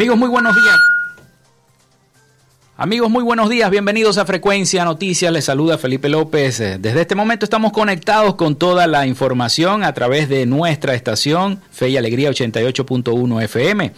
Amigos, 0.00 0.16
muy 0.16 0.30
buenos 0.30 0.56
días. 0.56 0.76
Amigos, 2.78 3.10
muy 3.10 3.22
buenos 3.22 3.50
días. 3.50 3.70
Bienvenidos 3.70 4.16
a 4.16 4.24
Frecuencia 4.24 4.82
Noticias. 4.86 5.30
Les 5.30 5.44
saluda 5.44 5.76
Felipe 5.76 6.08
López. 6.08 6.56
Desde 6.56 7.02
este 7.02 7.14
momento 7.14 7.44
estamos 7.44 7.70
conectados 7.70 8.34
con 8.36 8.56
toda 8.56 8.86
la 8.86 9.06
información 9.06 9.84
a 9.84 9.92
través 9.92 10.30
de 10.30 10.46
nuestra 10.46 10.94
estación 10.94 11.60
Fe 11.70 11.90
y 11.90 11.98
Alegría 11.98 12.30
88.1 12.30 13.42
FM. 13.42 13.92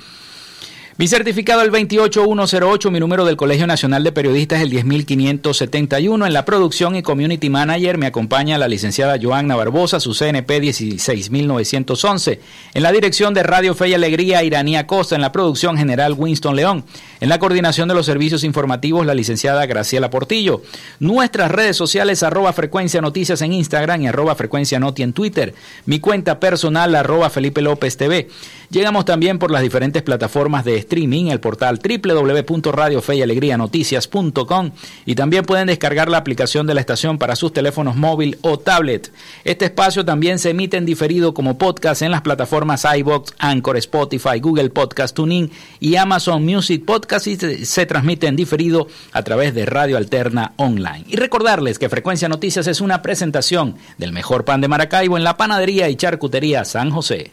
Mi 0.98 1.08
certificado 1.08 1.62
el 1.62 1.70
28108, 1.70 2.90
mi 2.90 3.00
número 3.00 3.24
del 3.24 3.38
Colegio 3.38 3.66
Nacional 3.66 4.04
de 4.04 4.12
Periodistas 4.12 4.60
el 4.60 4.68
10571. 4.68 6.26
En 6.26 6.32
la 6.34 6.44
producción 6.44 6.96
y 6.96 7.02
community 7.02 7.48
manager 7.48 7.96
me 7.96 8.04
acompaña 8.04 8.58
la 8.58 8.68
licenciada 8.68 9.18
Joanna 9.20 9.56
Barbosa, 9.56 10.00
su 10.00 10.12
CNP 10.12 10.60
16911. 10.60 12.40
En 12.74 12.82
la 12.82 12.92
dirección 12.92 13.32
de 13.32 13.42
Radio 13.42 13.74
Fe 13.74 13.88
y 13.88 13.94
Alegría, 13.94 14.44
Iranía 14.44 14.86
Costa. 14.86 15.14
En 15.14 15.22
la 15.22 15.32
producción 15.32 15.78
general, 15.78 16.14
Winston 16.14 16.56
León. 16.56 16.84
En 17.20 17.30
la 17.30 17.38
coordinación 17.38 17.88
de 17.88 17.94
los 17.94 18.04
servicios 18.04 18.44
informativos, 18.44 19.06
la 19.06 19.14
licenciada 19.14 19.64
Graciela 19.64 20.10
Portillo. 20.10 20.60
Nuestras 21.00 21.50
redes 21.50 21.74
sociales, 21.74 22.22
arroba 22.22 22.52
frecuencia 22.52 23.00
noticias 23.00 23.40
en 23.40 23.54
Instagram 23.54 24.02
y 24.02 24.08
arroba 24.08 24.34
frecuencia 24.34 24.78
noti 24.78 25.02
en 25.02 25.14
Twitter. 25.14 25.54
Mi 25.86 26.00
cuenta 26.00 26.38
personal, 26.38 26.94
arroba 26.94 27.30
Felipe 27.30 27.62
López 27.62 27.96
TV. 27.96 28.28
Llegamos 28.72 29.04
también 29.04 29.38
por 29.38 29.50
las 29.50 29.60
diferentes 29.60 30.02
plataformas 30.02 30.64
de 30.64 30.76
streaming, 30.76 31.26
el 31.26 31.40
portal 31.40 31.78
www.radiofeyalegrianoticias.com 31.78 34.70
y 35.04 35.14
también 35.14 35.44
pueden 35.44 35.66
descargar 35.66 36.08
la 36.08 36.16
aplicación 36.16 36.66
de 36.66 36.72
la 36.72 36.80
estación 36.80 37.18
para 37.18 37.36
sus 37.36 37.52
teléfonos 37.52 37.96
móvil 37.96 38.38
o 38.40 38.58
tablet. 38.58 39.12
Este 39.44 39.66
espacio 39.66 40.06
también 40.06 40.38
se 40.38 40.48
emite 40.48 40.78
en 40.78 40.86
diferido 40.86 41.34
como 41.34 41.58
podcast 41.58 42.00
en 42.00 42.12
las 42.12 42.22
plataformas 42.22 42.86
iBox, 42.96 43.34
Anchor, 43.38 43.76
Spotify, 43.76 44.40
Google 44.40 44.70
Podcast 44.70 45.14
Tuning 45.14 45.50
y 45.78 45.96
Amazon 45.96 46.42
Music 46.42 46.86
Podcast 46.86 47.26
y 47.26 47.36
se 47.36 47.84
transmite 47.84 48.26
en 48.26 48.36
diferido 48.36 48.86
a 49.12 49.22
través 49.22 49.54
de 49.54 49.66
Radio 49.66 49.98
Alterna 49.98 50.54
Online. 50.56 51.04
Y 51.08 51.16
recordarles 51.16 51.78
que 51.78 51.90
Frecuencia 51.90 52.30
Noticias 52.30 52.66
es 52.66 52.80
una 52.80 53.02
presentación 53.02 53.76
del 53.98 54.12
mejor 54.12 54.46
pan 54.46 54.62
de 54.62 54.68
Maracaibo 54.68 55.18
en 55.18 55.24
la 55.24 55.36
panadería 55.36 55.90
y 55.90 55.96
charcutería 55.96 56.64
San 56.64 56.90
José. 56.90 57.32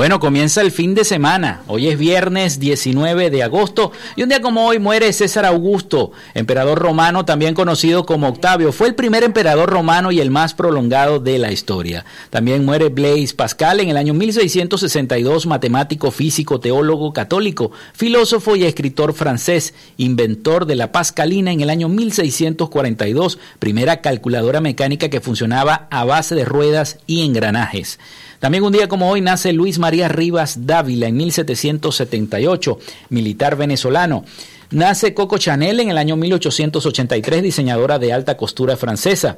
Bueno, 0.00 0.18
comienza 0.18 0.62
el 0.62 0.70
fin 0.70 0.94
de 0.94 1.04
semana. 1.04 1.60
Hoy 1.66 1.88
es 1.88 1.98
viernes 1.98 2.58
19 2.58 3.28
de 3.28 3.42
agosto 3.42 3.92
y 4.16 4.22
un 4.22 4.30
día 4.30 4.40
como 4.40 4.66
hoy 4.66 4.78
muere 4.78 5.12
César 5.12 5.44
Augusto, 5.44 6.12
emperador 6.32 6.78
romano 6.78 7.26
también 7.26 7.52
conocido 7.52 8.06
como 8.06 8.28
Octavio. 8.28 8.72
Fue 8.72 8.88
el 8.88 8.94
primer 8.94 9.24
emperador 9.24 9.68
romano 9.68 10.10
y 10.10 10.20
el 10.20 10.30
más 10.30 10.54
prolongado 10.54 11.20
de 11.20 11.36
la 11.36 11.52
historia. 11.52 12.06
También 12.30 12.64
muere 12.64 12.88
Blaise 12.88 13.34
Pascal 13.34 13.78
en 13.80 13.90
el 13.90 13.98
año 13.98 14.14
1662, 14.14 15.44
matemático, 15.44 16.10
físico, 16.10 16.60
teólogo 16.60 17.12
católico, 17.12 17.70
filósofo 17.92 18.56
y 18.56 18.64
escritor 18.64 19.12
francés, 19.12 19.74
inventor 19.98 20.64
de 20.64 20.76
la 20.76 20.92
pascalina 20.92 21.52
en 21.52 21.60
el 21.60 21.68
año 21.68 21.90
1642, 21.90 23.38
primera 23.58 24.00
calculadora 24.00 24.62
mecánica 24.62 25.10
que 25.10 25.20
funcionaba 25.20 25.88
a 25.90 26.04
base 26.04 26.34
de 26.34 26.46
ruedas 26.46 27.00
y 27.06 27.22
engranajes. 27.26 27.98
También 28.40 28.64
un 28.64 28.72
día 28.72 28.88
como 28.88 29.10
hoy 29.10 29.20
nace 29.20 29.52
Luis 29.52 29.78
María 29.78 30.08
Rivas 30.08 30.66
Dávila 30.66 31.08
en 31.08 31.16
1778, 31.18 32.78
militar 33.10 33.54
venezolano. 33.54 34.24
Nace 34.70 35.12
Coco 35.12 35.36
Chanel 35.36 35.78
en 35.78 35.90
el 35.90 35.98
año 35.98 36.16
1883, 36.16 37.42
diseñadora 37.42 37.98
de 37.98 38.14
alta 38.14 38.38
costura 38.38 38.78
francesa. 38.78 39.36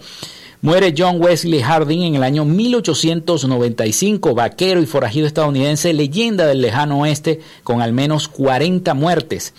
Muere 0.61 0.95
John 0.97 1.17
Wesley 1.21 1.61
Harding 1.61 2.03
en 2.03 2.15
el 2.15 2.23
año 2.23 2.45
1895, 2.45 4.37
vaquero 4.37 4.81
y 4.81 4.87
forajido 4.87 5.27
estadounidense, 5.27 5.93
leyenda 5.93 6.47
del 6.47 6.63
lejano 6.63 7.01
oeste, 7.01 7.41
con 7.65 7.83
al 7.83 7.93
menos 7.93 8.29
40 8.29 8.95
muertes. 8.95 9.53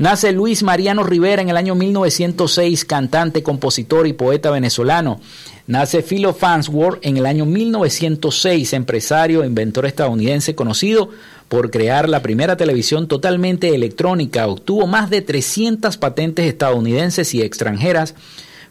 Nace 0.00 0.32
Luis 0.32 0.62
Mariano 0.62 1.02
Rivera 1.02 1.42
en 1.42 1.50
el 1.50 1.58
año 1.58 1.74
1906, 1.74 2.86
cantante, 2.86 3.42
compositor 3.42 4.06
y 4.06 4.14
poeta 4.14 4.50
venezolano. 4.50 5.20
Nace 5.66 6.00
Philo 6.00 6.32
Farnsworth 6.32 7.04
en 7.04 7.18
el 7.18 7.26
año 7.26 7.44
1906, 7.44 8.72
empresario 8.72 9.42
e 9.42 9.46
inventor 9.46 9.84
estadounidense 9.84 10.54
conocido 10.54 11.10
por 11.50 11.70
crear 11.70 12.08
la 12.08 12.22
primera 12.22 12.56
televisión 12.56 13.08
totalmente 13.08 13.74
electrónica. 13.74 14.46
Obtuvo 14.46 14.86
más 14.86 15.10
de 15.10 15.20
300 15.20 15.98
patentes 15.98 16.46
estadounidenses 16.46 17.34
y 17.34 17.42
extranjeras 17.42 18.14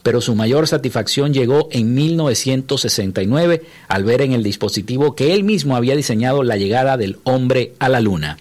pero 0.02 0.22
su 0.22 0.34
mayor 0.34 0.66
satisfacción 0.66 1.34
llegó 1.34 1.68
en 1.72 1.94
1969 1.94 3.64
al 3.88 4.04
ver 4.04 4.22
en 4.24 4.32
el 4.32 4.42
dispositivo 4.42 5.14
que 5.14 5.34
él 5.36 5.44
mismo 5.44 5.76
había 5.76 5.96
diseñado 5.96 6.42
la 6.42 6.56
llegada 6.56 6.98
del 6.98 7.20
hombre 7.24 7.74
a 7.80 7.90
la 7.90 8.00
luna. 8.00 8.38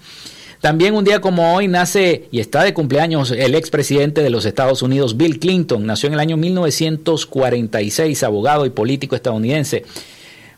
También 0.61 0.95
un 0.95 1.05
día 1.05 1.21
como 1.21 1.55
hoy 1.55 1.69
nace 1.69 2.27
y 2.33 2.41
está 2.41 2.65
de 2.65 2.75
cumpleaños 2.75 3.31
el 3.31 3.55
expresidente 3.55 4.23
de 4.23 4.31
los 4.31 4.45
Estados 4.45 4.83
Unidos, 4.83 5.17
Bill 5.17 5.39
Clinton. 5.39 5.87
Nació 5.87 6.09
en 6.09 6.15
el 6.15 6.21
año 6.21 6.37
1946, 6.37 8.25
abogado 8.25 8.67
y 8.67 8.71
político 8.71 9.15
estadounidense. 9.15 9.85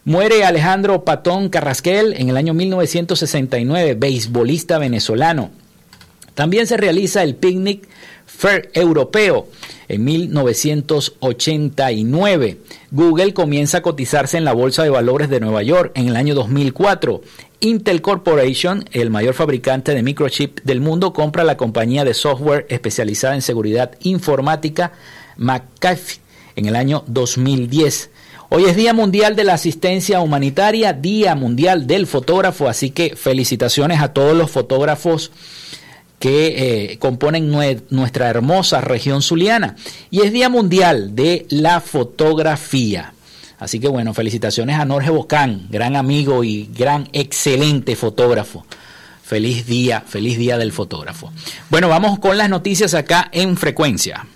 Muere 0.05 0.45
Alejandro 0.45 1.05
Patón 1.05 1.51
Carrasquel 1.51 2.15
en 2.17 2.31
el 2.31 2.39
año 2.39 2.55
1969, 2.55 3.95
beisbolista 3.95 4.79
venezolano. 4.79 5.51
También 6.35 6.67
se 6.67 6.79
realiza 6.79 7.23
el 7.23 7.35
picnic 7.35 7.87
Fair 8.25 8.71
Europeo 8.73 9.49
en 9.89 10.05
1989. 10.05 12.57
Google 12.91 13.35
comienza 13.35 13.77
a 13.79 13.83
cotizarse 13.83 14.39
en 14.39 14.47
la 14.47 14.55
Bolsa 14.55 14.83
de 14.83 14.89
Valores 14.89 15.29
de 15.29 15.41
Nueva 15.41 15.63
York 15.63 15.93
en 15.95 16.09
el 16.09 16.17
año 16.17 16.35
2004. 16.35 17.21
Intel 17.61 18.01
Corporation, 18.01 18.85
el 18.91 19.11
mayor 19.11 19.35
fabricante 19.35 19.95
de 19.95 20.03
microchip 20.03 20.61
del 20.65 20.81
mundo, 20.81 21.13
compra 21.13 21.45
la 21.45 21.59
compañía 21.59 22.05
de 22.05 22.15
software 22.15 22.65
especializada 22.71 23.35
en 23.35 23.43
seguridad 23.43 23.93
informática 24.01 24.93
McAfee 25.37 26.21
en 26.57 26.67
el 26.67 26.75
año 26.75 27.05
2010. 27.07 28.11
Hoy 28.49 28.65
es 28.65 28.77
Día 28.77 28.95
Mundial 28.95 29.37
de 29.37 29.45
la 29.45 29.55
Asistencia 29.55 30.21
Humanitaria, 30.23 30.95
Día 30.95 31.35
Mundial 31.35 31.87
del 31.87 32.07
Fotógrafo, 32.07 32.67
así 32.67 32.91
que 32.91 33.15
felicitaciones 33.15 34.01
a 34.01 34.15
todos 34.15 34.35
los 34.35 34.51
fotógrafos 34.51 35.31
que 36.19 36.93
eh, 36.93 36.99
componen 36.99 37.51
nuestra 37.91 38.29
hermosa 38.29 38.81
región 38.81 39.21
zuliana. 39.21 39.77
Y 40.11 40.23
es 40.23 40.33
Día 40.33 40.49
Mundial 40.49 41.15
de 41.15 41.47
la 41.51 41.81
Fotografía. 41.81 43.13
Así 43.61 43.79
que 43.79 43.89
bueno, 43.89 44.15
felicitaciones 44.15 44.81
a 44.81 44.87
Norge 44.87 45.11
Bocán, 45.11 45.67
gran 45.69 45.95
amigo 45.95 46.43
y 46.43 46.71
gran 46.75 47.09
excelente 47.13 47.95
fotógrafo. 47.95 48.65
Feliz 49.23 49.67
día, 49.67 50.01
feliz 50.01 50.39
día 50.39 50.57
del 50.57 50.73
fotógrafo. 50.73 51.31
Bueno, 51.69 51.89
vamos 51.89 52.19
con 52.19 52.39
las 52.39 52.49
noticias 52.49 52.95
acá 52.95 53.29
en 53.31 53.59
frecuencia. 53.59 54.27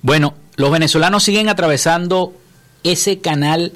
Bueno, 0.00 0.34
los 0.56 0.70
venezolanos 0.70 1.22
siguen 1.22 1.48
atravesando 1.48 2.34
ese 2.82 3.20
canal 3.20 3.72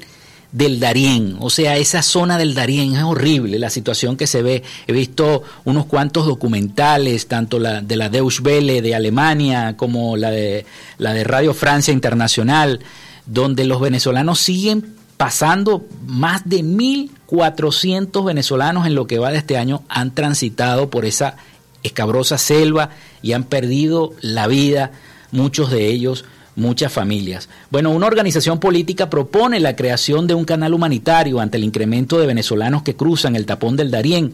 del 0.51 0.79
Darién, 0.79 1.35
o 1.39 1.49
sea, 1.49 1.77
esa 1.77 2.01
zona 2.01 2.37
del 2.37 2.53
Darién 2.53 2.95
es 2.95 3.03
horrible 3.03 3.59
la 3.59 3.69
situación 3.69 4.15
que 4.15 4.27
se 4.27 4.41
ve. 4.41 4.63
He 4.87 4.93
visto 4.93 5.43
unos 5.65 5.85
cuantos 5.85 6.25
documentales, 6.25 7.27
tanto 7.27 7.59
la 7.59 7.81
de 7.81 7.95
la 7.97 8.09
Deutsche 8.09 8.41
Welle 8.41 8.81
de 8.81 8.95
Alemania 8.95 9.75
como 9.75 10.15
la 10.15 10.31
de 10.31 10.65
la 10.97 11.13
de 11.13 11.23
Radio 11.23 11.53
Francia 11.53 11.93
Internacional, 11.93 12.79
donde 13.25 13.65
los 13.65 13.81
venezolanos 13.81 14.39
siguen 14.39 14.95
pasando 15.17 15.85
más 16.05 16.47
de 16.47 16.63
1400 16.63 18.23
venezolanos 18.23 18.85
en 18.85 18.95
lo 18.95 19.07
que 19.07 19.19
va 19.19 19.31
de 19.31 19.39
este 19.39 19.57
año 19.57 19.83
han 19.89 20.13
transitado 20.13 20.89
por 20.89 21.05
esa 21.05 21.35
escabrosa 21.83 22.37
selva 22.37 22.91
y 23.21 23.33
han 23.33 23.43
perdido 23.43 24.13
la 24.21 24.47
vida 24.47 24.91
muchos 25.31 25.71
de 25.71 25.87
ellos 25.87 26.23
muchas 26.57 26.91
familias. 26.91 27.47
Bueno, 27.69 27.91
una 27.91 28.07
organización 28.07 28.59
política 28.59 29.09
propone 29.09 29.59
la 29.61 29.75
creación 29.75 30.27
de 30.27 30.33
un 30.33 30.43
canal 30.43 30.73
humanitario 30.73 31.39
ante 31.39 31.57
el 31.57 31.63
incremento 31.63 32.19
de 32.19 32.27
venezolanos 32.27 32.83
que 32.83 32.95
cruzan 32.95 33.35
el 33.35 33.45
tapón 33.45 33.77
del 33.77 33.91
Darién. 33.91 34.33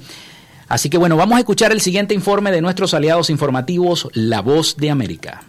Así 0.68 0.90
que 0.90 0.98
bueno, 0.98 1.18
vamos 1.18 1.36
a 1.36 1.40
escuchar 1.40 1.72
el 1.72 1.81
siguiente 1.81 2.16
informe 2.16 2.52
de 2.52 2.62
nuestros 2.62 2.94
aliados 2.94 3.30
informativos, 3.30 4.08
La 4.14 4.42
Voz 4.42 4.78
de 4.78 4.90
América. 4.90 5.44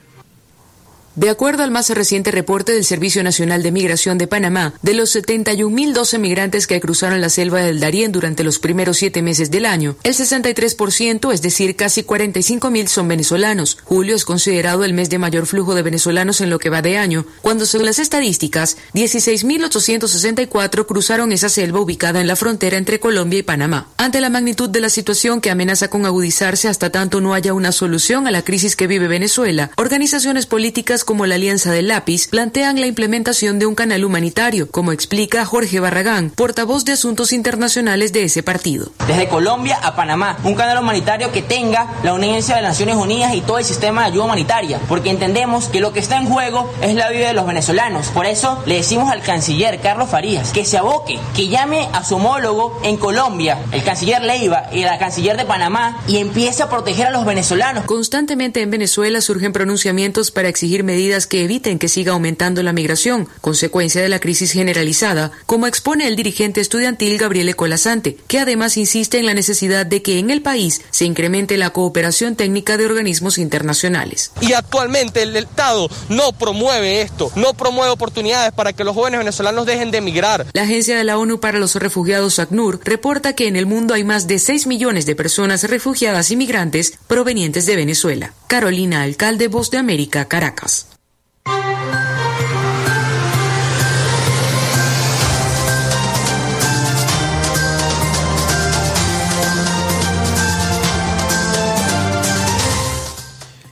De 1.17 1.31
acuerdo 1.31 1.63
al 1.63 1.71
más 1.71 1.91
reciente 1.91 2.33
reporte 2.33 2.73
del 2.73 2.85
Servicio 2.85 3.23
Nacional 3.23 3.63
de 3.63 3.71
Migración 3.71 4.19
de 4.19 4.27
Panamá, 4.27 4.75
de 4.83 4.95
los 4.95 5.15
71.012 5.15 6.19
migrantes 6.19 6.67
que 6.67 6.81
cruzaron 6.81 7.21
la 7.21 7.29
selva 7.29 7.61
del 7.61 7.79
Darién 7.79 8.11
durante 8.11 8.43
los 8.43 8.59
primeros 8.59 8.97
siete 8.97 9.23
meses 9.23 9.53
del 9.53 9.65
año, 9.65 9.95
el 10.03 10.13
63%, 10.13 11.33
es 11.33 11.41
decir, 11.41 11.77
casi 11.77 12.03
45.000, 12.03 12.89
son 12.89 13.07
venezolanos. 13.07 13.79
Julio 13.85 14.17
es 14.17 14.25
considerado 14.25 14.83
el 14.83 14.93
mes 14.93 15.09
de 15.09 15.19
mayor 15.19 15.47
flujo 15.47 15.77
de 15.77 15.83
venezolanos 15.83 16.41
en 16.41 16.51
lo 16.51 16.59
que 16.59 16.69
va 16.69 16.83
de 16.83 16.99
año, 16.99 17.27
cuando 17.43 17.65
según 17.65 17.87
las 17.87 18.01
estadísticas, 18.01 18.77
16.864 18.95 20.85
cruzaron 20.85 21.31
esa 21.31 21.49
selva 21.49 21.79
ubicada 21.79 22.21
en 22.21 22.27
la 22.27 22.35
frontera 22.35 22.77
entre 22.77 22.99
Colombia 22.99 23.39
y 23.39 23.43
Panamá. 23.45 23.87
Ante 23.99 24.21
la 24.21 24.31
magnitud 24.31 24.69
de 24.69 24.81
la 24.81 24.91
situación 24.91 25.41
que 25.41 25.53
amenaza 25.53 25.87
con 25.87 26.07
agudizarse 26.07 26.67
hasta 26.67 26.91
tanto 26.91 27.21
no 27.21 27.35
haya 27.35 27.55
una 27.55 27.71
solución 27.71 28.27
a 28.27 28.33
la 28.33 28.43
crisis 28.43 28.75
que 28.75 28.89
vive 28.89 29.07
Venezuela, 29.07 29.71
organizaciones 29.77 30.47
políticas 30.47 31.04
como 31.05 31.27
la 31.27 31.37
Alianza 31.37 31.71
del 31.71 31.89
Lápiz 31.89 32.29
plantean 32.29 32.81
la 32.81 32.87
implementación 32.87 33.59
de 33.59 33.67
un 33.67 33.75
canal 33.75 34.05
humanitario, 34.05 34.71
como 34.71 34.93
explica 34.93 35.45
Jorge 35.45 35.81
Barragán, 35.81 36.31
portavoz 36.31 36.85
de 36.85 36.93
Asuntos 36.93 37.33
Internacionales 37.33 38.13
de 38.13 38.25
ese 38.25 38.43
partido. 38.43 38.91
Desde 39.07 39.29
Colombia 39.29 39.79
a 39.83 39.95
Panamá, 39.95 40.39
un 40.45 40.55
canal 40.55 40.79
humanitario 40.79 41.31
que 41.31 41.43
tenga 41.43 41.95
la 42.03 42.15
unencia 42.15 42.57
de 42.57 42.63
las 42.63 42.73
Naciones 42.73 42.97
Unidas 42.97 43.35
y 43.35 43.41
todo 43.41 43.59
el 43.59 43.65
sistema 43.65 44.03
de 44.03 44.09
ayuda 44.09 44.25
humanitaria, 44.25 44.81
porque 44.89 45.11
entendemos 45.11 45.69
que 45.69 45.81
lo 45.81 45.93
que 45.93 46.01
está 46.01 46.17
en 46.17 46.27
juego 46.27 46.73
es 46.83 46.95
la 46.95 47.11
vida 47.11 47.29
de 47.29 47.35
los 47.35 47.47
venezolanos. 47.47 48.09
Por 48.09 48.27
eso 48.27 48.63
le 48.67 48.77
decimos 48.77 49.11
al 49.11 49.23
canciller 49.23 49.81
Carlos 49.81 50.09
Farías 50.11 50.53
que 50.53 50.65
se 50.65 50.79
aboque, 50.79 51.19
que 51.37 51.49
llame 51.49 51.89
a 51.93 52.05
su 52.05 52.17
homólogo 52.17 52.81
en 52.83 52.97
Colombia, 52.97 53.59
el 53.73 53.85
canciller 53.85 54.23
Leiva 54.23 54.69
y 54.73 54.83
la 54.83 54.99
canciller 54.99 55.37
de 55.37 55.45
Panamá, 55.45 56.01
y 56.09 56.19
empiece 56.19 56.63
a 56.63 56.69
proteger 56.69 57.09
a 57.09 57.11
los 57.11 57.25
venezolanos. 57.25 57.85
Constantemente 57.85 58.63
en 58.63 58.71
Venezuela 58.71 59.21
surgen 59.21 59.53
pronunciamientos 59.53 60.31
para 60.31 60.49
exigir 60.49 60.83
medidas 60.83 60.94
que 61.29 61.45
eviten 61.45 61.79
que 61.79 61.89
siga 61.89 62.13
aumentando 62.13 62.63
la 62.63 62.73
migración, 62.73 63.29
consecuencia 63.41 64.01
de 64.01 64.09
la 64.09 64.21
crisis 64.21 64.53
generalizada, 64.53 65.33
como 65.47 65.67
expone 65.67 66.07
el 66.07 66.17
dirigente 66.17 66.61
estudiantil 66.61 67.19
Gabriele 67.19 67.55
Colasante, 67.55 68.17
que 68.27 68.39
además 68.39 68.77
insiste 68.77 69.19
en 69.19 69.27
la 69.27 69.35
necesidad 69.35 69.87
de 69.87 70.03
que 70.03 70.19
en 70.19 70.31
el 70.31 70.43
país 70.43 70.83
se 70.91 71.05
incremente 71.05 71.57
la 71.57 71.71
cooperación 71.71 72.37
técnica 72.37 72.77
de 72.77 72.87
organismos 72.87 73.39
internacionales. 73.39 74.31
Y 74.41 74.53
actualmente 74.53 75.23
el 75.23 75.37
Estado 75.37 75.89
no 76.09 76.33
promueve 76.33 77.03
esto, 77.03 77.31
no 77.37 77.55
promueve 77.55 77.91
oportunidades 77.91 78.53
para 78.53 78.73
que 78.73 78.85
los 78.85 78.95
jóvenes 78.95 79.19
venezolanos 79.19 79.67
dejen 79.67 79.91
de 79.91 79.99
emigrar. 79.99 80.47
La 80.53 80.63
Agencia 80.63 80.97
de 80.97 81.05
la 81.05 81.19
ONU 81.19 81.41
para 81.41 81.59
los 81.59 81.75
Refugiados, 81.75 82.39
ACNUR, 82.39 82.81
reporta 82.85 83.35
que 83.35 83.49
en 83.49 83.57
el 83.57 83.67
mundo 83.67 83.95
hay 83.95 84.05
más 84.05 84.27
de 84.27 84.39
6 84.39 84.67
millones 84.67 85.07
de 85.07 85.17
personas 85.17 85.65
refugiadas 85.65 86.31
y 86.31 86.37
migrantes 86.37 86.95
provenientes 87.07 87.67
de 87.67 87.77
Venezuela. 87.77 88.33
Carolina 88.47 89.03
Alcalde, 89.03 89.49
Voz 89.49 89.71
de 89.71 89.79
América, 89.79 90.27
Caracas. 90.27 90.84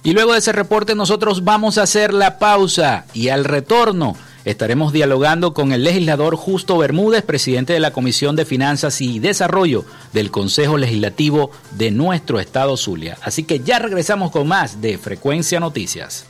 Y 0.05 0.15
luego 0.15 0.33
de 0.33 0.41
ese 0.41 0.53
reporte 0.53 0.95
nosotros 0.97 1.45
vamos 1.45 1.79
a 1.79 1.83
hacer 1.83 2.13
la 2.13 2.39
pausa 2.39 3.07
y 3.15 3.29
al 3.29 3.45
retorno 3.45 4.17
estaremos 4.45 4.93
dialogando 4.93 5.55
con 5.55 5.73
el 5.73 5.85
legislador 5.85 6.35
Justo 6.35 6.77
Bermúdez, 6.77 7.23
presidente 7.23 7.73
de 7.73 7.79
la 7.79 7.93
Comisión 7.93 8.35
de 8.35 8.45
Finanzas 8.45 9.01
y 9.01 9.21
Desarrollo 9.21 9.85
del 10.13 10.33
Consejo 10.33 10.77
Legislativo 10.77 11.53
de 11.79 11.93
nuestro 11.93 12.41
estado 12.41 12.77
Zulia. 12.77 13.17
Así 13.23 13.45
que 13.45 13.61
ya 13.61 13.79
regresamos 13.79 14.33
con 14.33 14.49
más 14.49 14.81
de 14.81 14.99
Frecuencia 14.99 15.61
Noticias. 15.61 16.27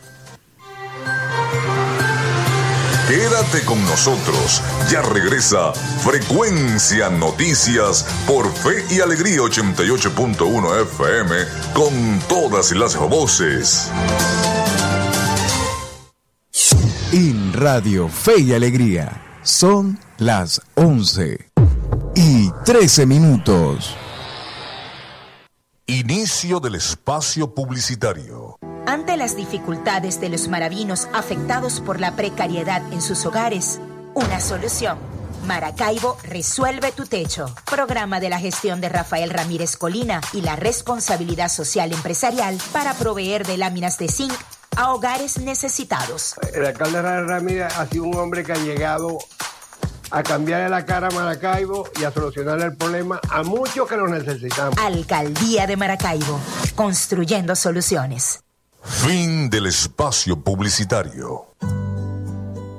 Quédate 3.09 3.65
con 3.65 3.83
nosotros. 3.85 4.63
Ya 4.91 5.03
regresa 5.03 5.73
Frecuencia 6.03 7.11
Noticias 7.11 8.07
por 8.27 8.51
Fe 8.53 8.85
y 8.91 9.01
Alegría 9.01 9.41
88.1 9.41 10.83
FM 10.83 11.37
con 11.75 12.21
todas 12.29 12.73
las 12.73 12.97
voces. 12.97 13.91
en 17.13 17.53
Radio 17.53 18.09
Fe 18.09 18.41
y 18.41 18.55
Alegría. 18.55 19.21
Son 19.43 19.99
las 20.17 20.63
11 20.77 21.51
y 22.15 22.51
13 22.65 23.05
minutos. 23.05 23.95
Inicio 25.87 26.59
del 26.59 26.77
espacio 26.77 27.55
publicitario. 27.55 28.57
Ante 28.87 29.17
las 29.17 29.37
dificultades 29.37 30.21
de 30.21 30.29
los 30.29 30.49
maravinos 30.49 31.07
afectados 31.13 31.81
por 31.81 32.01
la 32.01 32.17
precariedad 32.17 32.83
en 32.93 33.01
sus 33.01 33.25
hogares, 33.25 33.81
una 34.15 34.41
solución. 34.41 34.99
Maracaibo 35.47 36.17
Resuelve 36.25 36.91
tu 36.93 37.07
Techo, 37.07 37.47
programa 37.65 38.19
de 38.19 38.29
la 38.29 38.41
gestión 38.41 38.81
de 38.81 38.89
Rafael 38.89 39.31
Ramírez 39.31 39.77
Colina 39.77 40.21
y 40.33 40.41
la 40.43 40.57
responsabilidad 40.57 41.49
social 41.49 41.93
empresarial 41.93 42.59
para 42.73 42.95
proveer 42.95 43.47
de 43.47 43.57
láminas 43.57 43.99
de 43.99 44.09
zinc 44.09 44.33
a 44.77 44.93
hogares 44.93 45.39
necesitados. 45.39 46.35
El 46.53 46.67
alcalde 46.67 47.03
Ramírez 47.03 47.73
ha 47.77 47.87
sido 47.87 48.05
un 48.05 48.17
hombre 48.17 48.43
que 48.43 48.53
ha 48.53 48.59
llegado 48.59 49.19
a 50.11 50.23
cambiarle 50.23 50.69
la 50.69 50.85
cara 50.85 51.09
a 51.09 51.11
Maracaibo 51.11 51.89
y 52.01 52.05
a 52.05 52.13
solucionarle 52.13 52.67
el 52.67 52.77
problema 52.77 53.21
a 53.31 53.43
muchos 53.45 53.89
que 53.89 53.97
lo 53.97 54.09
necesitamos. 54.09 54.77
Alcaldía 54.79 55.67
de 55.67 55.77
Maracaibo, 55.77 56.41
construyendo 56.75 57.57
soluciones. 57.57 58.43
Fin 58.83 59.49
del 59.49 59.67
espacio 59.67 60.43
publicitario. 60.43 61.47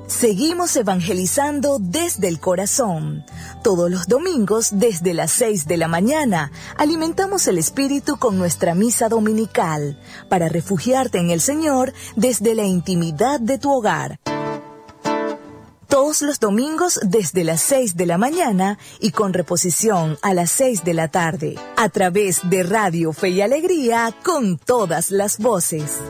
Seguimos 0.06 0.76
evangelizando 0.76 1.78
desde 1.80 2.28
el 2.28 2.38
corazón. 2.38 3.24
Todos 3.62 3.90
los 3.90 4.06
domingos, 4.06 4.68
desde 4.72 5.14
las 5.14 5.32
6 5.32 5.66
de 5.66 5.76
la 5.76 5.88
mañana, 5.88 6.52
alimentamos 6.76 7.48
el 7.48 7.58
espíritu 7.58 8.18
con 8.18 8.38
nuestra 8.38 8.74
misa 8.74 9.08
dominical 9.08 9.98
para 10.28 10.48
refugiarte 10.48 11.18
en 11.18 11.30
el 11.30 11.40
Señor 11.40 11.92
desde 12.16 12.54
la 12.54 12.64
intimidad 12.64 13.40
de 13.40 13.58
tu 13.58 13.72
hogar. 13.72 14.20
Todos 15.94 16.22
los 16.22 16.40
domingos 16.40 16.98
desde 17.04 17.44
las 17.44 17.60
6 17.60 17.96
de 17.96 18.06
la 18.06 18.18
mañana 18.18 18.78
y 18.98 19.12
con 19.12 19.32
reposición 19.32 20.18
a 20.22 20.34
las 20.34 20.50
6 20.50 20.82
de 20.82 20.92
la 20.92 21.06
tarde, 21.06 21.54
a 21.76 21.88
través 21.88 22.40
de 22.50 22.64
Radio 22.64 23.12
Fe 23.12 23.28
y 23.28 23.42
Alegría 23.42 24.12
con 24.24 24.58
todas 24.58 25.12
las 25.12 25.38
voces. 25.38 26.00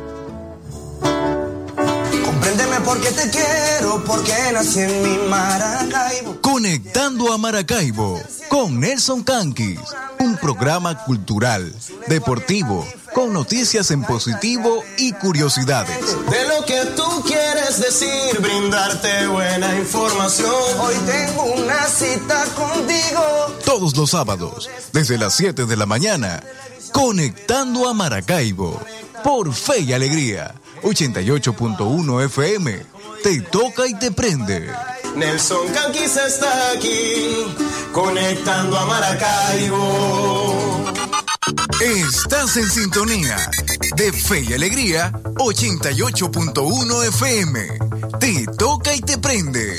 Porque 2.84 3.10
te 3.10 3.30
quiero, 3.30 4.04
porque 4.04 4.32
nací 4.52 4.80
en 4.80 5.02
mi 5.02 5.28
Maracaibo. 5.28 6.40
Conectando 6.40 7.32
a 7.32 7.38
Maracaibo 7.38 8.20
con 8.48 8.78
Nelson 8.78 9.24
Canquis, 9.24 9.80
un 10.20 10.36
programa 10.36 11.04
cultural, 11.04 11.74
deportivo, 12.06 12.86
con 13.12 13.32
noticias 13.32 13.90
en 13.90 14.02
positivo 14.02 14.84
y 14.98 15.12
curiosidades. 15.14 15.98
De 16.30 16.48
lo 16.48 16.64
que 16.66 16.84
tú 16.94 17.22
quieres 17.26 17.80
decir, 17.80 18.38
brindarte 18.40 19.26
buena 19.26 19.76
información. 19.76 20.54
Hoy 20.80 20.94
tengo 21.06 21.42
una 21.54 21.86
cita 21.86 22.44
contigo. 22.54 23.56
Todos 23.64 23.96
los 23.96 24.10
sábados, 24.10 24.70
desde 24.92 25.18
las 25.18 25.34
7 25.34 25.64
de 25.66 25.76
la 25.76 25.86
mañana, 25.86 26.42
Conectando 26.92 27.88
a 27.88 27.94
Maracaibo, 27.94 28.80
por 29.24 29.52
Fe 29.52 29.80
y 29.80 29.92
Alegría 29.92 30.54
88.1 30.84 32.24
FM. 32.26 32.86
Te 33.22 33.40
toca 33.40 33.86
y 33.86 33.94
te 33.98 34.12
prende. 34.12 34.70
Nelson 35.16 35.66
Canquis 35.72 36.16
está 36.16 36.72
aquí, 36.72 37.46
conectando 37.92 38.78
a 38.78 38.84
Maracaibo. 38.84 40.84
Estás 41.80 42.56
en 42.58 42.70
sintonía 42.70 43.36
de 43.96 44.12
Fe 44.12 44.44
y 44.48 44.52
Alegría 44.52 45.10
88.1 45.36 47.08
FM. 47.08 47.78
Te 48.20 48.46
toca 48.58 48.94
y 48.94 49.00
te 49.00 49.16
prende. 49.18 49.78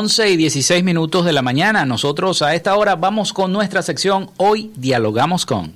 Once 0.00 0.30
y 0.30 0.38
16 0.38 0.82
minutos 0.82 1.26
de 1.26 1.34
la 1.34 1.42
mañana. 1.42 1.84
Nosotros 1.84 2.40
a 2.40 2.54
esta 2.54 2.74
hora 2.74 2.96
vamos 2.96 3.34
con 3.34 3.52
nuestra 3.52 3.82
sección 3.82 4.30
Hoy 4.38 4.72
Dialogamos 4.74 5.44
con. 5.44 5.74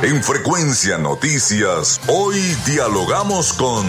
En 0.00 0.22
Frecuencia 0.22 0.96
Noticias, 0.96 2.00
hoy 2.06 2.38
dialogamos 2.64 3.52
con... 3.52 3.84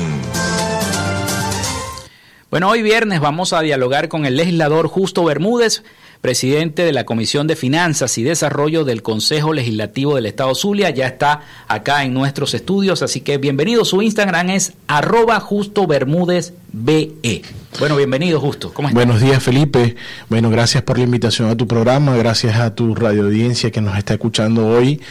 Bueno, 2.49 2.69
hoy 2.69 2.81
viernes 2.81 3.19
vamos 3.19 3.53
a 3.53 3.61
dialogar 3.61 4.09
con 4.09 4.25
el 4.25 4.35
legislador 4.35 4.87
Justo 4.87 5.23
Bermúdez, 5.23 5.83
presidente 6.21 6.83
de 6.83 6.93
la 6.93 7.05
Comisión 7.05 7.47
de 7.47 7.55
Finanzas 7.55 8.17
y 8.17 8.23
Desarrollo 8.23 8.83
del 8.83 9.01
Consejo 9.01 9.53
Legislativo 9.53 10.15
del 10.15 10.25
Estado 10.25 10.53
Zulia. 10.55 10.89
Ya 10.89 11.07
está 11.07 11.41
acá 11.67 12.03
en 12.03 12.13
nuestros 12.13 12.53
estudios, 12.53 13.01
así 13.01 13.21
que 13.21 13.37
bienvenido. 13.37 13.85
Su 13.85 14.01
Instagram 14.01 14.49
es 14.49 14.73
arroba 14.87 15.39
justo 15.39 15.87
Bermúdez 15.87 16.53
BE. 16.71 17.41
Bueno, 17.79 17.95
bienvenido 17.95 18.39
Justo. 18.39 18.73
¿Cómo 18.73 18.87
estás? 18.87 19.05
Buenos 19.05 19.21
días 19.21 19.41
Felipe. 19.41 19.95
Bueno, 20.29 20.49
gracias 20.49 20.83
por 20.83 20.97
la 20.97 21.03
invitación 21.03 21.49
a 21.49 21.55
tu 21.55 21.67
programa, 21.67 22.15
gracias 22.15 22.55
a 22.57 22.73
tu 22.73 22.95
radio 22.95 23.23
audiencia 23.23 23.71
que 23.71 23.81
nos 23.81 23.97
está 23.97 24.13
escuchando 24.13 24.67
hoy. 24.67 25.01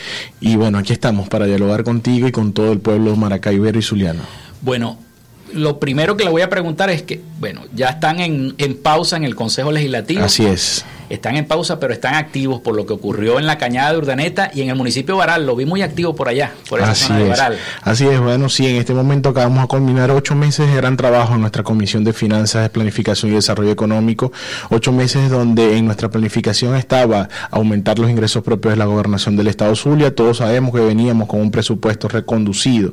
Y 0.40 0.56
bueno, 0.56 0.78
aquí 0.78 0.92
estamos 0.92 1.28
para 1.28 1.46
dialogar 1.46 1.84
contigo 1.84 2.26
y 2.26 2.32
con 2.32 2.52
todo 2.52 2.72
el 2.72 2.80
pueblo 2.80 3.14
maracaibero 3.16 3.78
y 3.78 3.82
zuliano. 3.82 4.22
Bueno, 4.62 4.98
lo 5.52 5.78
primero 5.78 6.16
que 6.16 6.24
le 6.24 6.30
voy 6.30 6.42
a 6.42 6.50
preguntar 6.50 6.90
es 6.90 7.02
que, 7.02 7.20
bueno, 7.38 7.62
ya 7.74 7.90
están 7.90 8.20
en, 8.20 8.54
en, 8.58 8.76
pausa 8.76 9.16
en 9.16 9.24
el 9.24 9.34
Consejo 9.34 9.70
Legislativo. 9.70 10.24
Así 10.24 10.44
es. 10.44 10.84
Están 11.08 11.36
en 11.36 11.46
pausa, 11.46 11.78
pero 11.78 11.92
están 11.92 12.14
activos 12.14 12.60
por 12.60 12.74
lo 12.74 12.84
que 12.86 12.92
ocurrió 12.92 13.38
en 13.38 13.46
la 13.46 13.58
Cañada 13.58 13.92
de 13.92 13.98
Urdaneta 13.98 14.50
y 14.52 14.62
en 14.62 14.70
el 14.70 14.74
municipio 14.76 15.14
de 15.14 15.18
Baral. 15.20 15.46
Lo 15.46 15.54
vi 15.56 15.64
muy 15.64 15.82
activo 15.82 16.14
por 16.16 16.28
allá, 16.28 16.52
por 16.68 16.80
esa 16.80 16.90
Así 16.90 17.04
zona 17.04 17.18
de 17.18 17.24
es. 17.24 17.30
Baral. 17.30 17.58
Así 17.82 18.06
es, 18.06 18.20
bueno, 18.20 18.48
sí, 18.48 18.66
en 18.66 18.76
este 18.76 18.92
momento 18.92 19.28
acabamos 19.28 19.62
de 19.62 19.68
culminar 19.68 20.10
ocho 20.10 20.34
meses 20.34 20.68
de 20.68 20.76
gran 20.76 20.96
trabajo 20.96 21.34
en 21.34 21.40
nuestra 21.40 21.62
Comisión 21.62 22.02
de 22.04 22.12
Finanzas, 22.12 22.62
de 22.62 22.70
Planificación 22.70 23.30
y 23.32 23.34
Desarrollo 23.36 23.70
Económico. 23.70 24.32
Ocho 24.70 24.90
meses 24.92 25.30
donde 25.30 25.76
en 25.76 25.84
nuestra 25.86 26.10
planificación 26.10 26.74
estaba 26.74 27.28
aumentar 27.50 27.98
los 27.98 28.10
ingresos 28.10 28.42
propios 28.42 28.72
de 28.72 28.78
la 28.78 28.86
gobernación 28.86 29.36
del 29.36 29.46
Estado 29.46 29.76
Zulia. 29.76 30.14
Todos 30.14 30.38
sabemos 30.38 30.74
que 30.74 30.80
veníamos 30.80 31.28
con 31.28 31.40
un 31.40 31.50
presupuesto 31.50 32.08
reconducido 32.08 32.92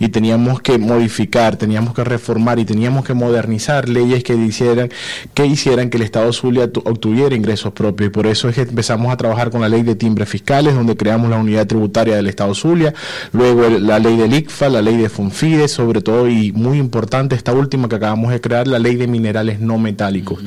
y 0.00 0.08
teníamos 0.08 0.60
que 0.60 0.78
modificar, 0.78 1.56
teníamos 1.56 1.94
que 1.94 2.02
reformar 2.02 2.58
y 2.58 2.64
teníamos 2.64 3.04
que 3.04 3.14
modernizar 3.14 3.88
leyes 3.88 4.24
que 4.24 4.34
hicieran 4.34 4.90
que, 5.34 5.46
hicieran 5.46 5.90
que 5.90 5.98
el 5.98 6.02
Estado 6.02 6.32
Zulia 6.32 6.70
tu- 6.72 6.80
obtuviera 6.84 7.34
ingresos 7.36 7.51
propios. 7.60 8.08
Y 8.08 8.10
por 8.10 8.26
eso 8.26 8.48
es 8.48 8.54
que 8.54 8.62
empezamos 8.62 9.12
a 9.12 9.16
trabajar 9.16 9.50
con 9.50 9.60
la 9.60 9.68
ley 9.68 9.82
de 9.82 9.94
timbres 9.94 10.28
fiscales, 10.28 10.74
donde 10.74 10.96
creamos 10.96 11.30
la 11.30 11.36
unidad 11.36 11.66
tributaria 11.66 12.16
del 12.16 12.26
Estado 12.26 12.54
Zulia, 12.54 12.94
luego 13.32 13.68
la 13.68 13.98
ley 13.98 14.16
del 14.16 14.32
ICFA, 14.34 14.68
la 14.68 14.82
ley 14.82 14.96
de 14.96 15.08
FONFIDE, 15.08 15.68
sobre 15.68 16.00
todo, 16.00 16.28
y 16.28 16.52
muy 16.52 16.78
importante 16.78 17.34
esta 17.34 17.52
última 17.52 17.88
que 17.88 17.96
acabamos 17.96 18.32
de 18.32 18.40
crear, 18.40 18.66
la 18.66 18.78
ley 18.78 18.96
de 18.96 19.06
minerales 19.06 19.60
no 19.60 19.78
metálicos. 19.78 20.40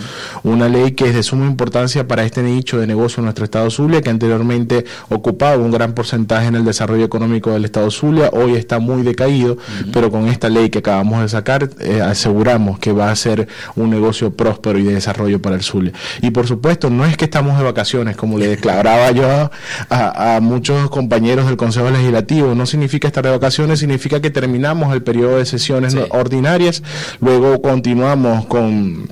Una 0.43 0.69
ley 0.69 0.91
que 0.91 1.05
es 1.05 1.15
de 1.15 1.23
suma 1.23 1.45
importancia 1.45 2.07
para 2.07 2.23
este 2.23 2.41
nicho 2.41 2.79
de 2.79 2.87
negocio 2.87 3.21
en 3.21 3.25
nuestro 3.25 3.45
Estado 3.45 3.69
Zulia, 3.69 4.01
que 4.01 4.09
anteriormente 4.09 4.85
ocupaba 5.09 5.57
un 5.57 5.71
gran 5.71 5.93
porcentaje 5.93 6.47
en 6.47 6.55
el 6.55 6.65
desarrollo 6.65 7.05
económico 7.05 7.51
del 7.51 7.65
Estado 7.65 7.89
Zulia, 7.91 8.29
hoy 8.33 8.55
está 8.55 8.79
muy 8.79 9.03
decaído, 9.03 9.57
pero 9.93 10.11
con 10.11 10.27
esta 10.27 10.49
ley 10.49 10.69
que 10.69 10.79
acabamos 10.79 11.21
de 11.21 11.29
sacar, 11.29 11.69
eh, 11.79 12.01
aseguramos 12.01 12.79
que 12.79 12.91
va 12.91 13.11
a 13.11 13.15
ser 13.15 13.47
un 13.75 13.89
negocio 13.89 14.33
próspero 14.33 14.79
y 14.79 14.83
de 14.83 14.93
desarrollo 14.93 15.41
para 15.41 15.55
el 15.55 15.61
Zulia. 15.63 15.93
Y 16.21 16.31
por 16.31 16.47
supuesto, 16.47 16.89
no 16.95 17.05
es 17.05 17.17
que 17.17 17.25
estamos 17.25 17.57
de 17.57 17.63
vacaciones, 17.63 18.15
como 18.15 18.37
le 18.37 18.47
declaraba 18.47 19.11
yo 19.11 19.51
a, 19.89 20.35
a 20.35 20.39
muchos 20.41 20.89
compañeros 20.89 21.45
del 21.47 21.57
Consejo 21.57 21.89
Legislativo, 21.91 22.55
no 22.55 22.65
significa 22.65 23.07
estar 23.07 23.23
de 23.23 23.31
vacaciones, 23.31 23.79
significa 23.79 24.21
que 24.21 24.29
terminamos 24.29 24.93
el 24.93 25.03
periodo 25.03 25.37
de 25.37 25.45
sesiones 25.45 25.95
ordinarias, 26.09 26.83
luego 27.19 27.61
continuamos 27.61 28.45
con 28.45 29.09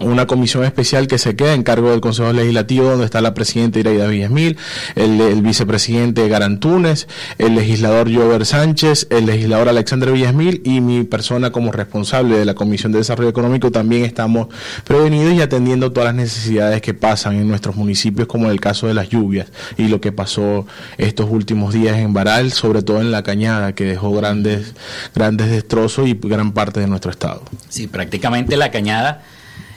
una 0.00 0.26
comisión 0.26 0.64
especial 0.64 1.06
que 1.06 1.18
se 1.18 1.36
queda 1.36 1.54
en 1.54 1.62
cargo 1.62 1.90
del 1.90 2.00
Consejo 2.00 2.32
Legislativo, 2.32 2.90
donde 2.90 3.04
está 3.04 3.20
la 3.20 3.34
presidenta 3.34 3.78
Iraida 3.78 4.06
Villasmil, 4.06 4.56
el, 4.96 5.42
vicepresidente 5.42 6.28
Garantunes, 6.28 7.06
el 7.38 7.54
legislador 7.54 8.12
Jover 8.12 8.44
Sánchez, 8.46 9.06
el 9.10 9.26
legislador 9.26 9.68
Alexander 9.68 10.10
Villasmil 10.10 10.62
y 10.64 10.80
mi 10.80 11.04
persona 11.04 11.52
como 11.52 11.72
responsable 11.72 12.36
de 12.36 12.44
la 12.44 12.54
Comisión 12.54 12.92
de 12.92 12.98
Desarrollo 12.98 13.30
Económico 13.30 13.70
también 13.70 14.04
estamos 14.04 14.48
prevenidos 14.84 15.32
y 15.34 15.42
atendiendo 15.42 15.92
todas 15.92 16.08
las 16.08 16.14
necesidades 16.16 16.82
que 16.82 16.94
pasan 16.94 17.36
en 17.36 17.48
nuestros 17.48 17.76
municipios, 17.76 18.26
como 18.26 18.46
en 18.46 18.52
el 18.52 18.60
caso 18.60 18.86
de 18.86 18.94
las 18.94 19.08
lluvias 19.08 19.48
y 19.76 19.88
lo 19.88 20.00
que 20.00 20.12
pasó 20.12 20.66
estos 20.98 21.30
últimos 21.30 21.72
días 21.72 21.98
en 21.98 22.12
Baral, 22.12 22.52
sobre 22.52 22.82
todo 22.82 23.00
en 23.00 23.12
la 23.12 23.22
Cañada, 23.22 23.74
que 23.74 23.84
dejó 23.84 24.12
grandes, 24.12 24.74
grandes 25.14 25.50
destrozos 25.50 26.08
y 26.08 26.14
gran 26.14 26.52
parte 26.52 26.80
de 26.80 26.86
nuestro 26.86 27.10
estado. 27.10 27.42
Sí, 27.68 27.86
prácticamente 27.86 28.56
la 28.56 28.70
Cañada 28.70 29.22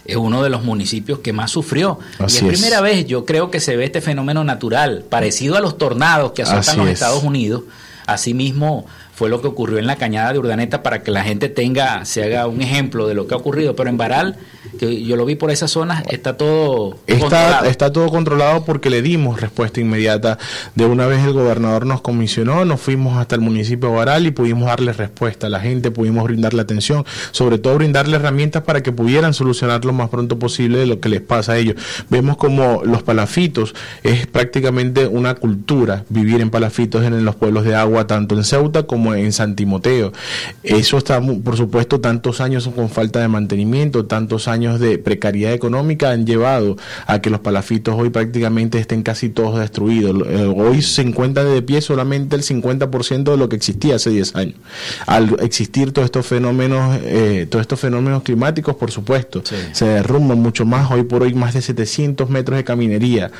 es 0.08 0.16
uno 0.16 0.42
de 0.42 0.50
los 0.50 0.64
municipios 0.64 1.20
que 1.20 1.34
más 1.34 1.52
sufrió. 1.52 2.00
y 2.20 2.24
es 2.24 2.44
primera 2.44 2.82
vez, 2.82 3.06
yo 3.06 3.26
creo 3.26 3.52
que 3.52 3.60
se 3.60 3.76
ve 3.76 3.86
este 3.86 4.02
fenómeno 4.02 4.44
natural, 4.44 5.04
parecido 5.10 5.58
a 5.58 5.60
los 5.60 5.78
tornados 5.78 6.32
que 6.32 6.44
azotan 6.44 6.78
los 6.78 6.88
Estados 6.88 7.24
Unidos. 7.24 7.64
Asimismo, 8.06 8.86
fue 9.18 9.30
lo 9.30 9.42
que 9.42 9.48
ocurrió 9.48 9.80
en 9.80 9.88
la 9.88 9.96
cañada 9.96 10.32
de 10.32 10.38
Urdaneta 10.38 10.84
para 10.84 11.02
que 11.02 11.10
la 11.10 11.24
gente 11.24 11.50
tenga, 11.50 12.06
se 12.06 12.24
haga 12.24 12.46
un 12.46 12.62
ejemplo 12.62 13.08
de 13.08 13.16
lo 13.16 13.26
que 13.26 13.34
ha 13.34 13.38
ocurrido. 13.38 13.76
Pero 13.76 13.90
en 13.90 13.98
Baral, 13.98 14.36
que 14.78 15.04
yo 15.04 15.16
lo 15.16 15.26
vi 15.26 15.34
por 15.34 15.50
esa 15.50 15.68
zona, 15.68 16.04
está 16.08 16.38
todo 16.38 17.00
está, 17.08 17.20
controlado. 17.22 17.66
Está 17.66 17.92
todo 17.92 18.10
controlado 18.10 18.64
porque 18.64 18.92
le 18.92 19.02
dimos 19.02 19.42
respuesta 19.42 19.82
inmediata. 19.82 20.38
De 20.76 20.86
una 20.86 21.08
vez 21.08 21.26
el 21.26 21.34
gobernador 21.34 21.88
nos 21.88 22.02
comisionó, 22.02 22.64
nos 22.64 22.80
fuimos 22.80 23.18
hasta 23.18 23.34
el 23.34 23.42
municipio 23.42 23.90
de 23.90 23.96
Baral 23.96 24.28
y 24.28 24.30
pudimos 24.30 24.68
darle 24.68 24.94
respuesta 24.94 25.48
a 25.48 25.50
la 25.50 25.62
gente, 25.62 25.90
pudimos 25.90 26.24
brindarle 26.26 26.62
atención, 26.62 27.04
sobre 27.32 27.58
todo 27.58 27.74
brindarle 27.74 28.18
herramientas 28.18 28.62
para 28.62 28.84
que 28.84 28.92
pudieran 28.92 29.34
solucionar 29.34 29.84
lo 29.84 29.94
más 29.94 30.10
pronto 30.10 30.38
posible 30.38 30.78
de 30.78 30.86
lo 30.86 31.00
que 31.00 31.10
les 31.10 31.22
pasa 31.22 31.54
a 31.54 31.58
ellos. 31.58 31.76
Vemos 32.12 32.38
como 32.38 32.84
los 32.84 33.02
palafitos 33.02 33.74
es 34.04 34.28
prácticamente 34.28 35.08
una 35.08 35.34
cultura 35.34 36.04
vivir 36.10 36.40
en 36.40 36.52
palafitos 36.52 37.04
en 37.04 37.26
los 37.26 37.36
pueblos 37.36 37.66
de 37.66 37.74
agua, 37.74 38.06
tanto 38.06 38.36
en 38.36 38.44
Ceuta 38.44 38.84
como 38.84 39.07
en 39.16 39.32
San 39.34 39.56
Timoteo. 39.56 40.12
Eso 40.64 40.98
está, 40.98 41.22
por 41.22 41.58
supuesto, 41.58 42.00
tantos 42.00 42.42
años 42.42 42.70
con 42.76 42.90
falta 42.90 43.20
de 43.20 43.28
mantenimiento, 43.28 44.06
tantos 44.06 44.48
años 44.48 44.80
de 44.80 44.98
precariedad 44.98 45.54
económica 45.54 46.12
han 46.12 46.26
llevado 46.26 46.78
a 47.06 47.20
que 47.22 47.30
los 47.30 47.40
palafitos 47.40 47.96
hoy 47.98 48.10
prácticamente 48.10 48.80
estén 48.80 49.04
casi 49.04 49.30
todos 49.30 49.60
destruidos. 49.60 50.28
Eh, 50.28 50.54
hoy 50.56 50.82
se 50.82 51.02
encuentra 51.02 51.44
de 51.44 51.62
pie 51.62 51.82
solamente 51.82 52.36
el 52.36 52.44
50% 52.44 53.32
de 53.32 53.38
lo 53.38 53.50
que 53.50 53.56
existía 53.56 53.96
hace 53.96 54.10
10 54.10 54.36
años. 54.36 54.56
Al 55.06 55.38
existir 55.42 55.92
todos 55.92 56.06
estos 56.06 56.26
fenómenos, 56.26 57.00
eh, 57.04 57.48
todos 57.50 57.62
estos 57.62 57.80
fenómenos 57.80 58.24
climáticos, 58.24 58.76
por 58.76 58.92
supuesto, 58.92 59.44
se 59.72 59.86
derrumban 59.86 60.40
mucho 60.40 60.66
más. 60.66 60.92
Hoy 60.92 61.04
por 61.04 61.24
hoy 61.24 61.34
más 61.34 61.54
de 61.54 61.62
700 61.62 62.30
metros 62.30 62.58
de 62.58 62.64
caminería 62.64 63.32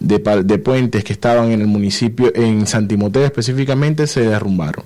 de, 0.00 0.18
de 0.44 0.58
puentes 0.58 1.04
que 1.04 1.12
estaban 1.12 1.50
en 1.50 1.60
el 1.60 1.66
municipio, 1.66 2.32
en 2.34 2.66
San 2.66 2.88
Timoteo 2.88 3.24
específicamente, 3.24 4.06
se 4.06 4.22
derrumbaron. 4.22 4.84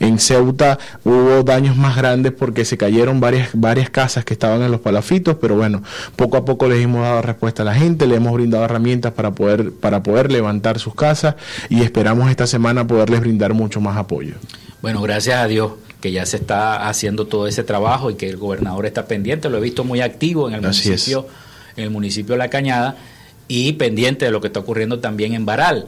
En 0.00 0.18
Ceuta 0.18 0.78
hubo 1.04 1.42
daños 1.42 1.76
más 1.76 1.96
grandes 1.96 2.32
porque 2.32 2.64
se 2.64 2.76
cayeron 2.76 3.20
varias, 3.20 3.50
varias 3.52 3.90
casas 3.90 4.24
que 4.24 4.34
estaban 4.34 4.62
en 4.62 4.70
los 4.70 4.80
palafitos, 4.80 5.36
pero 5.40 5.56
bueno, 5.56 5.82
poco 6.16 6.36
a 6.36 6.44
poco 6.44 6.68
les 6.68 6.82
hemos 6.82 7.02
dado 7.02 7.22
respuesta 7.22 7.62
a 7.62 7.64
la 7.64 7.74
gente, 7.74 8.06
le 8.06 8.16
hemos 8.16 8.32
brindado 8.32 8.64
herramientas 8.64 9.12
para 9.12 9.32
poder, 9.32 9.72
para 9.72 10.02
poder 10.02 10.30
levantar 10.30 10.78
sus 10.78 10.94
casas 10.94 11.36
y 11.68 11.82
esperamos 11.82 12.30
esta 12.30 12.46
semana 12.46 12.86
poderles 12.86 13.20
brindar 13.20 13.54
mucho 13.54 13.80
más 13.80 13.96
apoyo. 13.96 14.34
Bueno, 14.82 15.02
gracias 15.02 15.38
a 15.38 15.46
Dios 15.46 15.72
que 16.00 16.12
ya 16.12 16.24
se 16.26 16.36
está 16.36 16.88
haciendo 16.88 17.26
todo 17.26 17.48
ese 17.48 17.64
trabajo 17.64 18.10
y 18.10 18.14
que 18.14 18.28
el 18.28 18.36
gobernador 18.36 18.86
está 18.86 19.06
pendiente, 19.06 19.48
lo 19.48 19.58
he 19.58 19.60
visto 19.60 19.84
muy 19.84 20.00
activo 20.00 20.48
en 20.48 20.54
el 20.54 20.62
municipio, 20.62 21.26
en 21.76 21.84
el 21.84 21.90
municipio 21.90 22.34
de 22.34 22.38
La 22.38 22.48
Cañada 22.48 22.96
y 23.48 23.72
pendiente 23.72 24.26
de 24.26 24.30
lo 24.30 24.40
que 24.40 24.46
está 24.48 24.60
ocurriendo 24.60 25.00
también 25.00 25.34
en 25.34 25.44
Baral. 25.44 25.86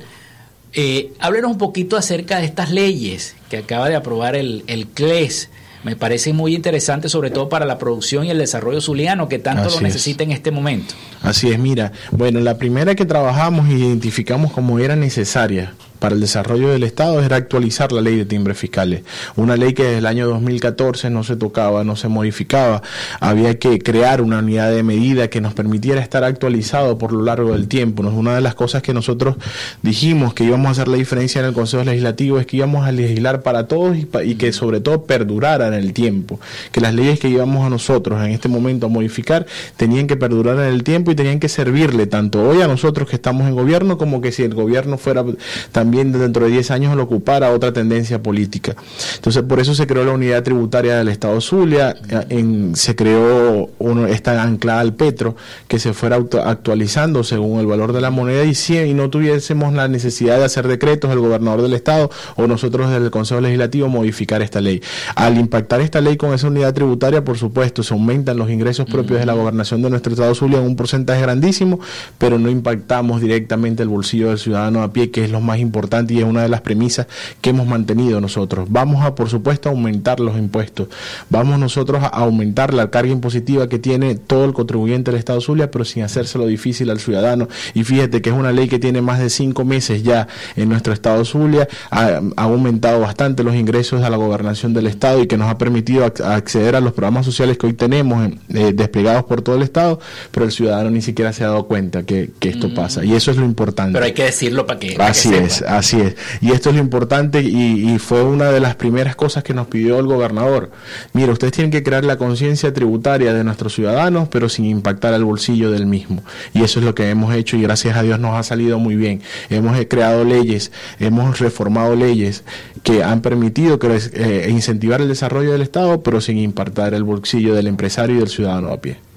Eh, 0.72 1.12
háblenos 1.18 1.50
un 1.50 1.58
poquito 1.58 1.96
acerca 1.96 2.38
de 2.38 2.46
estas 2.46 2.70
leyes 2.70 3.36
que 3.48 3.58
acaba 3.58 3.88
de 3.88 3.96
aprobar 3.96 4.36
el, 4.36 4.64
el 4.66 4.86
CLES. 4.86 5.50
Me 5.82 5.96
parece 5.96 6.32
muy 6.32 6.54
interesante, 6.54 7.08
sobre 7.08 7.30
todo 7.30 7.48
para 7.48 7.64
la 7.64 7.78
producción 7.78 8.26
y 8.26 8.30
el 8.30 8.38
desarrollo 8.38 8.80
zuliano, 8.82 9.28
que 9.28 9.38
tanto 9.38 9.70
lo 9.70 9.80
necesita 9.80 10.22
en 10.22 10.30
este 10.30 10.50
momento. 10.50 10.94
Así 11.22 11.48
es, 11.48 11.58
mira, 11.58 11.92
bueno, 12.10 12.40
la 12.40 12.58
primera 12.58 12.94
que 12.94 13.06
trabajamos 13.06 13.68
e 13.68 13.72
identificamos 13.72 14.52
como 14.52 14.78
era 14.78 14.94
necesaria 14.94 15.72
para 16.00 16.14
el 16.14 16.20
desarrollo 16.20 16.70
del 16.70 16.82
Estado 16.82 17.22
era 17.22 17.36
actualizar 17.36 17.92
la 17.92 18.00
ley 18.00 18.16
de 18.16 18.24
timbres 18.24 18.58
fiscales. 18.58 19.02
Una 19.36 19.56
ley 19.56 19.74
que 19.74 19.84
desde 19.84 19.98
el 19.98 20.06
año 20.06 20.26
2014 20.26 21.10
no 21.10 21.22
se 21.22 21.36
tocaba, 21.36 21.84
no 21.84 21.94
se 21.94 22.08
modificaba. 22.08 22.82
Había 23.20 23.58
que 23.58 23.78
crear 23.78 24.22
una 24.22 24.38
unidad 24.38 24.72
de 24.72 24.82
medida 24.82 25.28
que 25.28 25.40
nos 25.40 25.52
permitiera 25.52 26.00
estar 26.00 26.24
actualizado 26.24 26.98
por 26.98 27.12
lo 27.12 27.22
largo 27.22 27.52
del 27.52 27.68
tiempo. 27.68 28.02
Una 28.02 28.34
de 28.34 28.40
las 28.40 28.54
cosas 28.54 28.82
que 28.82 28.94
nosotros 28.94 29.36
dijimos 29.82 30.32
que 30.32 30.44
íbamos 30.44 30.68
a 30.68 30.70
hacer 30.70 30.88
la 30.88 30.96
diferencia 30.96 31.40
en 31.40 31.46
el 31.46 31.52
Consejo 31.52 31.84
Legislativo 31.84 32.38
es 32.40 32.46
que 32.46 32.56
íbamos 32.56 32.86
a 32.86 32.92
legislar 32.92 33.42
para 33.42 33.66
todos 33.66 33.96
y, 33.96 34.34
que 34.36 34.52
sobre 34.52 34.80
todo 34.80 35.04
perdurara 35.04 35.68
en 35.68 35.74
el 35.74 35.92
tiempo. 35.92 36.40
Que 36.72 36.80
las 36.80 36.94
leyes 36.94 37.20
que 37.20 37.28
íbamos 37.28 37.66
a 37.66 37.70
nosotros 37.70 38.24
en 38.24 38.32
este 38.32 38.48
momento 38.48 38.86
a 38.86 38.88
modificar 38.88 39.46
tenían 39.76 40.06
que 40.06 40.16
perdurar 40.16 40.56
en 40.56 40.72
el 40.72 40.82
tiempo 40.82 41.10
y 41.10 41.14
tenían 41.14 41.40
que 41.40 41.50
servirle 41.50 42.06
tanto 42.06 42.42
hoy 42.42 42.62
a 42.62 42.66
nosotros 42.66 43.08
que 43.08 43.16
estamos 43.16 43.46
en 43.46 43.54
gobierno 43.54 43.98
como 43.98 44.22
que 44.22 44.32
si 44.32 44.42
el 44.42 44.54
gobierno 44.54 44.96
fuera 44.96 45.24
también 45.72 45.89
también 45.90 46.12
dentro 46.12 46.44
de 46.44 46.52
10 46.52 46.70
años 46.70 46.96
lo 46.96 47.02
ocupara 47.02 47.50
otra 47.50 47.72
tendencia 47.72 48.22
política. 48.22 48.76
Entonces, 49.16 49.42
por 49.42 49.58
eso 49.58 49.74
se 49.74 49.88
creó 49.88 50.04
la 50.04 50.12
unidad 50.12 50.44
tributaria 50.44 50.96
del 50.96 51.08
Estado 51.08 51.40
Zulia, 51.40 51.96
en, 52.28 52.76
se 52.76 52.94
creó 52.94 53.68
uno, 53.80 54.06
esta 54.06 54.40
anclada 54.40 54.78
al 54.78 54.94
petro, 54.94 55.34
que 55.66 55.80
se 55.80 55.92
fuera 55.92 56.16
actualizando 56.44 57.24
según 57.24 57.58
el 57.58 57.66
valor 57.66 57.92
de 57.92 58.00
la 58.00 58.10
moneda 58.10 58.44
y 58.44 58.54
si 58.54 58.78
y 58.78 58.94
no 58.94 59.10
tuviésemos 59.10 59.72
la 59.74 59.88
necesidad 59.88 60.38
de 60.38 60.44
hacer 60.44 60.68
decretos 60.68 61.10
el 61.10 61.18
gobernador 61.18 61.62
del 61.62 61.72
Estado 61.72 62.08
o 62.36 62.46
nosotros 62.46 62.88
desde 62.88 63.06
el 63.06 63.10
Consejo 63.10 63.40
Legislativo 63.40 63.88
modificar 63.88 64.42
esta 64.42 64.60
ley. 64.60 64.80
Al 65.16 65.38
impactar 65.38 65.80
esta 65.80 66.00
ley 66.00 66.16
con 66.16 66.32
esa 66.32 66.46
unidad 66.46 66.72
tributaria, 66.72 67.24
por 67.24 67.36
supuesto, 67.36 67.82
se 67.82 67.94
aumentan 67.94 68.36
los 68.36 68.48
ingresos 68.48 68.86
propios 68.86 69.18
de 69.18 69.26
la 69.26 69.32
gobernación 69.32 69.82
de 69.82 69.90
nuestro 69.90 70.12
Estado 70.12 70.32
Zulia 70.36 70.60
en 70.60 70.66
un 70.66 70.76
porcentaje 70.76 71.20
grandísimo, 71.20 71.80
pero 72.16 72.38
no 72.38 72.48
impactamos 72.48 73.20
directamente 73.20 73.82
el 73.82 73.88
bolsillo 73.88 74.28
del 74.28 74.38
ciudadano 74.38 74.84
a 74.84 74.92
pie, 74.92 75.10
que 75.10 75.24
es 75.24 75.32
lo 75.32 75.40
más 75.40 75.58
importante 75.58 75.79
y 76.08 76.18
es 76.18 76.24
una 76.24 76.42
de 76.42 76.48
las 76.48 76.60
premisas 76.60 77.06
que 77.40 77.50
hemos 77.50 77.66
mantenido 77.66 78.20
nosotros. 78.20 78.68
Vamos 78.70 79.04
a, 79.04 79.14
por 79.14 79.28
supuesto, 79.28 79.68
aumentar 79.68 80.20
los 80.20 80.36
impuestos. 80.36 80.88
Vamos 81.28 81.58
nosotros 81.58 82.02
a 82.02 82.08
aumentar 82.08 82.74
la 82.74 82.90
carga 82.90 83.12
impositiva 83.12 83.68
que 83.68 83.78
tiene 83.78 84.14
todo 84.14 84.44
el 84.44 84.52
contribuyente 84.52 85.10
del 85.10 85.18
Estado 85.18 85.40
Zulia, 85.40 85.70
pero 85.70 85.84
sin 85.84 86.02
hacérselo 86.02 86.46
difícil 86.46 86.90
al 86.90 87.00
ciudadano. 87.00 87.48
Y 87.74 87.84
fíjate 87.84 88.22
que 88.22 88.30
es 88.30 88.36
una 88.36 88.52
ley 88.52 88.68
que 88.68 88.78
tiene 88.78 89.00
más 89.00 89.18
de 89.18 89.30
cinco 89.30 89.64
meses 89.64 90.02
ya 90.02 90.28
en 90.56 90.68
nuestro 90.68 90.92
Estado 90.92 91.24
Zulia, 91.24 91.68
ha, 91.90 92.20
aumentado 92.36 93.00
bastante 93.00 93.42
los 93.42 93.54
ingresos 93.54 94.02
a 94.02 94.10
la 94.10 94.16
gobernación 94.16 94.74
del 94.74 94.86
Estado 94.86 95.22
y 95.22 95.26
que 95.26 95.36
nos 95.36 95.48
ha 95.48 95.58
permitido 95.58 96.04
acceder 96.04 96.76
a 96.76 96.80
los 96.80 96.92
programas 96.92 97.24
sociales 97.24 97.58
que 97.58 97.66
hoy 97.66 97.72
tenemos 97.72 98.30
eh, 98.54 98.72
desplegados 98.74 99.24
por 99.24 99.42
todo 99.42 99.56
el 99.56 99.62
Estado, 99.62 100.00
pero 100.30 100.46
el 100.46 100.52
ciudadano 100.52 100.90
ni 100.90 101.02
siquiera 101.02 101.32
se 101.32 101.44
ha 101.44 101.48
dado 101.48 101.66
cuenta 101.66 102.02
que, 102.02 102.30
esto 102.40 102.68
mm. 102.68 102.74
pasa. 102.74 103.04
Y 103.04 103.14
eso 103.14 103.30
es 103.30 103.36
lo 103.36 103.44
importante. 103.44 103.92
Pero 103.92 104.04
hay 104.04 104.12
que 104.12 104.24
decirlo 104.24 104.66
para 104.66 104.80
que... 104.80 104.96
Así 104.98 105.32
es, 105.32 105.62
Así 105.70 106.00
es. 106.00 106.16
Y 106.40 106.50
esto 106.52 106.70
es 106.70 106.76
lo 106.76 106.82
importante 106.82 107.40
y, 107.42 107.98
fue 107.98 108.22
una 108.22 108.50
de 108.50 108.60
las 108.60 108.76
primeras 108.76 109.14
cosas 109.14 109.44
que 109.44 109.54
nos 109.54 109.66
pidió 109.66 109.98
el 109.98 110.06
gobernador. 110.06 110.70
Mira, 111.12 111.32
ustedes 111.32 111.52
tienen 111.52 111.70
que 111.70 111.82
crear 111.82 112.04
la 112.04 112.16
conciencia 112.16 112.72
tributaria 112.72 113.32
de 113.32 113.44
nuestros 113.44 113.74
ciudadanos, 113.74 114.28
pero 114.28 114.48
sin 114.48 114.64
impactar 114.64 115.12
al 115.12 115.24
bolsillo 115.24 115.70
del 115.70 115.86
mismo. 115.86 116.22
Y 116.54 116.62
eso 116.62 116.80
es 116.80 116.84
lo 116.84 116.94
que 116.94 117.10
hemos 117.10 117.34
hecho 117.34 117.56
y 117.56 117.62
gracias 117.62 117.96
a 117.96 118.02
Dios 118.02 118.18
nos 118.18 118.34
ha 118.36 118.42
salido 118.42 118.78
muy 118.78 118.96
bien. 118.96 119.22
Hemos 119.48 119.78
creado 119.88 120.24
leyes, 120.24 120.72
hemos 120.98 121.38
reformado 121.38 121.94
leyes 121.94 122.42
que 122.82 123.02
han 123.02 123.20
permitido 123.20 123.78
eh, 123.82 124.48
incentivar 124.50 125.00
el 125.00 125.08
desarrollo 125.08 125.52
del 125.52 125.62
Estado, 125.62 126.02
pero 126.02 126.20
sin 126.20 126.38
impactar 126.38 126.94
el 126.94 127.04
bolsillo 127.04 127.54
del 127.54 127.66
empresario 127.66 128.16
y 128.16 128.18
del 128.20 128.28
ciudadano 128.28 128.72
a 128.72 128.80
pie. 128.80 129.09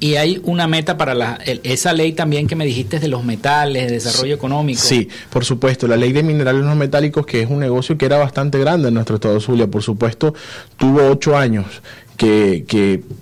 Y 0.00 0.14
hay 0.14 0.40
una 0.44 0.66
meta 0.66 0.96
para 0.96 1.14
la, 1.14 1.38
esa 1.44 1.92
ley 1.92 2.12
también 2.12 2.46
que 2.46 2.56
me 2.56 2.64
dijiste 2.64 3.00
de 3.00 3.08
los 3.08 3.24
metales, 3.24 3.86
de 3.86 3.94
desarrollo 3.94 4.34
económico. 4.34 4.80
Sí, 4.80 5.08
por 5.30 5.44
supuesto, 5.44 5.88
la 5.88 5.96
ley 5.96 6.12
de 6.12 6.22
minerales 6.22 6.62
no 6.62 6.74
metálicos, 6.76 7.26
que 7.26 7.42
es 7.42 7.50
un 7.50 7.58
negocio 7.58 7.98
que 7.98 8.06
era 8.06 8.18
bastante 8.18 8.58
grande 8.58 8.88
en 8.88 8.94
nuestro 8.94 9.16
estado 9.16 9.40
Zulia, 9.40 9.66
por 9.66 9.82
supuesto, 9.82 10.34
tuvo 10.76 11.08
ocho 11.08 11.36
años 11.36 11.66
que, 12.18 12.64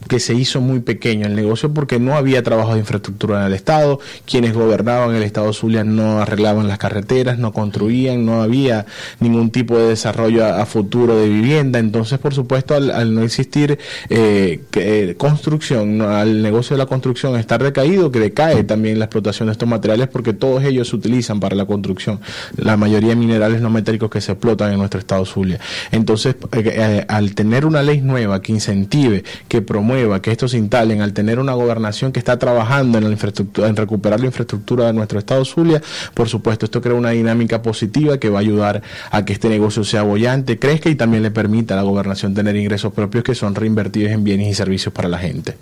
que, 0.09 0.19
se 0.19 0.35
hizo 0.35 0.63
muy 0.63 0.81
pequeño 0.81 1.27
el 1.27 1.37
negocio 1.37 1.75
porque 1.75 2.01
no 2.01 2.17
había 2.17 2.43
trabajo 2.43 2.73
de 2.73 2.81
infraestructura 2.81 3.41
en 3.41 3.49
el 3.49 3.53
Estado, 3.53 4.01
quienes 4.25 4.55
gobernaban 4.55 5.15
el 5.15 5.23
Estado 5.23 5.53
Zulia 5.53 5.85
no 5.85 6.21
arreglaban 6.21 6.67
las 6.67 6.79
carreteras, 6.79 7.39
no 7.39 7.53
construían, 7.53 8.25
no 8.25 8.41
había 8.41 8.87
ningún 9.21 9.51
tipo 9.51 9.77
de 9.77 9.89
desarrollo 9.89 10.47
a, 10.47 10.65
futuro 10.65 11.19
de 11.19 11.29
vivienda, 11.29 11.79
entonces 11.79 12.19
por 12.19 12.33
supuesto 12.33 12.75
al, 12.75 13.15
no 13.15 13.23
existir 13.23 13.79
eh, 14.09 14.63
eh, 14.73 15.15
construcción, 15.19 16.01
al 16.01 16.43
negocio 16.43 16.75
de 16.75 16.79
la 16.79 16.87
construcción 16.87 17.37
estar 17.39 17.63
decaído, 17.63 18.11
que 18.11 18.19
decae 18.19 18.65
también 18.65 18.99
la 18.99 19.05
explotación 19.05 19.49
de 19.49 19.53
estos 19.53 19.69
materiales 19.69 20.09
porque 20.09 20.33
todos 20.33 20.65
ellos 20.65 20.89
se 20.89 20.97
utilizan 20.97 21.39
para 21.39 21.55
la 21.55 21.67
construcción, 21.67 22.21
la 22.57 22.79
mayoría 22.79 23.11
de 23.11 23.17
minerales 23.17 23.61
no 23.61 23.69
metálicos 23.69 24.09
que 24.09 24.23
se 24.23 24.33
explotan 24.33 24.73
en 24.73 24.79
nuestro 24.79 24.99
Estado 24.99 25.27
Zulia. 25.27 25.61
Entonces, 25.93 26.37
eh, 26.53 27.05
al 27.07 27.35
tener 27.35 27.67
una 27.67 27.83
ley 27.83 28.01
nueva 28.01 28.41
que 28.41 28.53
incentiva 28.53 28.86
incentive, 28.87 29.25
que 29.49 29.63
promueva, 29.63 30.23
que 30.23 30.31
esto 30.31 30.49
se 30.49 30.57
instalen, 30.57 31.03
al 31.03 31.13
tener 31.13 31.39
una 31.39 31.53
gobernación 31.53 32.13
que 32.13 32.19
está 32.19 32.39
trabajando 32.39 32.99
en, 32.99 33.05
la 33.05 33.11
infraestructura, 33.11 33.69
en 33.69 33.77
recuperar 33.77 34.21
la 34.21 34.27
infraestructura 34.27 34.87
de 34.87 34.93
nuestro 34.93 35.19
estado 35.19 35.45
Zulia, 35.45 35.83
por 36.15 36.29
supuesto, 36.29 36.65
esto 36.67 36.81
crea 36.81 36.95
una 36.95 37.11
dinámica 37.11 37.63
positiva 37.63 38.19
que 38.19 38.29
va 38.29 38.39
a 38.39 38.41
ayudar 38.41 38.83
a 39.11 39.25
que 39.25 39.33
este 39.33 39.49
negocio 39.49 39.85
sea 39.85 40.03
bollante, 40.03 40.59
crezca 40.59 40.89
y 40.89 40.95
también 40.95 41.23
le 41.23 41.31
permita 41.31 41.75
a 41.75 41.77
la 41.77 41.83
gobernación 41.83 42.35
tener 42.35 42.57
ingresos 42.57 42.93
propios 42.93 43.25
que 43.25 43.35
son 43.35 43.55
reinvertidos 43.55 44.13
en 44.13 44.25
bienes 44.25 44.49
y 44.49 44.55
servicios 44.55 44.93
para 44.93 45.09
la 45.09 45.19
gente. 45.19 45.57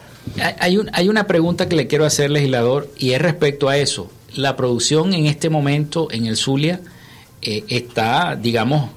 Hay, 0.59 0.79
hay 0.93 1.09
una 1.09 1.27
pregunta 1.27 1.69
que 1.69 1.77
le 1.77 1.87
quiero 1.87 2.05
hacer, 2.05 2.31
legislador, 2.31 2.89
y 2.97 3.13
es 3.13 3.23
respecto 3.23 3.69
a 3.69 3.77
eso. 3.77 4.11
La 4.35 4.57
producción 4.57 5.15
en 5.15 5.27
este 5.27 5.49
momento 5.49 6.09
en 6.11 6.27
el 6.27 6.37
Zulia 6.37 6.81
eh, 7.41 7.65
está, 7.69 8.37
digamos, 8.37 8.91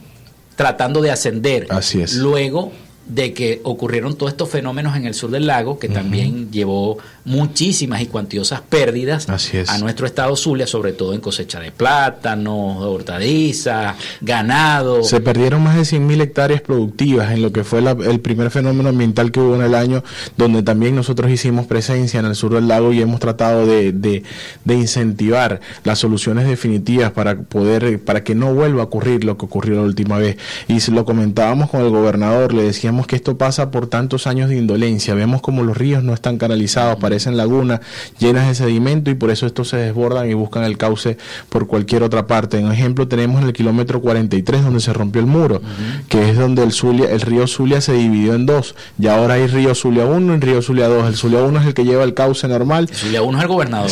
tratando 0.56 1.02
de 1.02 1.12
ascender. 1.12 1.68
Así 1.70 2.02
es. 2.02 2.16
Luego 2.16 2.72
de 3.08 3.34
que 3.34 3.62
ocurrieron 3.64 4.16
todos 4.16 4.32
estos 4.32 4.50
fenómenos 4.50 4.96
en 4.96 5.06
el 5.06 5.14
sur 5.14 5.32
del 5.32 5.48
lago, 5.48 5.80
que 5.80 5.88
también 5.88 6.52
llevó 6.52 6.98
muchísimas 7.24 8.02
y 8.02 8.08
cuantiosas 8.08 8.62
pérdidas 8.62 9.28
a 9.68 9.78
nuestro 9.78 10.06
estado 10.06 10.36
Zulia, 10.36 10.68
sobre 10.68 10.94
todo 10.94 11.14
en 11.14 11.22
cosecha 11.22 11.60
de 11.60 11.72
plátanos, 11.72 12.78
hortalizas, 12.82 13.96
ganado. 14.22 15.04
Se 15.04 15.22
perdieron 15.22 15.64
más 15.64 15.76
de 15.76 15.82
100.000 15.82 16.22
hectáreas 16.22 16.62
productivas 16.62 17.32
en 17.32 17.42
lo 17.42 17.52
que 17.52 17.64
fue 17.64 17.80
el 17.80 18.20
primer 18.20 18.50
fenómeno 18.50 18.90
ambiental 18.90 19.32
que 19.32 19.40
hubo 19.40 19.56
en 19.56 19.62
el 19.62 19.76
año, 19.76 20.04
donde 20.36 20.64
también 20.64 20.96
nosotros 20.96 21.32
hicimos 21.32 21.68
presencia 21.68 22.20
en 22.20 22.26
el 22.26 22.36
sur 22.36 22.54
del 22.54 22.68
lago 22.68 22.92
y 22.94 23.02
hemos 23.02 23.20
tratado 23.20 23.66
de, 23.66 23.92
de, 23.92 24.24
de 24.66 24.74
incentivar 24.74 25.62
las 25.84 26.00
soluciones 26.00 26.48
definitivas 26.48 27.12
para 27.12 27.38
poder, 27.38 28.04
para 28.04 28.24
que 28.24 28.36
no 28.36 28.54
vuelva 28.54 28.82
a 28.82 28.86
ocurrir 28.86 29.24
lo 29.24 29.38
que 29.38 29.46
ocurrió 29.46 29.76
la 29.76 29.84
última 29.84 30.18
vez. 30.18 30.38
Y 30.68 30.80
lo 30.92 31.06
comentábamos 31.06 31.70
con 31.70 31.82
el 31.82 31.90
gobernador, 31.90 32.54
le 32.54 32.64
decíamos 32.64 32.97
que 33.06 33.16
esto 33.16 33.38
pasa 33.38 33.70
por 33.70 33.88
tantos 33.88 34.26
años 34.26 34.50
de 34.50 34.58
indolencia. 34.58 35.14
Vemos 35.14 35.42
como 35.42 35.64
los 35.64 35.78
ríos 35.78 36.04
no 36.04 36.14
están 36.14 36.38
canalizados, 36.38 36.98
parecen 36.98 37.38
lagunas 37.38 37.82
llenas 38.18 38.48
de 38.48 38.56
sedimento 38.56 39.12
y 39.12 39.16
por 39.16 39.30
eso 39.30 39.46
estos 39.46 39.70
se 39.70 39.78
desbordan 39.78 40.30
y 40.30 40.34
buscan 40.34 40.64
el 40.64 40.78
cauce 40.78 41.18
por 41.50 41.68
cualquier 41.68 42.04
otra 42.04 42.26
parte. 42.26 42.58
En 42.58 42.72
ejemplo, 42.72 43.08
tenemos 43.08 43.42
en 43.42 43.48
el 43.48 43.54
kilómetro 43.54 44.02
43 44.02 44.64
donde 44.64 44.80
se 44.80 44.94
rompió 44.94 45.22
el 45.22 45.28
muro, 45.28 45.62
que 46.10 46.30
es 46.30 46.38
donde 46.38 46.64
el, 46.64 46.72
Zulia, 46.72 47.12
el 47.12 47.22
río 47.22 47.46
Zulia 47.46 47.82
se 47.82 47.94
dividió 47.94 48.34
en 48.34 48.46
dos. 48.46 48.76
Y 49.00 49.08
ahora 49.08 49.36
hay 49.36 49.48
río 49.48 49.76
Zulia 49.76 50.06
1 50.06 50.36
y 50.36 50.40
río 50.40 50.62
Zulia 50.62 50.88
2. 50.88 51.08
El 51.08 51.16
Zulia 51.16 51.44
1 51.44 51.60
es 51.60 51.68
el 51.68 51.74
que 51.74 51.84
lleva 51.84 52.04
el 52.04 52.14
cauce 52.14 52.48
normal. 52.48 52.90
Zulia 52.92 53.22
1 53.22 53.38
es 53.38 53.44
el 53.44 53.48
gobernador. 53.48 53.92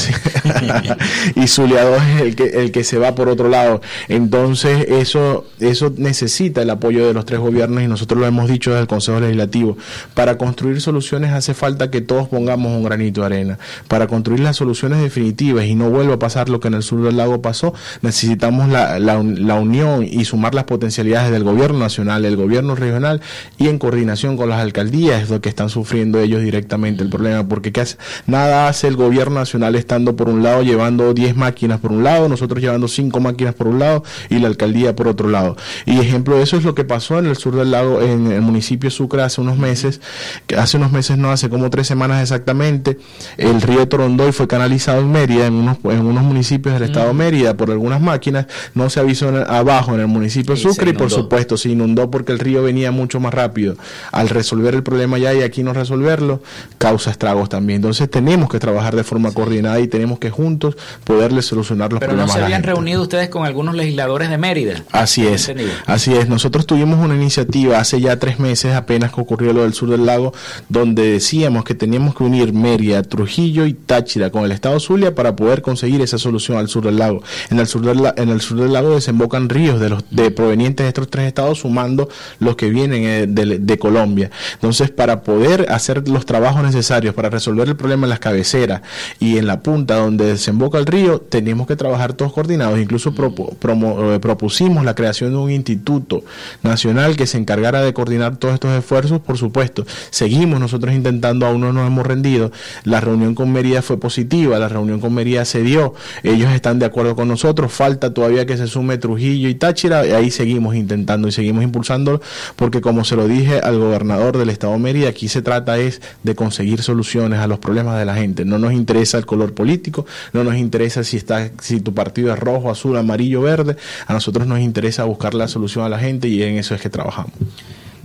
y 1.36 1.48
Zulia 1.48 1.84
2 1.84 2.02
es 2.02 2.22
el 2.22 2.36
que, 2.36 2.44
el 2.46 2.72
que 2.72 2.84
se 2.84 2.98
va 2.98 3.14
por 3.14 3.30
otro 3.30 3.50
lado. 3.50 3.82
Entonces, 4.08 4.88
eso, 4.90 5.46
eso 5.60 5.94
necesita 5.98 6.62
el 6.62 6.70
apoyo 6.70 7.06
de 7.08 7.14
los 7.14 7.26
tres 7.26 7.40
gobiernos 7.40 7.84
y 7.84 7.88
nosotros 7.88 8.20
lo 8.20 8.28
hemos 8.28 8.50
dicho 8.50 8.72
desde 8.72 8.82
el 8.82 8.88
Consejo 8.96 9.20
Legislativo. 9.20 9.78
Para 10.14 10.38
construir 10.38 10.80
soluciones 10.80 11.34
hace 11.34 11.54
falta 11.54 11.92
que 11.92 12.02
todos 12.02 12.30
pongamos 12.30 12.72
un 12.72 12.84
granito 12.84 13.22
de 13.22 13.28
arena. 13.28 13.60
Para 13.88 14.08
construir 14.08 14.40
las 14.40 14.56
soluciones 14.56 15.02
definitivas 15.02 15.66
y 15.66 15.76
no 15.76 15.90
vuelva 15.90 16.16
a 16.16 16.20
pasar 16.20 16.48
lo 16.48 16.62
que 16.62 16.70
en 16.70 16.76
el 16.76 16.84
sur 16.84 17.04
del 17.04 17.18
lago 17.18 17.42
pasó, 17.42 17.74
necesitamos 18.02 18.70
la, 18.70 19.00
la, 19.00 19.16
unión 19.56 20.06
y 20.10 20.24
sumar 20.26 20.56
las 20.56 20.64
potencialidades 20.64 21.32
del 21.32 21.44
gobierno 21.44 21.80
nacional, 21.80 22.22
del 22.22 22.38
gobierno 22.38 22.76
regional 22.76 23.22
y 23.58 23.68
en 23.68 23.80
coordinación 23.80 24.38
con 24.38 24.50
las 24.50 24.62
alcaldías, 24.62 25.24
es 25.24 25.30
lo 25.30 25.42
que 25.42 25.50
están 25.50 25.70
sufriendo 25.70 26.20
ellos 26.20 26.42
directamente 26.42 27.04
el 27.04 27.10
problema, 27.10 27.48
porque 27.48 27.72
¿qué 27.72 27.82
hace? 27.82 27.98
nada 28.28 28.68
hace 28.68 28.88
el 28.88 28.96
gobierno 28.96 29.36
nacional 29.36 29.76
estando 29.76 30.16
por 30.16 30.30
un 30.30 30.42
lado 30.44 30.64
llevando 30.64 31.14
10 31.14 31.36
máquinas 31.36 31.80
por 31.80 31.92
un 31.92 32.04
lado, 32.04 32.30
nosotros 32.30 32.62
llevando 32.62 32.88
5 32.88 33.20
máquinas 33.20 33.56
por 33.56 33.68
un 33.68 33.80
lado 33.80 34.04
y 34.30 34.40
la 34.40 34.48
alcaldía 34.48 34.96
por 34.96 35.08
otro 35.08 35.30
lado. 35.30 35.58
Y 35.86 36.00
ejemplo 36.00 36.38
de 36.38 36.44
eso 36.44 36.58
es 36.58 36.64
lo 36.64 36.76
que 36.76 36.84
pasó 36.84 37.20
en 37.20 37.26
el 37.26 37.36
sur 37.36 37.56
del 37.56 37.72
lago, 37.72 38.02
en 38.02 38.32
el 38.32 38.42
municipio 38.42 38.85
Sucre 38.90 39.22
hace 39.22 39.42
unos 39.42 39.58
meses, 39.58 40.02
que 40.48 40.56
hace 40.56 40.78
unos 40.78 40.92
meses 40.92 41.18
no, 41.18 41.32
hace 41.32 41.50
como 41.50 41.70
tres 41.70 41.88
semanas 41.88 42.22
exactamente, 42.22 42.98
el 43.38 43.62
río 43.62 43.88
Torondoy 43.88 44.32
fue 44.32 44.48
canalizado 44.48 45.02
en 45.02 45.12
Mérida, 45.12 45.48
en 45.48 45.54
unos, 45.54 45.78
en 45.84 46.06
unos 46.06 46.24
municipios 46.24 46.74
del 46.74 46.84
estado 46.84 47.08
de 47.08 47.14
Mérida 47.14 47.56
por 47.56 47.72
algunas 47.72 48.02
máquinas, 48.02 48.48
no 48.74 48.90
se 48.90 49.00
avisó 49.00 49.30
abajo 49.48 49.94
en 49.94 50.02
el 50.02 50.08
municipio 50.08 50.56
Sucre 50.56 50.92
y 50.92 50.94
por 50.94 51.12
supuesto 51.12 51.58
se 51.58 51.70
inundó 51.70 52.10
porque 52.10 52.32
el 52.32 52.40
río 52.40 52.64
venía 52.64 52.92
mucho 52.92 53.20
más 53.20 53.34
rápido. 53.34 53.76
Al 54.12 54.30
resolver 54.30 54.76
el 54.76 54.84
problema 54.84 55.18
ya 55.18 55.34
y 55.34 55.42
aquí 55.42 55.64
no 55.64 55.74
resolverlo, 55.74 56.42
causa 56.78 57.12
estragos 57.12 57.50
también. 57.50 57.78
Entonces 57.78 58.10
tenemos 58.10 58.50
que 58.50 58.60
trabajar 58.60 58.96
de 58.96 59.04
forma 59.04 59.32
coordinada 59.32 59.80
y 59.80 59.88
tenemos 59.88 60.20
que 60.20 60.30
juntos 60.30 60.76
poderle 61.04 61.42
solucionar 61.42 61.92
los 61.92 62.00
problemas. 62.00 62.26
Pero 62.26 62.34
no 62.34 62.40
se 62.40 62.44
habían 62.44 62.64
reunido 62.64 63.02
ustedes 63.02 63.30
con 63.30 63.46
algunos 63.46 63.76
legisladores 63.76 64.30
de 64.30 64.38
Mérida. 64.38 64.84
Así 64.92 65.26
es, 65.26 65.52
así 65.86 66.14
es. 66.14 66.30
Nosotros 66.30 66.66
tuvimos 66.66 67.00
una 67.00 67.16
iniciativa 67.16 67.80
hace 67.80 68.02
ya 68.02 68.18
tres 68.20 68.40
meses 68.40 68.75
apenas 68.76 69.12
ocurrió 69.16 69.54
lo 69.54 69.64
del 69.64 69.74
sur 69.74 69.90
del 69.90 70.06
lago, 70.06 70.34
donde 70.70 71.12
decíamos 71.12 71.64
que 71.64 71.76
teníamos 71.76 72.16
que 72.16 72.24
unir 72.24 72.54
Mérida, 72.54 73.04
Trujillo 73.04 73.66
y 73.66 73.74
Táchira 73.74 74.30
con 74.30 74.44
el 74.46 74.52
estado 74.52 74.80
Zulia 74.80 75.16
para 75.16 75.36
poder 75.36 75.62
conseguir 75.62 76.02
esa 76.02 76.18
solución 76.18 76.58
al 76.58 76.68
sur 76.68 76.86
del 76.86 76.98
lago. 76.98 77.24
En 77.50 77.60
el 77.60 77.68
sur 77.68 77.82
del, 77.82 78.14
en 78.16 78.30
el 78.30 78.42
sur 78.42 78.60
del 78.60 78.74
lago 78.74 78.96
desembocan 78.96 79.50
ríos 79.50 79.80
de 79.80 79.90
los 79.90 80.04
de 80.12 80.32
provenientes 80.32 80.86
de 80.86 80.90
estos 80.90 81.10
tres 81.10 81.28
estados, 81.28 81.60
sumando 81.60 82.10
los 82.40 82.56
que 82.56 82.70
vienen 82.70 83.04
eh, 83.04 83.26
de, 83.28 83.76
Colombia. 83.80 84.32
Entonces, 84.54 84.90
para 84.90 85.22
poder 85.22 85.68
hacer 85.70 86.08
los 86.08 86.26
trabajos 86.26 86.64
necesarios 86.64 87.14
para 87.14 87.30
resolver 87.30 87.68
el 87.68 87.76
problema 87.76 88.06
en 88.06 88.10
las 88.10 88.20
cabeceras 88.20 88.82
y 89.20 89.38
en 89.38 89.48
la 89.48 89.62
punta 89.62 89.96
donde 89.96 90.26
desemboca 90.26 90.78
el 90.78 90.86
río, 90.86 91.20
tenemos 91.20 91.68
que 91.68 91.76
trabajar 91.76 92.14
todos 92.14 92.32
coordinados. 92.32 92.80
Incluso 92.80 93.14
eh, 93.14 94.20
propusimos 94.22 94.86
la 94.86 94.96
creación 94.96 95.32
de 95.32 95.38
un 95.38 95.52
instituto 95.52 96.24
nacional 96.64 97.16
que 97.18 97.28
se 97.28 97.38
encargara 97.38 97.82
de 97.82 97.94
coordinar 97.94 98.38
todos 98.38 98.55
estos 98.56 98.72
esfuerzos, 98.72 99.22
por 99.22 99.38
supuesto. 99.38 99.86
Seguimos 100.10 100.60
nosotros 100.60 100.94
intentando, 100.94 101.46
aún 101.46 101.62
no 101.62 101.72
nos 101.72 101.88
hemos 101.88 102.06
rendido. 102.06 102.52
La 102.84 103.02
reunión 103.02 103.36
con 103.36 103.52
Mérida 103.52 103.82
fue 103.82 104.00
positiva, 104.00 104.58
la 104.60 104.68
reunión 104.68 105.00
con 105.00 105.14
Mérida 105.14 105.46
se 105.46 105.62
dio. 105.62 105.94
Ellos 106.24 106.52
están 106.52 106.80
de 106.80 106.86
acuerdo 106.86 107.16
con 107.16 107.28
nosotros. 107.28 107.72
Falta 107.72 108.14
todavía 108.14 108.46
que 108.46 108.58
se 108.58 108.68
sume 108.68 108.98
Trujillo 108.98 109.50
y 109.50 109.56
Táchira. 109.56 110.06
Y 110.06 110.12
ahí 110.12 110.32
seguimos 110.32 110.76
intentando 110.76 111.28
y 111.28 111.32
seguimos 111.32 111.64
impulsando, 111.64 112.22
porque 112.56 112.82
como 112.82 113.04
se 113.04 113.16
lo 113.16 113.28
dije 113.28 113.60
al 113.60 113.78
gobernador 113.78 114.38
del 114.38 114.50
estado 114.50 114.74
de 114.74 114.80
Mérida, 114.80 115.10
aquí 115.10 115.28
se 115.28 115.42
trata 115.42 115.78
es 115.78 116.02
de 116.24 116.36
conseguir 116.36 116.82
soluciones 116.82 117.40
a 117.40 117.48
los 117.48 117.60
problemas 117.60 118.00
de 118.00 118.06
la 118.06 118.16
gente. 118.16 118.46
No 118.46 118.58
nos 118.60 118.74
interesa 118.74 119.18
el 119.18 119.26
color 119.26 119.54
político, 119.54 120.06
no 120.34 120.44
nos 120.44 120.56
interesa 120.56 121.04
si 121.04 121.18
está, 121.18 121.52
si 121.62 121.80
tu 121.80 121.94
partido 121.94 122.34
es 122.34 122.40
rojo, 122.40 122.70
azul, 122.70 122.98
amarillo, 122.98 123.42
verde. 123.42 123.76
A 124.08 124.14
nosotros 124.14 124.48
nos 124.48 124.60
interesa 124.60 125.04
buscar 125.04 125.34
la 125.34 125.48
solución 125.48 125.86
a 125.86 125.90
la 125.90 126.00
gente 126.00 126.28
y 126.28 126.42
en 126.44 126.58
eso 126.58 126.76
es 126.76 126.82
que 126.82 126.90
trabajamos. 126.90 127.34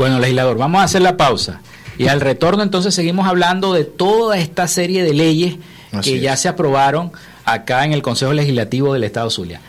Bueno, 0.01 0.19
legislador, 0.19 0.57
vamos 0.57 0.81
a 0.81 0.85
hacer 0.85 1.03
la 1.03 1.19
pausa. 1.19 1.61
Y 1.99 2.09
al 2.09 2.23
retorno 2.23 2.63
entonces 2.63 2.95
seguimos 2.95 3.29
hablando 3.29 3.75
de 3.75 3.85
toda 3.85 4.39
esta 4.39 4.67
serie 4.67 5.03
de 5.03 5.13
leyes 5.13 5.57
que 6.03 6.21
ya 6.21 6.39
se 6.39 6.49
aprobaron 6.49 7.13
acá 7.45 7.85
en 7.85 7.93
el 7.93 8.01
Consejo 8.01 8.33
Legislativo 8.33 8.95
del 8.95 9.05
Estado 9.05 9.29
Zulia. 9.29 9.61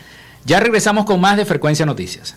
Ya 0.46 0.58
regresamos 0.58 1.04
con 1.04 1.20
más 1.20 1.36
de 1.36 1.44
Frecuencia 1.44 1.84
Noticias. 1.84 2.34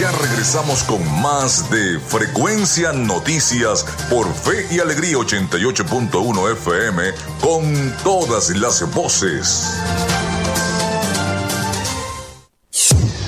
Ya 0.00 0.10
regresamos 0.22 0.84
con 0.84 1.20
más 1.20 1.70
de 1.70 2.00
Frecuencia 2.00 2.92
Noticias 2.92 3.84
por 4.08 4.32
Fe 4.32 4.74
y 4.74 4.80
Alegría 4.80 5.18
88.1 5.18 6.52
FM 6.52 7.02
con 7.42 7.94
todas 8.02 8.48
las 8.56 8.90
voces. 8.94 9.78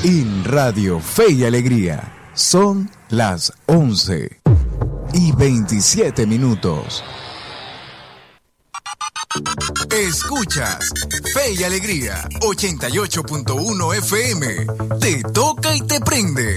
En 0.05 0.45
Radio 0.45 0.99
Fe 0.99 1.31
y 1.31 1.45
Alegría 1.45 2.31
son 2.35 2.91
las 3.11 3.53
11 3.67 4.41
y 5.13 5.31
27 5.31 6.27
minutos. 6.27 7.05
Escuchas 9.89 10.93
Fe 11.33 11.53
y 11.57 11.63
Alegría 11.63 12.29
88.1 12.41 13.97
FM. 13.99 14.67
Te 14.99 15.23
toca 15.33 15.73
y 15.77 15.83
te 15.83 16.01
prende. 16.01 16.57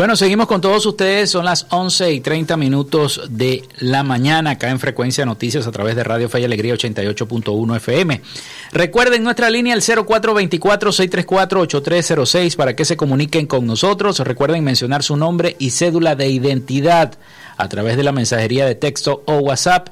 Bueno, 0.00 0.16
seguimos 0.16 0.46
con 0.46 0.62
todos 0.62 0.86
ustedes. 0.86 1.28
Son 1.28 1.44
las 1.44 1.66
11 1.68 2.14
y 2.14 2.20
30 2.20 2.56
minutos 2.56 3.20
de 3.28 3.64
la 3.80 4.02
mañana 4.02 4.52
acá 4.52 4.70
en 4.70 4.80
Frecuencia 4.80 5.26
Noticias 5.26 5.66
a 5.66 5.72
través 5.72 5.94
de 5.94 6.02
Radio 6.02 6.30
Fe 6.30 6.40
y 6.40 6.44
Alegría 6.44 6.72
88.1 6.72 7.76
FM. 7.76 8.22
Recuerden 8.72 9.22
nuestra 9.22 9.50
línea 9.50 9.74
el 9.74 9.82
0424-634-8306 9.82 12.56
para 12.56 12.74
que 12.74 12.86
se 12.86 12.96
comuniquen 12.96 13.46
con 13.46 13.66
nosotros. 13.66 14.20
Recuerden 14.20 14.64
mencionar 14.64 15.02
su 15.02 15.18
nombre 15.18 15.54
y 15.58 15.68
cédula 15.68 16.14
de 16.14 16.30
identidad 16.30 17.18
a 17.58 17.68
través 17.68 17.98
de 17.98 18.04
la 18.04 18.12
mensajería 18.12 18.64
de 18.64 18.76
texto 18.76 19.22
o 19.26 19.40
WhatsApp. 19.40 19.88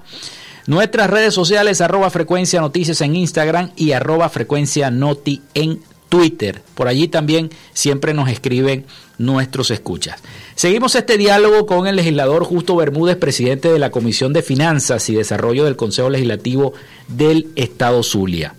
Nuestras 0.66 1.10
redes 1.10 1.34
sociales, 1.34 1.82
arroba 1.82 2.08
frecuencia 2.08 2.62
noticias 2.62 3.02
en 3.02 3.14
Instagram 3.14 3.72
y 3.76 3.92
arroba 3.92 4.30
frecuencia 4.30 4.90
noti 4.90 5.42
en 5.52 5.82
Twitter. 6.08 6.62
Por 6.74 6.88
allí 6.88 7.08
también 7.08 7.50
siempre 7.72 8.14
nos 8.14 8.28
escriben 8.30 8.86
nuestros 9.18 9.70
escuchas. 9.70 10.20
Seguimos 10.54 10.94
este 10.94 11.18
diálogo 11.18 11.66
con 11.66 11.86
el 11.86 11.96
legislador 11.96 12.44
Justo 12.44 12.76
Bermúdez, 12.76 13.16
presidente 13.16 13.70
de 13.70 13.78
la 13.78 13.90
Comisión 13.90 14.32
de 14.32 14.42
Finanzas 14.42 15.08
y 15.08 15.14
Desarrollo 15.14 15.64
del 15.64 15.76
Consejo 15.76 16.10
Legislativo 16.10 16.72
del 17.08 17.48
Estado 17.56 18.02
Zulia. 18.02 18.54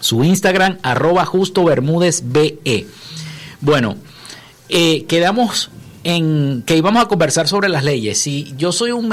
Su 0.00 0.24
Instagram, 0.24 0.78
arroba 0.82 1.24
Justo 1.24 1.64
Bermúdez 1.64 2.22
BE. 2.24 2.86
Bueno, 3.60 3.96
eh, 4.68 5.04
quedamos 5.04 5.70
en 6.04 6.62
que 6.66 6.76
íbamos 6.76 7.04
a 7.04 7.08
conversar 7.08 7.46
sobre 7.46 7.68
las 7.68 7.84
leyes. 7.84 8.18
Si 8.18 8.52
yo 8.56 8.72
soy 8.72 8.90
un, 8.90 9.08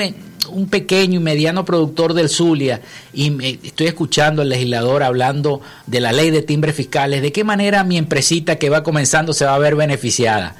un 0.49 0.69
pequeño 0.69 1.19
y 1.19 1.23
mediano 1.23 1.65
productor 1.65 2.13
del 2.13 2.29
Zulia 2.29 2.81
y 3.13 3.31
me, 3.31 3.59
estoy 3.63 3.87
escuchando 3.87 4.41
al 4.41 4.49
legislador 4.49 5.03
hablando 5.03 5.61
de 5.87 5.99
la 5.99 6.11
ley 6.11 6.31
de 6.31 6.41
timbres 6.41 6.75
fiscales, 6.75 7.21
¿de 7.21 7.31
qué 7.31 7.43
manera 7.43 7.83
mi 7.83 7.97
empresita 7.97 8.57
que 8.57 8.69
va 8.69 8.83
comenzando 8.83 9.33
se 9.33 9.45
va 9.45 9.55
a 9.55 9.59
ver 9.59 9.75
beneficiada? 9.75 10.55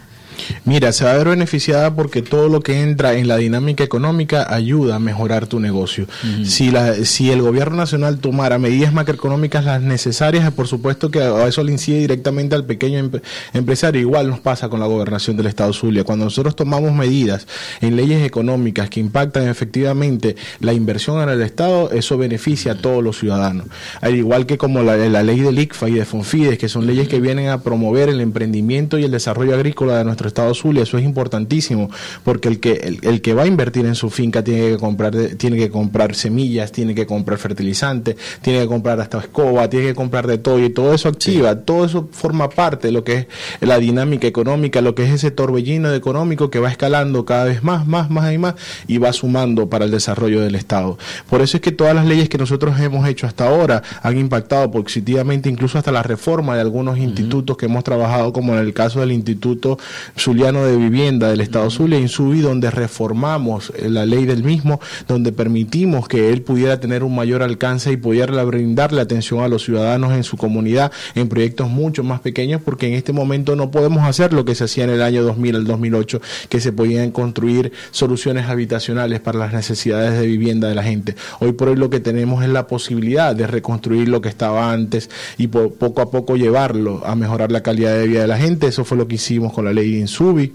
Mira, 0.66 0.92
se 0.92 1.06
va 1.06 1.12
a 1.12 1.18
ver 1.18 1.30
beneficiada 1.30 1.96
porque 1.96 2.22
todo 2.22 2.50
lo 2.50 2.62
que 2.62 2.82
entra 2.82 3.14
en 3.14 3.28
la 3.28 3.38
dinámica 3.38 3.84
económica 3.84 4.54
ayuda 4.54 4.96
a 4.96 5.00
mejorar 5.00 5.48
tu 5.48 5.60
negocio. 5.60 6.06
Uh 6.24 6.28
-huh. 6.28 6.46
si, 6.46 6.72
la, 6.72 6.94
si 7.06 7.32
el 7.32 7.42
gobierno 7.42 7.78
nacional 7.78 8.20
tomara 8.20 8.60
medidas 8.60 8.94
macroeconómicas 8.94 9.66
las 9.66 9.82
necesarias, 9.82 10.52
por 10.52 10.68
supuesto 10.68 11.12
que 11.12 11.20
eso 11.48 11.64
le 11.64 11.72
incide 11.72 12.00
directamente 12.00 12.56
al 12.56 12.66
pequeño 12.66 13.00
em 13.00 13.12
empresario. 13.54 14.02
Igual 14.02 14.30
nos 14.30 14.40
pasa 14.40 14.70
con 14.70 14.80
la 14.80 14.86
gobernación 14.86 15.38
del 15.38 15.48
Estado 15.48 15.74
Zulia. 15.74 16.04
Cuando 16.04 16.26
nosotros 16.26 16.56
tomamos 16.56 16.94
medidas 16.94 17.48
en 17.82 17.96
leyes 17.96 18.26
económicas 18.26 18.90
que 18.90 19.00
impactan 19.00 19.48
efectivamente 19.48 20.36
la 20.60 20.74
inversión 20.74 21.22
en 21.22 21.30
el 21.30 21.42
Estado, 21.42 21.92
eso 21.92 22.18
beneficia 22.18 22.74
a 22.74 22.76
todos 22.76 23.04
los 23.04 23.18
ciudadanos. 23.18 23.68
Al 24.02 24.16
igual 24.16 24.46
que 24.46 24.58
como 24.58 24.84
la, 24.84 24.96
la 24.96 25.24
ley 25.24 25.40
del 25.40 25.60
ICFA 25.60 25.90
y 25.90 25.94
de 25.94 26.06
Fonfides, 26.06 26.58
que 26.58 26.70
son 26.70 26.86
leyes 26.86 27.08
que 27.08 27.20
vienen 27.20 27.50
a 27.50 27.62
promover 27.62 28.10
el 28.10 28.22
emprendimiento 28.22 28.98
y 28.98 29.04
el 29.04 29.12
desarrollo 29.12 29.54
agrícola 29.56 29.98
de 29.98 30.06
nuestro 30.06 30.28
Estado 30.30 30.54
Zulia, 30.54 30.84
eso 30.84 30.98
es 30.98 31.04
importantísimo, 31.04 31.90
porque 32.24 32.48
el 32.48 32.60
que, 32.60 32.74
el, 32.74 33.00
el, 33.04 33.22
que 33.22 33.34
va 33.34 33.44
a 33.44 33.48
invertir 33.48 33.86
en 33.86 33.96
su 33.96 34.10
finca 34.10 34.44
tiene 34.44 34.72
que 34.72 34.78
comprar, 34.78 35.16
tiene 35.38 35.58
que 35.58 35.70
comprar 35.70 36.16
semillas, 36.16 36.72
tiene 36.72 36.96
que 36.96 37.06
comprar 37.06 37.38
fertilizantes, 37.38 38.16
tiene 38.42 38.62
que 38.62 38.68
comprar 38.68 39.00
hasta 39.02 39.20
escoba, 39.20 39.70
tiene 39.70 39.88
que 39.88 39.96
comprar 39.96 40.28
de 40.28 40.38
todo, 40.38 40.60
y 40.60 40.70
todo 40.70 40.94
eso 40.94 41.10
activa, 41.10 41.54
sí. 41.54 41.60
todo 41.66 41.86
eso 41.86 42.10
forma 42.12 42.50
parte 42.50 42.88
de 42.88 42.94
lo 42.94 43.04
que 43.04 43.14
es 43.14 43.28
la 43.62 43.78
dinámica 43.80 44.28
económica, 44.28 44.82
lo 44.82 44.96
que 44.96 45.04
es 45.04 45.12
ese 45.12 45.32
torbellino 45.32 45.94
económico 45.94 46.50
que 46.50 46.60
va 46.60 46.70
escalando 46.70 47.26
cada 47.26 47.46
vez 47.46 47.64
más, 47.64 47.88
más, 47.88 48.10
más 48.10 48.34
y 48.34 48.38
más, 48.38 48.56
y 48.88 48.98
va 48.98 49.14
sumando 49.14 49.70
para 49.70 49.86
el 49.86 49.92
desarrollo 49.92 50.42
del 50.42 50.56
Estado. 50.56 50.98
Por 51.30 51.42
eso 51.42 51.58
es 51.58 51.62
que 51.62 51.72
todas 51.72 51.96
las 51.96 52.06
leyes 52.06 52.30
que 52.30 52.38
nosotros 52.38 52.80
hemos 52.80 53.08
hecho 53.08 53.28
hasta 53.28 53.48
ahora 53.48 53.84
han 54.02 54.18
impactado 54.18 54.70
positivamente, 54.72 55.50
incluso 55.50 55.78
hasta 55.78 55.92
la 55.92 56.04
reforma 56.04 56.56
de 56.56 56.62
algunos 56.62 56.96
uh 56.96 57.02
-huh. 57.02 57.04
institutos 57.04 57.58
que 57.58 57.66
hemos 57.66 57.84
trabajado, 57.84 58.34
como 58.34 58.54
en 58.54 58.60
el 58.60 58.74
caso 58.74 59.00
del 59.00 59.12
Instituto 59.12 59.78
Zuliano 60.18 60.66
de 60.66 60.78
Vivienda 60.78 61.30
del 61.30 61.42
Estado 61.42 61.70
Zulia, 61.70 62.00
Insubi, 62.00 62.42
donde 62.42 62.72
reformamos 62.72 63.72
la 63.82 64.06
ley 64.06 64.26
del 64.26 64.44
mismo, 64.44 64.80
donde 65.08 65.32
permitimos 65.32 66.08
que 66.08 66.30
él 66.30 66.42
pudiera 66.42 66.80
tener 66.80 67.04
un 67.04 67.16
mayor 67.16 67.44
alcance 67.44 67.92
y 67.92 67.98
pudiera 67.98 68.44
brindarle 68.44 69.02
atención 69.02 69.42
a 69.42 69.48
los 69.48 69.64
ciudadanos 69.64 70.14
en 70.14 70.24
su 70.24 70.38
comunidad 70.38 70.92
en 71.16 71.30
proyectos 71.30 71.70
mucho 71.70 72.04
más 72.04 72.20
pequeños, 72.20 72.62
porque 72.64 72.88
en 72.88 72.94
este 72.94 73.14
momento 73.14 73.56
no 73.56 73.72
podemos 73.72 74.08
hacer 74.08 74.34
lo 74.34 74.46
que 74.46 74.56
se 74.56 74.66
hacía 74.66 74.86
en 74.86 74.92
el 74.92 75.02
año 75.02 75.24
2000 75.24 75.56
al 75.56 75.66
2008, 75.66 76.22
que 76.50 76.60
se 76.60 76.72
podían 76.72 77.12
construir 77.12 77.72
soluciones 77.92 78.48
habitacionales 78.48 79.20
para 79.20 79.40
las 79.40 79.54
necesidades 79.54 80.20
de 80.20 80.26
vivienda 80.26 80.68
de 80.68 80.76
la 80.76 80.84
gente. 80.84 81.16
Hoy 81.40 81.54
por 81.54 81.70
hoy 81.70 81.76
lo 81.76 81.90
que 81.90 82.00
tenemos 82.00 82.44
es 82.44 82.50
la 82.50 82.68
posibilidad 82.68 83.36
de 83.36 83.48
reconstruir 83.48 84.10
lo 84.10 84.22
que 84.22 84.30
estaba 84.30 84.72
antes 84.72 85.10
y 85.38 85.48
poco 85.48 86.02
a 86.02 86.12
poco 86.12 86.36
llevarlo 86.36 87.02
a 87.06 87.16
mejorar 87.16 87.52
la 87.52 87.62
calidad 87.62 87.94
de 87.94 88.08
vida 88.08 88.22
de 88.22 88.28
la 88.28 88.38
gente. 88.38 88.68
Eso 88.68 88.86
fue 88.86 88.98
lo 88.98 89.08
que 89.08 89.16
hicimos 89.16 89.54
con 89.54 89.66
la 89.66 89.74
ley 89.74 89.99
Insubi. 90.00 90.54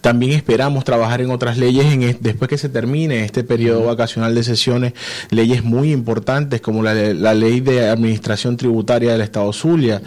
También 0.00 0.32
esperamos 0.32 0.84
trabajar 0.84 1.20
en 1.20 1.30
otras 1.30 1.58
leyes 1.58 1.86
en, 1.86 2.18
después 2.20 2.48
que 2.48 2.58
se 2.58 2.68
termine 2.68 3.24
este 3.24 3.44
periodo 3.44 3.84
vacacional 3.84 4.34
de 4.34 4.42
sesiones, 4.42 4.92
leyes 5.30 5.64
muy 5.64 5.92
importantes 5.92 6.60
como 6.60 6.82
la, 6.82 6.94
la 6.94 7.34
ley 7.34 7.60
de 7.60 7.88
administración 7.88 8.56
tributaria 8.56 9.12
del 9.12 9.20
Estado 9.20 9.52
Zulia, 9.52 10.02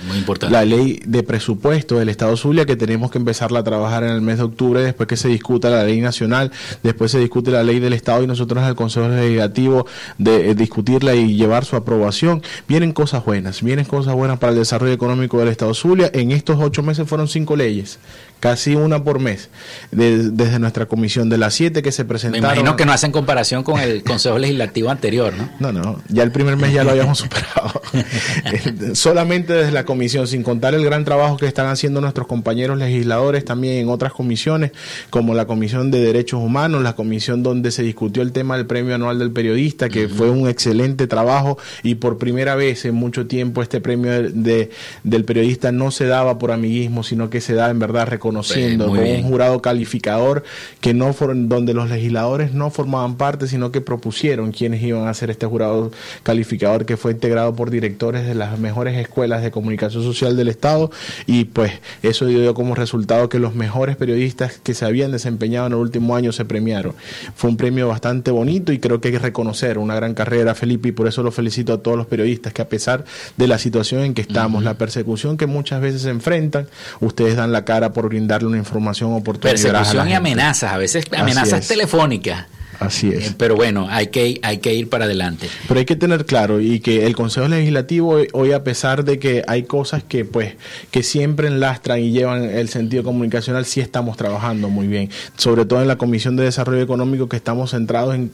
la 0.49 0.65
ley 0.65 0.99
de 1.05 1.23
presupuesto 1.23 1.99
del 1.99 2.09
Estado 2.09 2.35
Zulia 2.37 2.65
que 2.65 2.75
tenemos 2.75 3.11
que 3.11 3.17
empezarla 3.17 3.59
a 3.59 3.63
trabajar 3.63 4.03
en 4.03 4.11
el 4.11 4.21
mes 4.21 4.37
de 4.37 4.43
octubre 4.43 4.81
después 4.81 5.07
que 5.07 5.17
se 5.17 5.27
discuta 5.27 5.69
la 5.69 5.83
ley 5.83 6.01
nacional, 6.01 6.51
después 6.83 7.11
se 7.11 7.19
discute 7.19 7.51
la 7.51 7.63
ley 7.63 7.79
del 7.79 7.93
Estado 7.93 8.23
y 8.23 8.27
nosotros 8.27 8.61
en 8.63 8.69
el 8.69 8.75
Consejo 8.75 9.07
Legislativo 9.07 9.85
de, 10.17 10.43
de 10.43 10.55
discutirla 10.55 11.15
y 11.15 11.35
llevar 11.35 11.65
su 11.65 11.75
aprobación. 11.75 12.41
Vienen 12.67 12.93
cosas 12.93 13.23
buenas, 13.25 13.61
vienen 13.61 13.85
cosas 13.85 14.13
buenas 14.13 14.39
para 14.39 14.53
el 14.53 14.59
desarrollo 14.59 14.93
económico 14.93 15.39
del 15.39 15.49
Estado 15.49 15.73
Zulia. 15.73 16.09
En 16.13 16.31
estos 16.31 16.57
ocho 16.59 16.83
meses 16.83 17.07
fueron 17.07 17.27
cinco 17.27 17.55
leyes 17.55 17.99
casi 18.45 18.75
una 18.75 19.03
por 19.03 19.19
mes. 19.19 19.49
desde 19.91 20.60
nuestra 20.60 20.86
comisión 20.86 21.29
de 21.29 21.39
las 21.39 21.55
siete 21.55 21.81
que 21.81 21.91
se 21.91 22.05
presentaron. 22.05 22.43
Me 22.43 22.47
imagino 22.47 22.75
que 22.75 22.86
no 22.86 22.91
hacen 22.91 23.12
comparación 23.12 23.63
con 23.63 23.79
el 23.79 24.03
Consejo 24.03 24.38
Legislativo 24.38 24.91
anterior, 24.91 25.34
¿no? 25.36 25.49
No, 25.60 25.71
no, 25.71 26.01
ya 26.10 26.21
el 26.21 26.31
primer 26.31 26.55
mes 26.55 26.71
ya 26.71 26.84
lo 26.84 26.91
habíamos 26.91 27.17
superado. 27.17 27.81
Solamente 28.93 29.53
desde 29.53 29.71
la 29.71 29.84
comisión, 29.84 30.27
sin 30.27 30.43
contar 30.43 30.75
el 30.75 30.86
gran 30.86 31.05
trabajo 31.05 31.38
que 31.38 31.47
están 31.47 31.67
haciendo 31.67 32.01
nuestros 32.01 32.27
compañeros 32.27 32.77
legisladores 32.77 33.45
también 33.45 33.77
en 33.77 33.89
otras 33.89 34.13
comisiones, 34.13 34.71
como 35.10 35.34
la 35.34 35.47
Comisión 35.47 35.89
de 35.89 35.99
Derechos 35.99 36.39
Humanos, 36.39 36.84
la 36.84 36.93
comisión 36.93 37.41
donde 37.41 37.71
se 37.71 37.81
discutió 37.81 38.21
el 38.21 38.31
tema 38.31 38.58
del 38.58 38.67
Premio 38.67 38.93
Anual 38.93 39.17
del 39.17 39.31
Periodista, 39.31 39.89
que 39.89 40.08
fue 40.08 40.29
un 40.29 40.47
excelente 40.47 41.08
trabajo 41.08 41.58
y 41.81 41.95
por 41.95 42.19
primera 42.19 42.53
vez 42.53 42.86
en 42.86 42.93
mucho 42.93 43.25
tiempo 43.25 43.63
este 43.63 43.81
premio 43.81 44.12
de, 44.12 44.69
del 45.03 45.25
periodista 45.25 45.71
no 45.71 45.89
se 45.89 46.05
daba 46.05 46.38
por 46.38 46.51
amiguismo, 46.51 47.01
sino 47.01 47.31
que 47.31 47.41
se 47.41 47.55
da 47.55 47.71
en 47.71 47.79
verdad 47.79 48.08
reconociendo 48.35 48.87
con 48.87 48.99
un 48.99 49.23
jurado 49.23 49.61
calificador 49.61 50.43
que 50.81 50.93
no 50.93 51.13
fueron, 51.13 51.49
donde 51.49 51.73
los 51.73 51.89
legisladores 51.89 52.53
no 52.53 52.69
formaban 52.69 53.15
parte, 53.15 53.47
sino 53.47 53.71
que 53.71 53.81
propusieron 53.81 54.51
quienes 54.51 54.81
iban 54.81 55.07
a 55.07 55.09
hacer 55.09 55.29
este 55.29 55.45
jurado 55.45 55.91
calificador 56.23 56.85
que 56.85 56.97
fue 56.97 57.11
integrado 57.11 57.55
por 57.55 57.69
directores 57.69 58.25
de 58.25 58.35
las 58.35 58.59
mejores 58.59 58.97
escuelas 58.97 59.41
de 59.41 59.51
comunicación 59.51 60.03
social 60.03 60.35
del 60.35 60.47
Estado. 60.47 60.91
Y 61.25 61.45
pues 61.45 61.73
eso 62.03 62.25
dio 62.25 62.53
como 62.53 62.75
resultado 62.75 63.29
que 63.29 63.39
los 63.39 63.55
mejores 63.55 63.95
periodistas 63.95 64.59
que 64.59 64.73
se 64.73 64.85
habían 64.85 65.11
desempeñado 65.11 65.67
en 65.67 65.73
el 65.73 65.79
último 65.79 66.15
año 66.15 66.31
se 66.31 66.45
premiaron. 66.45 66.93
Fue 67.35 67.49
un 67.49 67.57
premio 67.57 67.87
bastante 67.87 68.31
bonito 68.31 68.71
y 68.71 68.79
creo 68.79 68.99
que 68.99 69.09
hay 69.09 69.13
que 69.13 69.19
reconocer 69.19 69.77
una 69.77 69.95
gran 69.95 70.13
carrera, 70.13 70.55
Felipe, 70.55 70.89
y 70.89 70.91
por 70.91 71.07
eso 71.07 71.23
lo 71.23 71.31
felicito 71.31 71.73
a 71.73 71.77
todos 71.81 71.97
los 71.97 72.07
periodistas 72.07 72.53
que 72.53 72.61
a 72.61 72.69
pesar 72.69 73.05
de 73.37 73.47
la 73.47 73.57
situación 73.57 74.01
en 74.01 74.13
que 74.13 74.21
estamos, 74.21 74.63
la 74.63 74.75
persecución 74.75 75.37
que 75.37 75.47
muchas 75.47 75.81
veces 75.81 76.01
se 76.03 76.09
enfrentan, 76.09 76.67
ustedes 76.99 77.35
dan 77.35 77.51
la 77.51 77.65
cara 77.65 77.93
por 77.93 78.09
brindarle 78.15 78.47
una 78.47 78.58
información 78.58 79.13
oportuna. 79.13 79.51
Persecución 79.51 80.10
y 80.10 80.13
amenazas, 80.13 80.71
a 80.71 80.78
veces 80.78 81.06
amenazas 81.15 81.67
telefónicas. 81.67 82.45
Así 82.80 83.10
es. 83.10 83.30
Eh, 83.30 83.36
pero 83.38 83.56
bueno, 83.56 83.88
hay 83.89 84.08
que, 84.08 84.39
hay 84.41 84.58
que 84.58 84.73
ir 84.73 84.89
para 84.89 85.06
adelante. 85.06 85.47
Pero 85.67 85.80
hay 85.80 85.86
que 85.86 85.95
tener 85.95 86.25
claro 86.25 86.60
y 86.60 86.80
que 86.80 87.06
el 87.06 87.15
Consejo 87.15 87.47
Legislativo 87.47 88.17
hoy, 88.34 88.51
a 88.51 88.63
pesar 88.63 89.06
de 89.06 89.19
que 89.19 89.43
hay 89.47 89.63
cosas 89.63 90.04
que 90.04 90.25
pues 90.25 90.56
que 90.91 91.04
siempre 91.04 91.47
enlastran 91.47 91.99
y 91.99 92.12
llevan 92.12 92.43
el 92.43 92.69
sentido 92.69 93.04
comunicacional, 93.04 93.65
sí 93.65 93.82
estamos 93.82 94.17
trabajando 94.17 94.69
muy 94.69 94.88
bien. 94.88 95.10
Sobre 95.38 95.65
todo 95.65 95.82
en 95.82 95.88
la 95.88 95.97
Comisión 95.97 96.36
de 96.36 96.43
Desarrollo 96.43 96.82
Económico 96.82 97.30
que 97.30 97.38
estamos 97.38 97.71
centrados 97.71 98.15
en 98.15 98.32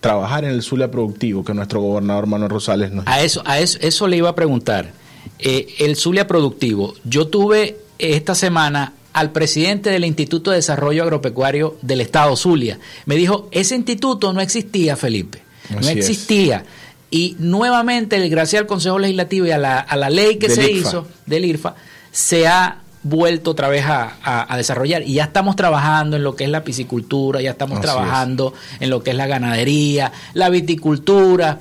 trabajar 0.00 0.44
en 0.44 0.50
el 0.50 0.62
Zulia 0.62 0.90
productivo 0.90 1.44
que 1.44 1.54
nuestro 1.54 1.80
gobernador 1.80 2.26
Manuel 2.26 2.50
Rosales 2.50 2.92
nos 2.92 3.06
A 3.06 3.22
eso, 3.22 3.42
a 3.44 3.58
eso, 3.58 3.78
eso 3.80 4.06
le 4.06 4.16
iba 4.16 4.28
a 4.28 4.34
preguntar. 4.34 4.92
Eh, 5.38 5.74
el 5.80 5.96
Zulia 5.96 6.26
productivo. 6.26 6.94
Yo 7.04 7.26
tuve 7.28 7.78
esta 7.98 8.34
semana 8.34 8.92
al 9.18 9.32
presidente 9.32 9.90
del 9.90 10.04
Instituto 10.04 10.52
de 10.52 10.58
Desarrollo 10.58 11.02
Agropecuario 11.02 11.76
del 11.82 12.00
Estado 12.00 12.36
Zulia. 12.36 12.78
Me 13.04 13.16
dijo, 13.16 13.48
ese 13.50 13.74
instituto 13.74 14.32
no 14.32 14.40
existía, 14.40 14.94
Felipe. 14.94 15.42
No 15.70 15.88
existía. 15.88 16.64
Y 17.10 17.34
nuevamente, 17.40 18.16
gracias 18.28 18.60
al 18.60 18.68
Consejo 18.68 18.96
Legislativo 19.00 19.46
y 19.46 19.50
a 19.50 19.58
la, 19.58 19.80
a 19.80 19.96
la 19.96 20.08
ley 20.08 20.36
que 20.36 20.48
se 20.48 20.70
hizo 20.70 21.08
del 21.26 21.46
IRFA, 21.46 21.74
se 22.12 22.46
ha 22.46 22.78
vuelto 23.02 23.50
otra 23.50 23.68
vez 23.68 23.84
a, 23.86 24.54
desarrollar 24.56 25.02
y 25.02 25.14
ya 25.14 25.24
estamos 25.24 25.56
trabajando 25.56 26.16
en 26.16 26.22
lo 26.22 26.36
que 26.36 26.44
es 26.44 26.50
la 26.50 26.62
piscicultura, 26.62 27.40
ya 27.40 27.50
estamos 27.50 27.80
trabajando 27.80 28.54
en 28.78 28.88
lo 28.88 29.02
que 29.02 29.10
es 29.10 29.16
la 29.16 29.26
ganadería, 29.26 30.12
la 30.34 30.48
viticultura 30.48 31.58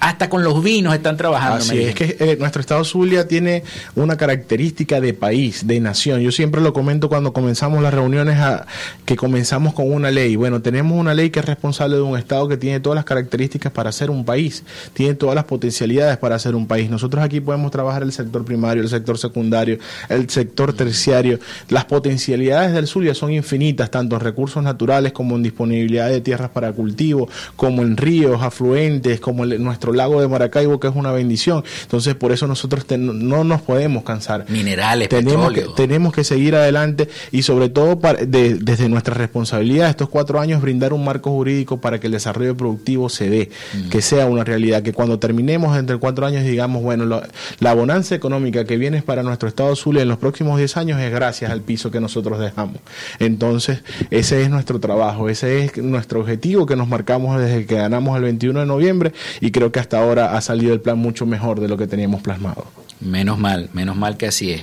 hasta 0.00 0.30
con 0.30 0.42
los 0.42 0.62
vinos 0.62 0.94
están 0.94 1.16
trabajando. 1.16 1.56
Así 1.56 1.78
es 1.78 1.94
que 1.94 2.16
eh, 2.18 2.36
nuestro 2.38 2.60
estado 2.60 2.82
Zulia 2.84 3.28
tiene 3.28 3.62
una 3.94 4.16
característica 4.16 5.00
de 5.00 5.12
país, 5.12 5.66
de 5.66 5.78
nación. 5.78 6.20
Yo 6.20 6.32
siempre 6.32 6.62
lo 6.62 6.72
comento 6.72 7.10
cuando 7.10 7.34
comenzamos 7.34 7.82
las 7.82 7.92
reuniones, 7.92 8.38
a, 8.38 8.66
que 9.04 9.16
comenzamos 9.16 9.74
con 9.74 9.92
una 9.92 10.10
ley. 10.10 10.36
Bueno, 10.36 10.62
tenemos 10.62 10.98
una 10.98 11.12
ley 11.12 11.28
que 11.28 11.40
es 11.40 11.44
responsable 11.44 11.96
de 11.96 12.02
un 12.02 12.18
estado 12.18 12.48
que 12.48 12.56
tiene 12.56 12.80
todas 12.80 12.96
las 12.96 13.04
características 13.04 13.72
para 13.72 13.92
ser 13.92 14.10
un 14.10 14.24
país, 14.24 14.64
tiene 14.94 15.14
todas 15.14 15.34
las 15.34 15.44
potencialidades 15.44 16.16
para 16.16 16.38
ser 16.38 16.54
un 16.54 16.66
país. 16.66 16.88
Nosotros 16.88 17.22
aquí 17.22 17.40
podemos 17.40 17.70
trabajar 17.70 18.02
el 18.02 18.12
sector 18.12 18.44
primario, 18.44 18.82
el 18.82 18.88
sector 18.88 19.18
secundario, 19.18 19.78
el 20.08 20.30
sector 20.30 20.72
terciario. 20.72 21.38
Las 21.68 21.84
potencialidades 21.84 22.72
del 22.72 22.86
Zulia 22.86 23.14
son 23.14 23.32
infinitas, 23.32 23.90
tanto 23.90 24.16
en 24.16 24.22
recursos 24.22 24.62
naturales 24.62 25.12
como 25.12 25.36
en 25.36 25.42
disponibilidad 25.42 26.08
de 26.08 26.22
tierras 26.22 26.48
para 26.50 26.72
cultivo, 26.72 27.28
como 27.56 27.82
en 27.82 27.98
ríos, 27.98 28.42
afluentes, 28.42 29.20
como 29.20 29.44
en 29.44 29.62
nuestro 29.62 29.89
lago 29.96 30.20
de 30.20 30.28
Maracaibo, 30.28 30.80
que 30.80 30.88
es 30.88 30.94
una 30.94 31.12
bendición. 31.12 31.64
Entonces, 31.82 32.14
por 32.14 32.32
eso 32.32 32.46
nosotros 32.46 32.84
no 32.98 33.44
nos 33.44 33.62
podemos 33.62 34.04
cansar. 34.04 34.44
Minerales, 34.48 35.08
tenemos 35.08 35.52
Que, 35.52 35.66
tenemos 35.76 36.12
que 36.12 36.24
seguir 36.24 36.54
adelante 36.54 37.08
y 37.30 37.42
sobre 37.42 37.68
todo 37.68 37.98
desde 38.26 38.88
nuestra 38.88 39.14
responsabilidad, 39.14 39.90
estos 39.90 40.08
cuatro 40.08 40.40
años, 40.40 40.62
brindar 40.62 40.92
un 40.92 41.04
marco 41.04 41.30
jurídico 41.30 41.80
para 41.80 42.00
que 42.00 42.06
el 42.06 42.12
desarrollo 42.12 42.56
productivo 42.56 43.08
se 43.08 43.28
dé, 43.28 43.50
mm. 43.74 43.88
que 43.88 44.02
sea 44.02 44.26
una 44.26 44.44
realidad, 44.44 44.82
que 44.82 44.92
cuando 44.92 45.18
terminemos 45.18 45.76
entre 45.76 45.96
cuatro 45.96 46.26
años 46.26 46.44
digamos, 46.44 46.82
bueno, 46.82 47.22
la 47.60 47.74
bonanza 47.74 48.14
económica 48.14 48.64
que 48.64 48.76
viene 48.76 49.02
para 49.02 49.22
nuestro 49.22 49.48
Estado 49.48 49.74
Zulia 49.76 50.02
en 50.02 50.08
los 50.08 50.18
próximos 50.18 50.58
diez 50.58 50.76
años 50.76 51.00
es 51.00 51.10
gracias 51.10 51.50
al 51.50 51.60
piso 51.60 51.90
que 51.90 52.00
nosotros 52.00 52.38
dejamos. 52.38 52.76
Entonces, 53.18 53.82
ese 54.10 54.42
es 54.42 54.50
nuestro 54.50 54.80
trabajo, 54.80 55.28
ese 55.28 55.64
es 55.64 55.76
nuestro 55.78 56.20
objetivo 56.20 56.66
que 56.66 56.76
nos 56.76 56.88
marcamos 56.88 57.40
desde 57.40 57.66
que 57.66 57.76
ganamos 57.76 58.16
el 58.16 58.22
21 58.22 58.60
de 58.60 58.66
noviembre 58.66 59.12
y 59.40 59.50
creo 59.50 59.72
que 59.72 59.79
hasta 59.80 59.98
ahora 59.98 60.36
ha 60.36 60.40
salido 60.40 60.72
el 60.72 60.80
plan 60.80 60.98
mucho 60.98 61.26
mejor 61.26 61.60
de 61.60 61.68
lo 61.68 61.76
que 61.76 61.86
teníamos 61.86 62.22
plasmado. 62.22 62.66
Menos 63.00 63.38
mal, 63.38 63.70
menos 63.72 63.96
mal 63.96 64.16
que 64.16 64.26
así 64.26 64.52
es. 64.52 64.62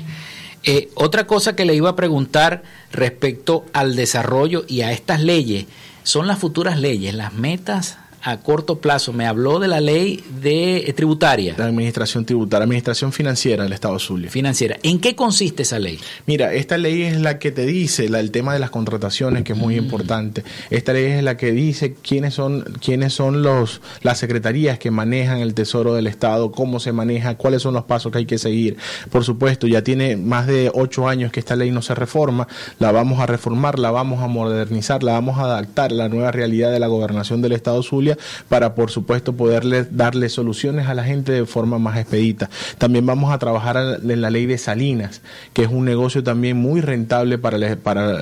Eh, 0.63 0.89
otra 0.95 1.27
cosa 1.27 1.55
que 1.55 1.65
le 1.65 1.75
iba 1.75 1.89
a 1.89 1.95
preguntar 1.95 2.63
respecto 2.91 3.65
al 3.73 3.95
desarrollo 3.95 4.65
y 4.67 4.81
a 4.81 4.91
estas 4.91 5.21
leyes 5.21 5.65
son 6.03 6.27
las 6.27 6.39
futuras 6.39 6.79
leyes, 6.79 7.13
las 7.13 7.33
metas 7.33 7.97
a 8.27 8.41
corto 8.41 8.79
plazo. 8.79 9.13
Me 9.13 9.25
habló 9.25 9.57
de 9.57 9.69
la 9.69 9.79
ley 9.79 10.21
de 10.41 10.79
eh, 10.79 10.93
tributaria. 10.93 11.55
La 11.57 11.65
administración 11.65 12.25
tributaria, 12.25 12.65
administración 12.65 13.13
financiera 13.13 13.63
del 13.63 13.71
Estado 13.71 13.97
Zulia. 13.99 14.29
Financiera. 14.29 14.77
¿En 14.83 14.99
qué 14.99 15.15
consiste 15.15 15.63
esa 15.63 15.79
ley? 15.79 15.97
Mira, 16.25 16.53
esta 16.53 16.77
ley 16.77 17.03
es 17.03 17.21
la 17.21 17.39
que 17.39 17.53
te 17.53 17.65
dice 17.65 18.09
la, 18.09 18.19
el 18.19 18.31
tema 18.31 18.53
de 18.53 18.59
las 18.59 18.69
contrataciones, 18.69 19.43
que 19.43 19.53
es 19.53 19.57
muy 19.57 19.75
mm. 19.75 19.83
importante. 19.83 20.43
Esta 20.69 20.91
ley 20.91 21.05
es 21.05 21.23
la 21.23 21.37
que 21.37 21.53
dice 21.53 21.95
quiénes 21.95 22.33
son, 22.33 22.65
quiénes 22.81 23.13
son 23.13 23.43
los, 23.43 23.79
las 24.01 24.17
secretarías 24.17 24.77
que 24.77 24.91
manejan 24.91 25.39
el 25.39 25.53
tesoro 25.53 25.93
del 25.93 26.07
Estado, 26.07 26.51
cómo 26.51 26.81
se 26.81 26.91
maneja, 26.91 27.35
cuáles 27.35 27.61
son 27.61 27.75
los 27.75 27.85
pasos 27.85 28.11
que 28.11 28.17
hay 28.17 28.25
que 28.25 28.37
seguir. 28.37 28.75
Por 29.09 29.23
supuesto, 29.23 29.67
ya 29.67 29.83
tiene 29.83 30.17
más 30.17 30.47
de 30.47 30.69
ocho 30.73 31.07
años 31.07 31.31
que 31.31 31.39
esta 31.39 31.55
ley 31.55 31.71
no 31.71 31.81
se 31.81 31.95
reforma. 31.95 32.49
La 32.79 32.91
vamos 32.91 33.21
a 33.21 33.25
reformar, 33.25 33.79
la 33.79 33.91
vamos 33.91 34.21
a 34.21 34.27
modernizar, 34.27 35.01
la 35.01 35.13
vamos 35.13 35.37
a 35.37 35.43
adaptar 35.43 35.91
a 35.91 35.95
la 35.95 36.09
nueva 36.09 36.33
realidad 36.33 36.73
de 36.73 36.79
la 36.79 36.87
gobernación 36.87 37.41
del 37.41 37.53
Estado 37.53 37.81
Zulia 37.83 38.16
para, 38.49 38.75
por 38.75 38.91
supuesto, 38.91 39.33
poderle 39.33 39.85
darle 39.89 40.29
soluciones 40.29 40.87
a 40.87 40.93
la 40.93 41.03
gente 41.03 41.31
de 41.31 41.45
forma 41.45 41.79
más 41.79 41.97
expedita. 41.97 42.49
También 42.77 43.05
vamos 43.05 43.31
a 43.31 43.37
trabajar 43.37 43.99
en 44.03 44.21
la 44.21 44.29
ley 44.29 44.45
de 44.45 44.57
Salinas, 44.57 45.21
que 45.53 45.63
es 45.63 45.69
un 45.69 45.85
negocio 45.85 46.23
también 46.23 46.57
muy 46.57 46.81
rentable 46.81 47.37
para, 47.37 47.57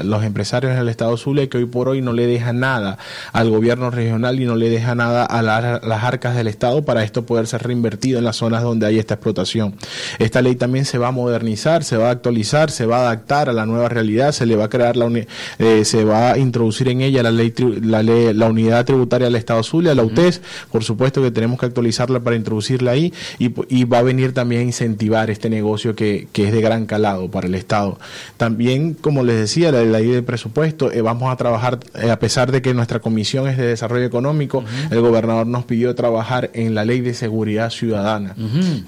los 0.03 0.23
empresarios 0.23 0.75
del 0.75 0.89
Estado 0.89 1.15
Zulia 1.17 1.49
que 1.49 1.57
hoy 1.57 1.65
por 1.65 1.89
hoy 1.89 2.01
no 2.01 2.13
le 2.13 2.27
deja 2.27 2.53
nada 2.53 2.97
al 3.33 3.49
gobierno 3.49 3.89
regional 3.91 4.39
y 4.39 4.45
no 4.45 4.55
le 4.55 4.69
deja 4.69 4.95
nada 4.95 5.25
a, 5.25 5.41
las 5.41 6.03
arcas 6.03 6.35
del 6.35 6.47
Estado 6.47 6.83
para 6.83 7.03
esto 7.03 7.25
poder 7.25 7.47
ser 7.47 7.63
reinvertido 7.63 8.19
en 8.19 8.25
las 8.25 8.37
zonas 8.37 8.63
donde 8.63 8.85
hay 8.85 8.99
esta 8.99 9.15
explotación. 9.15 9.75
Esta 10.19 10.41
ley 10.41 10.55
también 10.55 10.85
se 10.85 10.97
va 10.97 11.09
a 11.09 11.11
modernizar, 11.11 11.83
se 11.83 11.97
va 11.97 12.09
a 12.09 12.11
actualizar, 12.11 12.71
se 12.71 12.85
va 12.85 12.97
a 12.97 13.01
adaptar 13.01 13.49
a 13.49 13.53
la 13.53 13.65
nueva 13.65 13.89
realidad, 13.89 14.31
se 14.31 14.45
le 14.45 14.55
va 14.55 14.65
a 14.65 14.69
crear 14.69 14.95
la 14.95 15.05
eh, 15.59 15.85
se 15.85 16.03
va 16.03 16.31
a 16.31 16.37
introducir 16.37 16.89
en 16.89 17.01
ella 17.01 17.21
la 17.23 17.31
ley, 17.31 17.53
la, 17.81 18.01
ley, 18.01 18.33
la 18.33 18.47
unidad 18.47 18.85
tributaria 18.85 19.25
del 19.25 19.35
Estado 19.35 19.61
Zulia 19.63 19.84
la 19.93 20.03
UTES, 20.03 20.41
por 20.71 20.83
supuesto 20.83 21.21
que 21.21 21.31
tenemos 21.31 21.59
que 21.59 21.67
actualizarla 21.67 22.21
para 22.21 22.35
introducirla 22.35 22.91
ahí 22.91 23.13
y, 23.37 23.85
va 23.85 23.99
a 23.99 24.01
venir 24.01 24.33
también 24.33 24.61
a 24.61 24.63
incentivar 24.63 25.29
este 25.29 25.49
negocio 25.49 25.95
que, 25.95 26.27
es 26.33 26.51
de 26.51 26.61
gran 26.61 26.85
calado 26.85 27.29
para 27.29 27.47
el 27.47 27.55
Estado. 27.55 27.99
También, 28.37 28.93
como 28.93 29.23
les 29.23 29.37
decía, 29.37 29.71
la, 29.71 29.83
ley 29.83 30.07
de 30.07 30.23
presupuesto, 30.23 30.91
eh, 30.91 31.01
vamos 31.01 31.31
a 31.31 31.35
trabajar, 31.35 31.79
eh, 31.95 32.09
a 32.09 32.19
pesar 32.19 32.51
de 32.51 32.61
que 32.61 32.73
nuestra 32.73 32.99
comisión 32.99 33.47
es 33.47 33.57
de 33.57 33.67
desarrollo 33.67 34.05
económico, 34.05 34.63
el 34.89 35.01
gobernador 35.01 35.45
nos 35.47 35.65
pidió 35.65 35.93
trabajar 35.93 36.49
en 36.53 36.73
la 36.73 36.85
ley 36.85 37.01
de 37.01 37.13
seguridad 37.13 37.69
ciudadana, 37.69 38.35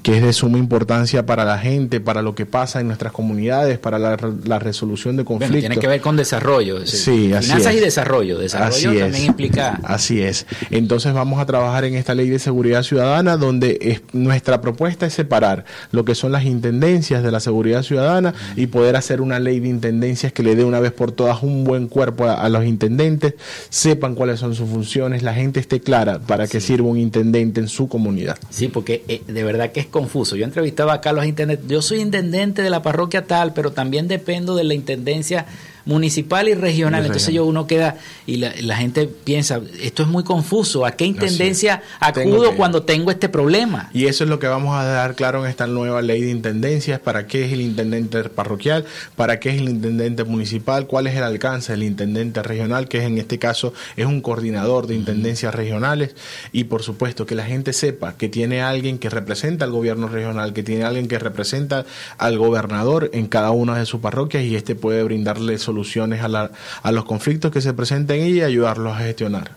que 0.03 0.17
es 0.17 0.23
de 0.23 0.33
suma 0.33 0.57
importancia 0.57 1.25
para 1.25 1.45
la 1.45 1.59
gente, 1.59 1.99
para 1.99 2.21
lo 2.21 2.35
que 2.35 2.45
pasa 2.45 2.79
en 2.79 2.87
nuestras 2.87 3.11
comunidades, 3.11 3.79
para 3.79 3.99
la, 3.99 4.59
resolución 4.59 5.15
de 5.17 5.25
conflictos. 5.25 5.59
tiene 5.59 5.77
que 5.77 5.87
ver 5.87 6.01
con 6.01 6.15
desarrollo. 6.15 6.85
Sí, 6.85 7.31
así 7.33 7.47
Finanzas 7.47 7.73
y 7.73 7.79
desarrollo. 7.79 8.39
Desarrollo 8.39 8.99
también 8.99 9.25
implica. 9.25 9.79
Así 9.83 10.21
es. 10.21 10.45
Entonces, 10.77 11.13
vamos 11.13 11.39
a 11.39 11.45
trabajar 11.45 11.85
en 11.85 11.95
esta 11.95 12.15
ley 12.15 12.29
de 12.29 12.39
seguridad 12.39 12.83
ciudadana 12.83 13.37
donde 13.37 14.01
nuestra 14.13 14.61
propuesta 14.61 15.05
es 15.05 15.13
separar 15.13 15.65
lo 15.91 16.05
que 16.05 16.15
son 16.15 16.31
las 16.31 16.45
intendencias 16.45 17.23
de 17.23 17.31
la 17.31 17.39
seguridad 17.39 17.83
ciudadana 17.83 18.33
y 18.55 18.67
poder 18.67 18.95
hacer 18.95 19.21
una 19.21 19.39
ley 19.39 19.59
de 19.59 19.69
intendencias 19.69 20.31
que 20.33 20.43
le 20.43 20.55
dé 20.55 20.63
una 20.63 20.79
vez 20.79 20.91
por 20.91 21.11
todas 21.11 21.43
un 21.43 21.63
buen 21.63 21.87
cuerpo 21.87 22.25
a, 22.25 22.47
los 22.49 22.65
intendentes, 22.65 23.35
sepan 23.69 24.15
cuáles 24.15 24.39
son 24.39 24.55
sus 24.55 24.69
funciones, 24.69 25.23
la 25.23 25.33
gente 25.33 25.59
esté 25.59 25.81
clara 25.81 26.19
para 26.19 26.47
que 26.47 26.61
sirva 26.61 26.87
un 26.87 26.97
intendente 26.97 27.59
en 27.59 27.67
su 27.67 27.87
comunidad. 27.87 28.37
Sí, 28.49 28.67
porque 28.67 29.03
eh, 29.07 29.21
de 29.27 29.43
verdad 29.43 29.71
que 29.71 29.79
es 29.79 29.87
confuso. 29.87 30.35
Yo 30.35 30.45
entrevistaba 30.45 30.93
acá 30.93 31.09
a 31.09 31.13
los 31.13 31.25
intendentes, 31.25 31.67
yo 31.67 31.81
soy 31.81 31.99
intendente 31.99 32.61
de 32.61 32.69
la 32.69 32.81
parroquia 32.81 33.25
tal, 33.25 33.53
pero 33.53 33.71
también 33.71 34.07
dependo 34.07 34.55
de 34.55 34.63
la 34.63 34.73
intendencia 34.73 35.45
municipal 35.87 36.47
y 36.47 36.53
regional. 36.53 37.05
Entonces 37.05 37.33
yo 37.33 37.45
uno 37.45 37.65
queda 37.65 37.97
y 38.25 38.37
la, 38.37 38.75
gente 38.75 39.07
piensa, 39.07 39.61
esto 39.81 40.03
es 40.03 40.09
muy 40.09 40.23
confuso, 40.23 40.85
¿a 40.85 40.91
qué 40.91 41.05
intendencia 41.05 41.81
acudo 41.99 42.55
cuando 42.55 42.83
tengo 42.83 43.09
este 43.09 43.29
problema? 43.29 43.89
Y 43.93 44.05
eso 44.05 44.25
es 44.25 44.29
lo 44.29 44.37
que 44.37 44.47
vamos 44.47 44.75
a 44.75 44.83
dar 44.83 45.15
claro 45.15 45.43
en 45.43 45.49
esta 45.49 45.65
nueva 45.65 46.01
ley 46.01 46.21
de 46.21 46.29
intendencias, 46.29 46.99
para 46.99 47.25
qué 47.25 47.45
es 47.45 47.53
el 47.53 47.61
intendente 47.61 48.23
parroquial, 48.25 48.85
para 49.15 49.39
qué 49.39 49.49
es 49.49 49.61
el 49.61 49.69
intendente 49.69 50.25
municipal, 50.25 50.85
cuál 50.85 51.07
es 51.07 51.15
el 51.15 51.23
alcance 51.23 51.71
del 51.71 51.83
intendente 51.83 52.43
regional, 52.43 52.87
que 52.87 52.99
es 52.99 53.05
en 53.05 53.17
este 53.17 53.39
caso 53.39 53.73
es 53.95 54.05
un 54.05 54.21
coordinador 54.21 54.87
de 54.87 54.95
intendencias 54.95 55.55
regionales. 55.55 56.15
Y 56.51 56.65
por 56.65 56.83
supuesto 56.83 57.25
que 57.25 57.35
la 57.35 57.45
gente 57.45 57.71
sepa 57.71 58.17
que 58.17 58.27
tiene 58.27 58.61
alguien 58.61 58.99
que 58.99 59.09
representa 59.09 59.65
al 59.65 59.71
gobierno 59.71 60.07
regional, 60.09 60.53
que 60.53 60.63
tiene 60.63 60.83
alguien 60.83 61.07
que 61.07 61.17
representa 61.17 61.85
al 62.17 62.37
gobernador 62.37 63.09
en 63.13 63.27
cada 63.27 63.51
una 63.51 63.79
de 63.79 63.85
sus 63.85 64.01
parroquias 64.01 64.43
y 64.43 64.55
este 64.55 64.75
puede 64.75 65.01
brindarle 65.03 65.57
soluciones 65.57 65.76
a, 66.21 66.51
a 66.83 66.91
los 66.91 67.05
conflictos 67.05 67.51
que 67.51 67.61
se 67.61 67.73
presenten 67.73 68.27
y 68.27 68.41
ayudarlos 68.41 68.95
a 68.95 68.99
gestionar. 68.99 69.51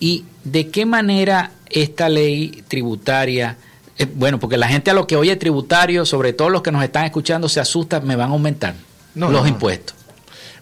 ¿Y 0.00 0.24
de 0.44 0.68
qué 0.68 0.86
manera 0.86 1.52
esta 1.70 2.08
ley 2.08 2.62
tributaria, 2.68 3.56
eh, 3.98 4.06
bueno, 4.12 4.38
porque 4.38 4.56
la 4.56 4.68
gente 4.68 4.90
a 4.90 4.94
lo 4.94 5.06
que 5.06 5.16
oye 5.16 5.34
tributario, 5.36 6.04
sobre 6.04 6.32
todo 6.32 6.50
los 6.50 6.62
que 6.62 6.72
nos 6.72 6.82
están 6.84 7.04
escuchando, 7.04 7.48
se 7.48 7.60
asusta, 7.60 8.00
me 8.00 8.16
van 8.16 8.30
a 8.30 8.32
aumentar 8.32 8.74
los 9.14 9.48
impuestos? 9.48 10.03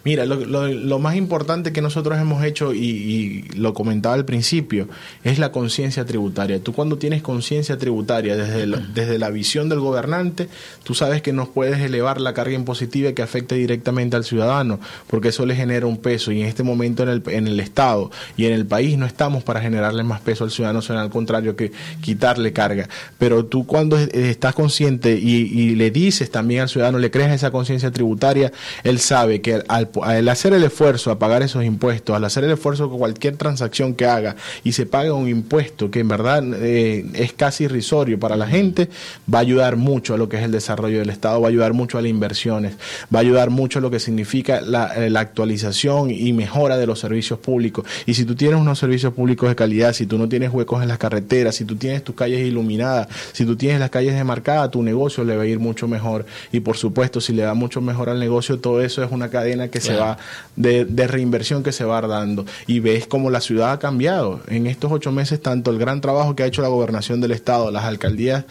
Mira, 0.05 0.26
lo, 0.26 0.36
lo, 0.36 0.98
más 0.98 1.14
importante 1.14 1.72
que 1.72 1.80
nosotros 1.80 2.18
hemos 2.18 2.44
hecho, 2.44 2.74
y, 2.74 3.44
lo 3.55 3.72
comentaba 3.72 4.14
al 4.16 4.24
principio, 4.24 4.88
es 5.22 5.38
la 5.38 5.53
conciencia 5.53 6.05
tributaria. 6.05 6.61
Tú 6.61 6.72
cuando 6.72 6.98
tienes 6.98 7.22
conciencia 7.22 7.78
tributaria 7.78 8.36
desde, 8.36 8.66
desde 8.94 9.18
la 9.18 9.30
visión 9.30 9.68
del 9.68 9.78
gobernante, 9.78 10.48
tú 10.82 10.94
sabes 10.94 11.22
que 11.22 11.32
no 11.32 11.46
puedes 11.50 11.80
elevar 11.80 12.20
la 12.20 12.34
carga 12.34 12.55
impositiva 12.55 13.12
que 13.12 13.22
afecte 13.22 13.55
directamente 13.55 14.16
al 14.16 14.24
ciudadano, 14.24 14.80
porque 15.07 15.28
eso 15.28 15.46
le 15.46 15.55
genera 15.55 15.86
un 15.86 15.98
peso. 15.98 16.32
Y 16.32 16.42
en 16.42 16.48
este 16.48 16.64
momento 16.64 17.05
en 17.05 17.09
el, 17.09 17.22
en 17.26 17.46
el 17.46 17.61
Estado 17.61 18.11
y 18.36 18.46
en 18.46 18.55
el 18.55 18.66
país 18.66 18.98
no 18.98 19.07
estamos 19.07 19.44
para 19.44 19.61
generarle 19.61 20.03
más 20.03 20.20
peso 20.20 20.42
al 20.42 20.50
ciudadano, 20.50 20.82
sino 20.82 20.98
al 20.98 21.11
contrario 21.11 21.55
que 21.55 21.70
quitarle 22.00 22.53
carga. 22.53 22.88
Pero 23.18 23.44
tú 23.44 23.66
cuando 23.66 23.96
estás 23.96 24.55
consciente 24.55 25.16
y, 25.16 25.42
y 25.42 25.76
le 25.76 25.92
dices 25.92 26.30
también 26.32 26.62
al 26.62 26.68
ciudadano, 26.68 26.98
le 26.98 27.12
creas 27.12 27.32
esa 27.32 27.53
conciencia 27.53 27.92
tributaria, 27.92 28.53
él 28.82 28.98
sabe 28.98 29.40
que 29.40 29.62
al 29.68 29.91
al 30.03 30.28
hacer 30.28 30.53
el 30.53 30.64
esfuerzo 30.64 31.11
a 31.11 31.18
pagar 31.18 31.43
esos 31.43 31.64
impuestos, 31.64 32.16
al 32.16 32.24
hacer 32.24 32.45
el 32.45 32.53
esfuerzo 32.53 32.88
con 32.88 32.99
cualquier 32.99 33.36
transacción 33.36 33.95
que 33.95 34.07
haga 34.07 34.36
y 34.64 34.72
se 34.72 34.86
paga 34.86 35.12
un 35.14 35.28
impuesto 35.28 35.90
que 35.90 36.01
en 36.01 36.09
verdad 36.09 36.43
eh, 36.55 37.05
es 37.14 37.32
casi 37.32 37.64
irrisorio 37.64 38.18
para 38.18 38.36
la 38.36 38.47
gente, 38.47 38.88
va 39.32 39.38
a 39.38 39.43
ayudar 39.43 39.76
mucho 39.76 40.14
a 40.14 40.18
lo 40.18 40.28
que 40.28 40.38
es 40.38 40.43
el 40.43 40.53
desarrollo 40.53 40.99
del 40.99 41.11
Estado, 41.11 41.40
va 41.40 41.49
a 41.49 41.51
ayudar 41.51 41.72
mucho 41.72 41.99
a 41.99 42.03
las 42.03 42.11
inversiones, 42.11 42.74
va 43.14 43.18
a 43.18 43.22
ayudar 43.22 43.51
mucho 43.51 43.78
a 43.78 43.82
lo 43.82 43.90
que 43.90 44.01
significa 44.01 44.61
la, 44.61 44.95
eh, 44.95 45.11
la 45.11 45.20
actualización 45.20 46.11
y 46.11 46.32
mejora 46.32 46.76
de 46.76 46.86
los 46.86 47.01
servicios 47.01 47.38
públicos. 47.38 47.84
Y 48.07 48.14
si 48.14 48.24
tú 48.24 48.34
tienes 48.34 48.61
unos 48.61 48.78
servicios 48.78 49.12
públicos 49.12 49.49
de 49.49 49.57
calidad, 49.57 49.93
si 49.93 50.07
tú 50.07 50.18
no 50.18 50.28
tienes 50.28 50.51
huecos 50.53 50.82
en 50.82 50.88
las 50.88 50.99
carreteras, 50.99 51.57
si 51.57 51.64
tú 51.64 51.76
tienes 51.76 52.05
tus 52.05 52.14
calles 52.14 52.40
iluminadas, 52.47 53.09
si 53.32 53.45
tú 53.45 53.57
tienes 53.57 53.80
las 53.80 53.90
calles 53.90 54.14
demarcadas, 54.14 54.70
tu 54.70 54.82
negocio 54.82 55.24
le 55.24 55.36
va 55.36 55.43
a 55.43 55.47
ir 55.47 55.59
mucho 55.59 55.88
mejor. 55.88 56.26
Y 56.53 56.61
por 56.61 56.76
supuesto, 56.76 57.20
si 57.20 57.32
le 57.32 57.43
da 57.43 57.55
mucho 57.55 57.80
mejor 57.80 58.09
al 58.09 58.18
negocio, 58.18 58.59
todo 58.59 58.80
eso 58.82 59.03
es 59.03 59.11
una 59.11 59.28
cadena 59.28 59.68
que 59.68 59.80
se 59.83 59.95
va 59.95 60.16
de, 60.57 61.07
reinversión 61.07 61.62
que 61.62 61.72
se 61.72 61.85
va 61.85 62.01
dando. 62.01 62.47
Y 62.66 62.80
ves 62.80 63.07
cómo 63.07 63.30
la 63.30 63.41
ciudad 63.41 63.72
ha 63.72 63.78
cambiado. 63.78 64.41
En 64.49 64.66
estos 64.66 64.91
ocho 64.93 65.12
meses, 65.12 65.41
tanto 65.41 65.70
el 65.70 65.78
gran 65.78 66.01
trabajo 66.01 66.35
que 66.37 66.43
ha 66.43 66.47
hecho 66.47 66.62
la 66.62 66.68
gobernación 66.68 67.20
del 67.20 67.33
Estado, 67.33 67.70
las 67.70 67.85
alcaldías 67.85 68.45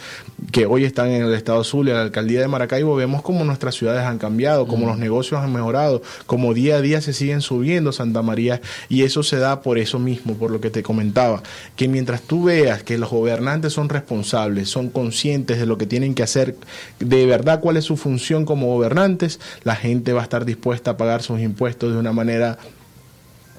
que 0.52 0.66
hoy 0.66 0.86
están 0.86 1.10
en 1.10 1.24
el 1.24 1.34
Estado 1.34 1.64
Zulia, 1.64 1.94
la 1.94 2.02
alcaldía 2.02 2.42
de 2.42 2.48
Maracaibo, 2.48 2.96
vemos 2.96 3.22
cómo 3.22 3.44
nuestras 3.44 3.76
ciudades 3.76 4.04
han 4.04 4.18
cambiado, 4.18 4.68
cómo 4.68 4.88
los 4.88 4.98
negocios 4.98 5.42
han 5.42 5.54
mejorado, 5.54 6.02
cómo 6.26 6.54
día 6.54 6.78
a 6.78 6.82
día 6.82 7.02
se 7.02 7.14
siguen 7.14 7.42
subiendo 7.42 7.92
Santa 7.92 8.22
María. 8.22 8.62
Y 8.90 9.04
eso 9.04 9.24
se 9.24 9.38
da 9.38 9.62
por 9.62 9.78
eso 9.78 10.00
mismo, 10.00 10.36
por 10.36 10.52
lo 10.52 10.60
que 10.60 10.70
te 10.70 10.84
comentaba, 10.84 11.44
que 11.76 11.88
mientras 11.88 12.22
tú 12.22 12.46
veas 12.46 12.84
que 12.84 12.98
los 12.98 13.10
gobernantes 13.10 13.74
son 13.74 13.90
responsables, 13.90 14.70
son 14.70 14.90
conscientes 14.90 15.60
de 15.60 15.66
lo 15.66 15.78
que 15.78 15.86
tienen 15.86 16.16
que 16.16 16.24
hacer, 16.24 16.56
de 17.00 17.26
verdad 17.26 17.60
cuál 17.60 17.78
es 17.78 17.86
su 17.86 17.98
función 17.98 18.46
como 18.46 18.68
gobernantes, 18.68 19.40
la 19.64 19.76
gente 19.76 20.14
va 20.14 20.22
a 20.22 20.24
estar 20.24 20.46
dispuesta 20.46 20.92
a 20.92 20.98
pagar 20.98 21.21
sus 21.22 21.40
impuestos 21.40 21.94
de 21.94 22.00
una 22.00 22.14
manera 22.14 22.58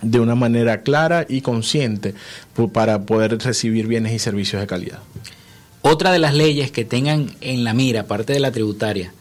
de 0.02 0.18
una 0.18 0.34
manera 0.34 0.82
clara 0.82 1.26
y 1.28 1.42
consciente 1.42 2.14
para 2.72 3.02
poder 3.02 3.38
recibir 3.38 3.86
bienes 3.86 4.12
y 4.12 4.18
servicios 4.18 4.60
de 4.60 4.66
calidad. 4.66 4.98
Otra 5.80 6.10
de 6.10 6.18
las 6.18 6.34
leyes 6.34 6.72
que 6.72 6.84
tengan 6.84 7.34
en 7.40 7.62
la 7.62 7.72
mira, 7.72 8.02
aparte 8.02 8.32
de 8.32 8.40
la 8.40 8.50
tributaria, 8.50 9.12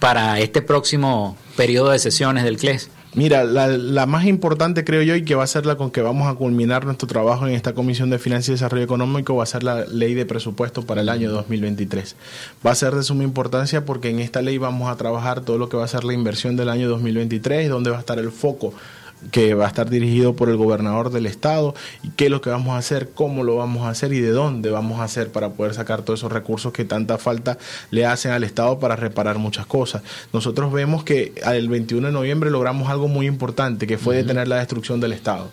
para 0.00 0.38
este 0.38 0.62
próximo 0.62 1.36
periodo 1.56 1.90
de 1.90 1.98
sesiones 1.98 2.44
del 2.44 2.58
CLES, 2.58 2.90
Mira, 3.18 3.42
la, 3.42 4.06
más 4.06 4.26
importante 4.26 4.84
creo 4.84 5.02
yo 5.02 5.16
y 5.16 5.24
que 5.24 5.34
va 5.34 5.42
a 5.42 5.48
ser 5.48 5.66
la 5.66 5.74
con 5.74 5.90
que 5.90 6.02
vamos 6.02 6.28
a 6.28 6.36
culminar 6.36 6.84
nuestro 6.84 7.08
trabajo 7.08 7.48
en 7.48 7.54
esta 7.54 7.74
Comisión 7.74 8.10
de 8.10 8.20
Finanzas 8.20 8.50
y 8.50 8.52
Desarrollo 8.52 8.84
Económico 8.84 9.34
va 9.34 9.42
a 9.42 9.46
ser 9.46 9.64
la 9.64 9.84
ley 9.86 10.14
de 10.14 10.24
presupuesto 10.24 10.82
para 10.86 11.00
el 11.00 11.08
año 11.08 11.28
2023. 11.32 12.14
Va 12.64 12.70
a 12.70 12.74
ser 12.76 12.94
de 12.94 13.02
suma 13.02 13.24
importancia 13.24 13.84
porque 13.84 14.10
en 14.10 14.20
esta 14.20 14.40
ley 14.40 14.58
vamos 14.58 14.88
a 14.88 14.94
trabajar 14.94 15.40
todo 15.40 15.58
lo 15.58 15.68
que 15.68 15.76
va 15.76 15.84
a 15.84 15.88
ser 15.88 16.04
la 16.04 16.12
inversión 16.12 16.54
del 16.54 16.68
año 16.68 16.88
2023, 16.88 17.68
donde 17.68 17.90
va 17.90 17.96
a 17.96 18.00
estar 18.00 18.20
el 18.20 18.30
foco 18.30 18.72
que 19.30 19.54
va 19.54 19.64
a 19.64 19.68
estar 19.68 19.90
dirigido 19.90 20.34
por 20.34 20.48
el 20.48 20.56
gobernador 20.56 21.10
del 21.10 21.26
estado 21.26 21.74
y 22.02 22.10
qué 22.10 22.26
es 22.26 22.30
lo 22.30 22.40
que 22.40 22.50
vamos 22.50 22.74
a 22.74 22.78
hacer, 22.78 23.10
cómo 23.14 23.44
lo 23.44 23.56
vamos 23.56 23.84
a 23.86 23.90
hacer 23.90 24.12
y 24.12 24.20
de 24.20 24.30
dónde 24.30 24.70
vamos 24.70 25.00
a 25.00 25.04
hacer 25.04 25.30
para 25.30 25.50
poder 25.50 25.74
sacar 25.74 26.02
todos 26.02 26.20
esos 26.20 26.32
recursos 26.32 26.72
que 26.72 26.84
tanta 26.84 27.18
falta 27.18 27.58
le 27.90 28.06
hacen 28.06 28.32
al 28.32 28.44
estado 28.44 28.78
para 28.78 28.96
reparar 28.96 29.38
muchas 29.38 29.66
cosas. 29.66 30.02
Nosotros 30.32 30.72
vemos 30.72 31.04
que 31.04 31.32
el 31.44 31.68
21 31.68 32.08
de 32.08 32.12
noviembre 32.12 32.50
logramos 32.50 32.88
algo 32.88 33.08
muy 33.08 33.26
importante 33.26 33.86
que 33.86 33.98
fue 33.98 34.16
detener 34.16 34.48
la 34.48 34.56
destrucción 34.56 35.00
del 35.00 35.12
estado. 35.12 35.50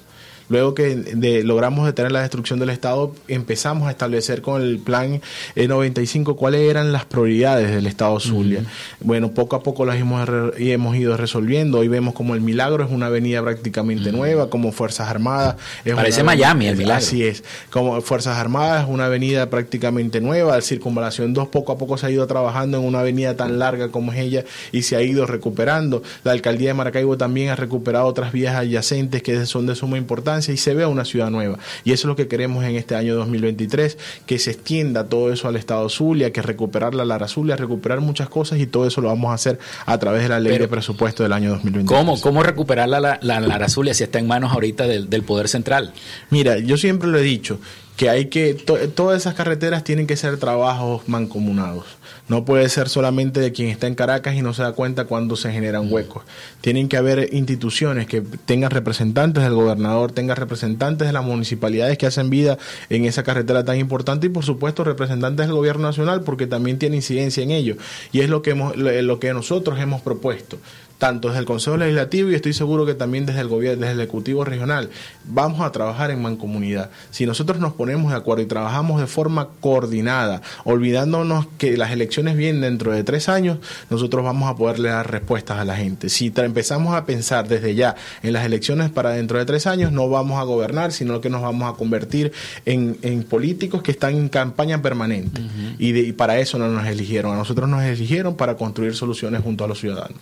Luego 0.48 0.76
que 0.76 0.96
de, 0.96 1.44
logramos 1.44 1.86
detener 1.86 2.12
la 2.12 2.22
destrucción 2.22 2.60
del 2.60 2.70
Estado, 2.70 3.14
empezamos 3.28 3.88
a 3.88 3.92
establecer 3.92 4.42
con 4.42 4.62
el 4.62 4.78
plan 4.80 5.22
E95 5.56 6.36
cuáles 6.36 6.62
eran 6.62 6.92
las 6.92 7.06
prioridades 7.06 7.72
del 7.72 7.88
Estado 7.88 8.20
Zulia. 8.20 8.64
Bueno, 9.00 9.32
poco 9.32 9.56
a 9.56 9.64
poco 9.64 9.86
las 9.86 9.98
hemos, 9.98 10.28
y 10.60 10.72
hemos 10.72 10.96
ido 10.96 11.18
resolviendo. 11.18 11.80
Hoy 11.80 11.88
vemos 11.88 12.14
como 12.14 12.36
el 12.36 12.42
Milagro 12.42 12.84
es 12.84 12.92
una 12.92 13.08
avenida 13.08 13.42
prácticamente 13.42 14.12
nueva, 14.12 14.50
como 14.50 14.72
Fuerzas 14.72 15.10
Armadas. 15.10 15.56
Parece 15.96 16.24
Miami 16.24 16.68
el 16.68 16.78
Milagro. 16.78 16.98
Así 16.98 17.24
es. 17.24 17.44
Como 17.72 18.00
Fuerzas 18.02 18.38
Armadas 18.38 18.84
es 18.84 18.90
una 18.90 19.06
avenida 19.06 19.50
prácticamente 19.50 20.22
nueva. 20.22 20.56
El 20.56 20.64
Circunvalación 20.64 21.34
2 21.34 21.48
poco 21.48 21.72
a 21.72 21.78
poco 21.78 21.98
se 21.98 22.06
ha 22.06 22.12
ido 22.12 22.28
trabajando 22.28 22.78
en 22.78 22.84
una 22.84 23.00
avenida 23.00 23.36
tan 23.36 23.58
larga 23.58 23.90
como 23.90 24.12
es 24.14 24.20
ella 24.20 24.44
y 24.72 24.84
se 24.84 24.96
ha 24.96 25.02
ido 25.02 25.26
recuperando. 25.26 26.04
La 26.24 26.34
Alcaldía 26.34 26.70
de 26.70 26.74
Maracaibo 26.76 27.18
también 27.18 27.50
ha 27.50 27.56
recuperado 27.56 28.06
otras 28.06 28.32
vías 28.32 28.56
adyacentes 28.56 29.24
que 29.24 29.46
son 29.46 29.66
de 29.66 29.76
suma 29.76 29.98
importancia 29.98 30.35
y 30.54 30.58
se 30.58 30.74
vea 30.74 30.88
una 30.88 31.06
ciudad 31.06 31.30
nueva. 31.30 31.58
Y 31.84 31.92
eso 31.92 32.08
es 32.08 32.10
lo 32.10 32.16
que 32.16 32.28
queremos 32.28 32.64
en 32.64 32.76
este 32.76 32.96
año 32.96 33.16
2023, 33.16 33.98
que 34.26 34.40
se 34.40 34.52
extienda 34.52 35.06
todo 35.06 35.32
eso 35.32 35.48
al 35.48 35.56
Estado 35.56 35.88
Zulia, 35.90 36.32
que 36.32 36.42
recuperar 36.42 36.96
la 36.96 37.06
Lara 37.06 37.28
Zulia, 37.28 37.56
recuperar 37.56 38.02
muchas 38.02 38.30
cosas 38.30 38.60
y 38.60 38.68
todo 38.68 38.88
eso 38.88 39.02
lo 39.02 39.08
vamos 39.08 39.32
a 39.32 39.36
hacer 39.36 39.60
a 39.86 39.98
través 39.98 40.24
de 40.24 40.30
la 40.30 40.40
ley 40.40 40.58
de 40.58 40.68
presupuesto 40.68 41.24
del 41.24 41.34
año 41.34 41.52
2023. 41.52 42.00
¿Cómo, 42.00 42.20
cómo 42.22 42.44
recuperar 42.44 42.90
la, 42.90 43.20
la, 43.22 43.40
Lara 43.40 43.70
Zulia 43.70 43.94
si 43.94 44.04
está 44.04 44.20
en 44.20 44.28
manos 44.28 44.52
ahorita 44.52 44.88
del, 44.88 45.10
del 45.10 45.24
Poder 45.24 45.48
Central? 45.48 45.94
Mira, 46.30 46.58
yo 46.60 46.78
siempre 46.78 47.10
lo 47.10 47.18
he 47.18 47.24
dicho, 47.24 47.60
que 47.96 48.10
hay 48.10 48.26
que, 48.26 48.54
todas 48.54 49.18
esas 49.18 49.36
carreteras 49.36 49.84
tienen 49.84 50.06
que 50.06 50.18
ser 50.18 50.38
trabajos 50.38 51.08
mancomunados. 51.08 51.86
No 52.28 52.44
puede 52.44 52.68
ser 52.70 52.90
solamente 52.90 53.40
de 53.40 53.52
quien 53.52 53.70
está 53.70 53.88
en 53.88 53.96
Caracas 53.96 54.36
y 54.36 54.42
no 54.42 54.54
se 54.54 54.64
da 54.64 54.74
cuenta 54.74 55.06
cuando 55.06 55.36
se 55.36 55.52
generan 55.52 55.92
huecos. 55.92 56.24
Tienen 56.60 56.90
que 56.90 56.98
haber 56.98 57.34
instituciones 57.34 58.08
que 58.08 58.22
tengan 58.22 58.72
representantes 58.72 59.44
del 59.44 59.54
gobernador, 59.54 60.12
tengan 60.12 60.36
representantes 60.36 61.08
de 61.08 61.14
las 61.14 61.24
municipalidades 61.24 61.98
que 61.98 62.08
hacen 62.08 62.30
vida 62.30 62.58
en 62.90 63.06
esa 63.06 63.24
carretera 63.24 63.64
tan 63.64 63.78
importante 63.78 64.28
y 64.28 64.30
por 64.30 64.44
supuesto 64.44 64.84
representantes 64.84 65.46
del 65.46 65.56
gobierno 65.56 65.88
nacional 65.88 66.22
porque 66.22 66.48
también 66.48 66.80
tiene 66.80 66.98
incidencia 66.98 67.44
en 67.44 67.52
ello. 67.52 67.78
Y 68.12 68.22
es 68.22 68.30
lo 68.30 68.42
que, 68.42 68.52
hemos, 68.52 68.76
lo 68.76 69.20
que 69.20 69.34
nosotros 69.34 69.80
hemos 69.80 70.02
propuesto 70.02 70.58
tanto 70.98 71.28
desde 71.28 71.42
el 71.42 71.46
Consejo 71.46 71.78
Legislativo 71.78 72.32
y 72.32 72.36
estoy 72.36 72.54
seguro 72.54 72.86
que 72.86 72.94
también 72.94 73.26
desde 73.26 73.42
el 73.42 73.48
gobierno, 73.48 73.82
desde 73.82 73.94
el 73.94 74.02
Ejecutivo 74.02 74.44
Regional, 74.46 74.90
vamos 75.26 75.62
a 75.62 75.72
trabajar 75.72 76.12
en 76.12 76.22
mancomunidad. 76.22 76.90
Si 77.12 77.26
nosotros 77.26 77.60
nos 77.60 77.74
ponemos 77.74 78.12
de 78.12 78.18
acuerdo 78.18 78.44
y 78.44 78.48
trabajamos 78.48 79.02
de 79.02 79.08
forma 79.08 79.50
coordinada, 79.60 80.42
olvidándonos 80.64 81.48
que 81.58 81.78
las 81.78 81.92
elecciones 81.92 82.38
vienen 82.38 82.62
dentro 82.62 82.92
de 82.92 83.04
tres 83.04 83.30
años, 83.30 83.60
nosotros 83.90 84.24
vamos 84.24 84.50
a 84.50 84.56
poderle 84.56 84.90
dar 84.90 85.10
respuestas 85.12 85.60
a 85.60 85.66
la 85.66 85.76
gente. 85.76 86.10
Si 86.10 86.32
empezamos 86.36 86.96
a 86.96 87.06
pensar 87.06 87.48
desde 87.48 87.76
ya 87.76 87.96
en 88.24 88.34
las 88.34 88.46
elecciones 88.46 88.90
para 88.90 89.12
dentro 89.12 89.38
de 89.38 89.46
tres 89.46 89.68
años, 89.68 89.92
no 89.92 90.10
vamos 90.10 90.40
a 90.40 90.44
gobernar, 90.44 90.92
sino 90.92 91.22
que 91.22 91.30
nos 91.30 91.42
vamos 91.42 91.74
a 91.74 91.78
convertir 91.78 92.32
en, 92.66 92.96
políticos 93.30 93.82
que 93.82 93.92
están 93.92 94.16
en 94.16 94.30
campaña 94.30 94.82
permanente. 94.82 95.42
y, 95.80 95.98
y 95.98 96.12
para 96.14 96.40
eso 96.40 96.58
no 96.58 96.68
nos 96.70 96.86
eligieron. 96.88 97.34
A 97.34 97.36
nosotros 97.36 97.68
nos 97.68 97.84
eligieron 97.84 98.36
para 98.36 98.56
construir 98.56 98.96
soluciones 98.96 99.42
junto 99.42 99.64
a 99.64 99.68
los 99.68 99.80
ciudadanos. 99.80 100.20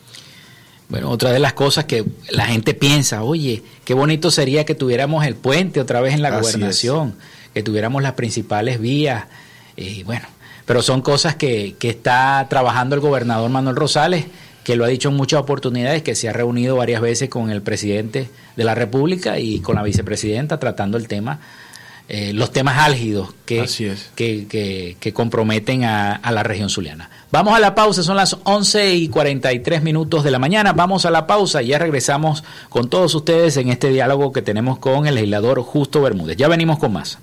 Bueno, 0.93 1.09
otra 1.09 1.31
de 1.31 1.39
las 1.39 1.53
cosas 1.53 1.85
que 1.85 2.05
la 2.29 2.45
gente 2.45 2.75
piensa, 2.75 3.23
oye, 3.23 3.63
qué 3.83 3.95
bonito 3.95 4.29
sería 4.29 4.63
que 4.63 4.75
tuviéramos 4.75 5.25
el 5.25 5.33
puente 5.33 5.79
otra 5.79 6.01
vez 6.01 6.13
en 6.13 6.21
la 6.21 6.39
gobernación, 6.39 7.15
que 7.51 7.63
tuviéramos 7.63 8.03
las 8.03 8.11
principales 8.13 8.79
vías, 8.79 9.23
y 9.75 10.03
bueno, 10.03 10.27
pero 10.67 10.83
son 10.83 11.01
cosas 11.01 11.35
que, 11.35 11.73
que 11.79 11.89
está 11.89 12.45
trabajando 12.47 12.93
el 12.93 13.01
gobernador 13.01 13.49
Manuel 13.49 13.75
Rosales 13.75 14.25
que 14.63 14.75
lo 14.75 14.85
ha 14.85 14.87
dicho 14.87 15.09
en 15.09 15.15
muchas 15.15 15.41
oportunidades, 15.41 16.03
que 16.03 16.13
se 16.13 16.29
ha 16.29 16.33
reunido 16.33 16.75
varias 16.75 17.01
veces 17.01 17.27
con 17.27 17.49
el 17.49 17.63
presidente 17.63 18.29
de 18.55 18.63
la 18.63 18.75
República 18.75 19.39
y 19.39 19.61
con 19.61 19.75
la 19.75 19.83
vicepresidenta 19.83 20.59
tratando 20.59 20.97
el 20.99 21.07
tema, 21.07 21.39
eh, 22.15 22.31
los 22.31 22.51
temas 22.51 22.77
álgidos 22.77 23.33
que, 23.43 23.65
que, 24.15 24.97
que, 24.99 25.13
comprometen 25.13 25.83
a, 25.83 26.13
a, 26.13 26.31
la 26.31 26.43
región 26.43 26.69
zuliana. 26.69 27.09
Vamos 27.31 27.55
a 27.55 27.59
la 27.59 27.73
pausa, 27.73 28.03
son 28.03 28.17
las 28.17 28.37
11 28.43 28.93
y 28.93 29.07
43 29.07 29.81
minutos 29.81 30.23
de 30.23 30.29
la 30.29 30.37
mañana, 30.37 30.73
vamos 30.73 31.07
a 31.07 31.09
la 31.09 31.25
pausa 31.25 31.63
y 31.63 31.69
ya 31.69 31.79
regresamos 31.79 32.43
con 32.69 32.87
todos 32.87 33.15
ustedes 33.15 33.57
en 33.57 33.69
este 33.69 33.89
diálogo 33.89 34.31
que 34.31 34.43
tenemos 34.43 34.77
con 34.77 35.07
el 35.07 35.15
legislador 35.15 35.63
Justo 35.63 36.03
Bermúdez. 36.03 36.37
Ya 36.37 36.47
venimos 36.47 36.77
con 36.77 36.93
más. 36.93 37.17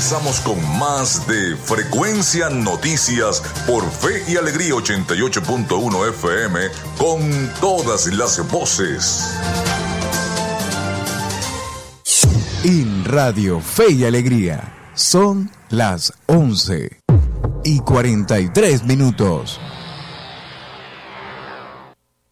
Regresamos 0.00 0.40
con 0.40 0.78
más 0.78 1.26
de 1.26 1.54
Frecuencia 1.56 2.48
Noticias 2.48 3.42
por 3.66 3.84
Fe 3.90 4.24
y 4.26 4.38
Alegría 4.38 4.72
88.1 4.72 6.08
FM 6.08 6.60
con 6.96 7.20
todas 7.60 8.06
las 8.06 8.50
voces. 8.50 9.28
En 12.64 13.04
Radio 13.04 13.60
Fe 13.60 13.92
y 13.92 14.04
Alegría 14.06 14.90
son 14.94 15.50
las 15.68 16.14
11 16.28 16.98
y 17.64 17.80
43 17.80 18.84
minutos. 18.84 19.60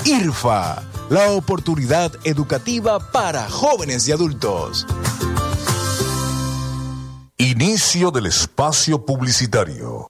IRFA, 0.04 0.84
la 1.08 1.32
oportunidad 1.32 2.12
educativa 2.24 3.00
para 3.10 3.48
jóvenes 3.48 4.06
y 4.06 4.12
adultos. 4.12 4.86
Inicio 7.37 8.12
del 8.12 8.26
espacio 8.26 9.05
publicitario. 9.05 10.09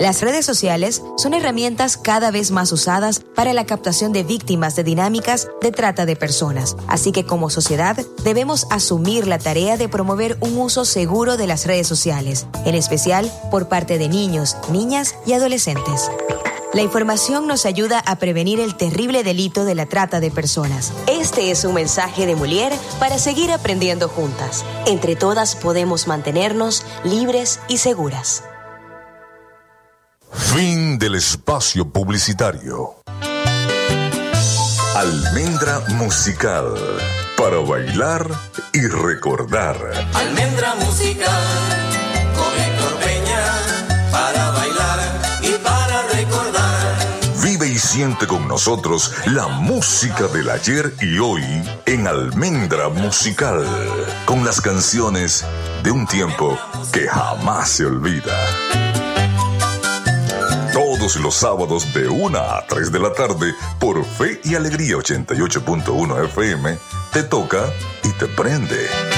Las 0.00 0.22
redes 0.22 0.44
sociales 0.44 1.02
son 1.16 1.34
herramientas 1.34 1.96
cada 1.96 2.32
vez 2.32 2.50
más 2.50 2.72
usadas 2.72 3.20
para 3.36 3.52
la 3.52 3.64
captación 3.64 4.12
de 4.12 4.24
víctimas 4.24 4.74
de 4.74 4.82
dinámicas 4.82 5.46
de 5.60 5.70
trata 5.70 6.04
de 6.04 6.16
personas. 6.16 6.76
Así 6.88 7.12
que 7.12 7.24
como 7.24 7.48
sociedad 7.48 7.96
debemos 8.24 8.66
asumir 8.70 9.28
la 9.28 9.38
tarea 9.38 9.76
de 9.76 9.88
promover 9.88 10.36
un 10.40 10.58
uso 10.58 10.84
seguro 10.84 11.36
de 11.36 11.46
las 11.46 11.64
redes 11.64 11.86
sociales, 11.86 12.48
en 12.64 12.74
especial 12.74 13.30
por 13.52 13.68
parte 13.68 13.98
de 13.98 14.08
niños, 14.08 14.56
niñas 14.72 15.14
y 15.26 15.34
adolescentes. 15.34 16.10
La 16.74 16.82
información 16.82 17.46
nos 17.46 17.64
ayuda 17.64 18.02
a 18.04 18.16
prevenir 18.16 18.60
el 18.60 18.76
terrible 18.76 19.24
delito 19.24 19.64
de 19.64 19.74
la 19.74 19.86
trata 19.86 20.20
de 20.20 20.30
personas. 20.30 20.92
Este 21.06 21.50
es 21.50 21.64
un 21.64 21.72
mensaje 21.72 22.26
de 22.26 22.36
Mulier 22.36 22.72
para 23.00 23.18
seguir 23.18 23.50
aprendiendo 23.50 24.08
juntas. 24.08 24.66
Entre 24.86 25.16
todas 25.16 25.56
podemos 25.56 26.06
mantenernos 26.06 26.84
libres 27.04 27.58
y 27.68 27.78
seguras. 27.78 28.44
Fin 30.30 30.98
del 30.98 31.14
espacio 31.14 31.90
publicitario. 31.90 32.96
Almendra 34.94 35.80
musical 35.94 36.74
para 37.38 37.58
bailar 37.58 38.28
y 38.74 38.86
recordar. 38.88 39.76
Almendra 40.12 40.74
musical 40.74 41.87
con 48.28 48.46
nosotros 48.46 49.12
la 49.26 49.48
música 49.48 50.28
del 50.28 50.48
ayer 50.50 50.94
y 51.00 51.18
hoy 51.18 51.42
en 51.84 52.06
Almendra 52.06 52.88
musical 52.88 53.66
con 54.24 54.44
las 54.44 54.60
canciones 54.60 55.44
de 55.82 55.90
un 55.90 56.06
tiempo 56.06 56.56
que 56.92 57.08
jamás 57.08 57.70
se 57.70 57.86
olvida 57.86 58.36
todos 60.72 61.16
los 61.16 61.34
sábados 61.34 61.92
de 61.92 62.08
1 62.08 62.38
a 62.38 62.64
3 62.68 62.92
de 62.92 63.00
la 63.00 63.12
tarde 63.12 63.52
por 63.80 64.04
Fe 64.04 64.40
y 64.44 64.54
Alegría 64.54 64.94
88.1 64.94 66.24
FM, 66.26 66.78
te 67.12 67.24
toca 67.24 67.64
y 68.04 68.12
te 68.12 68.26
prende. 68.28 69.17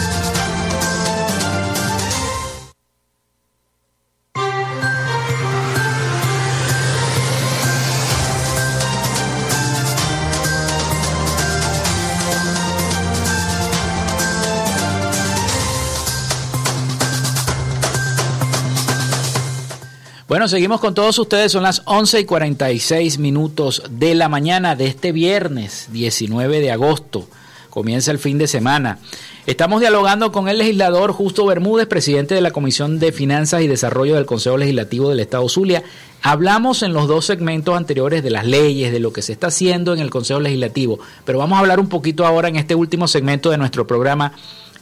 Bueno, 20.41 20.49
seguimos 20.49 20.79
con 20.79 20.95
todos 20.95 21.19
ustedes. 21.19 21.51
Son 21.51 21.61
las 21.61 21.83
11 21.85 22.21
y 22.21 22.25
46 22.25 23.19
minutos 23.19 23.83
de 23.91 24.15
la 24.15 24.27
mañana 24.27 24.75
de 24.75 24.87
este 24.87 25.11
viernes 25.11 25.89
19 25.91 26.61
de 26.61 26.71
agosto. 26.71 27.27
Comienza 27.69 28.09
el 28.09 28.17
fin 28.17 28.39
de 28.39 28.47
semana. 28.47 28.97
Estamos 29.45 29.81
dialogando 29.81 30.31
con 30.31 30.47
el 30.47 30.57
legislador 30.57 31.11
Justo 31.11 31.45
Bermúdez, 31.45 31.85
presidente 31.85 32.33
de 32.33 32.41
la 32.41 32.49
Comisión 32.49 32.97
de 32.97 33.11
Finanzas 33.11 33.61
y 33.61 33.67
Desarrollo 33.67 34.15
del 34.15 34.25
Consejo 34.25 34.57
Legislativo 34.57 35.11
del 35.11 35.19
Estado 35.19 35.47
Zulia. 35.47 35.83
Hablamos 36.23 36.81
en 36.81 36.93
los 36.93 37.07
dos 37.07 37.25
segmentos 37.27 37.77
anteriores 37.77 38.23
de 38.23 38.31
las 38.31 38.47
leyes, 38.47 38.91
de 38.91 38.99
lo 38.99 39.13
que 39.13 39.21
se 39.21 39.33
está 39.33 39.49
haciendo 39.49 39.93
en 39.93 39.99
el 39.99 40.09
Consejo 40.09 40.39
Legislativo, 40.39 40.97
pero 41.23 41.37
vamos 41.37 41.57
a 41.57 41.59
hablar 41.59 41.79
un 41.79 41.87
poquito 41.87 42.25
ahora 42.25 42.47
en 42.47 42.55
este 42.55 42.73
último 42.73 43.07
segmento 43.07 43.51
de 43.51 43.59
nuestro 43.59 43.85
programa 43.85 44.33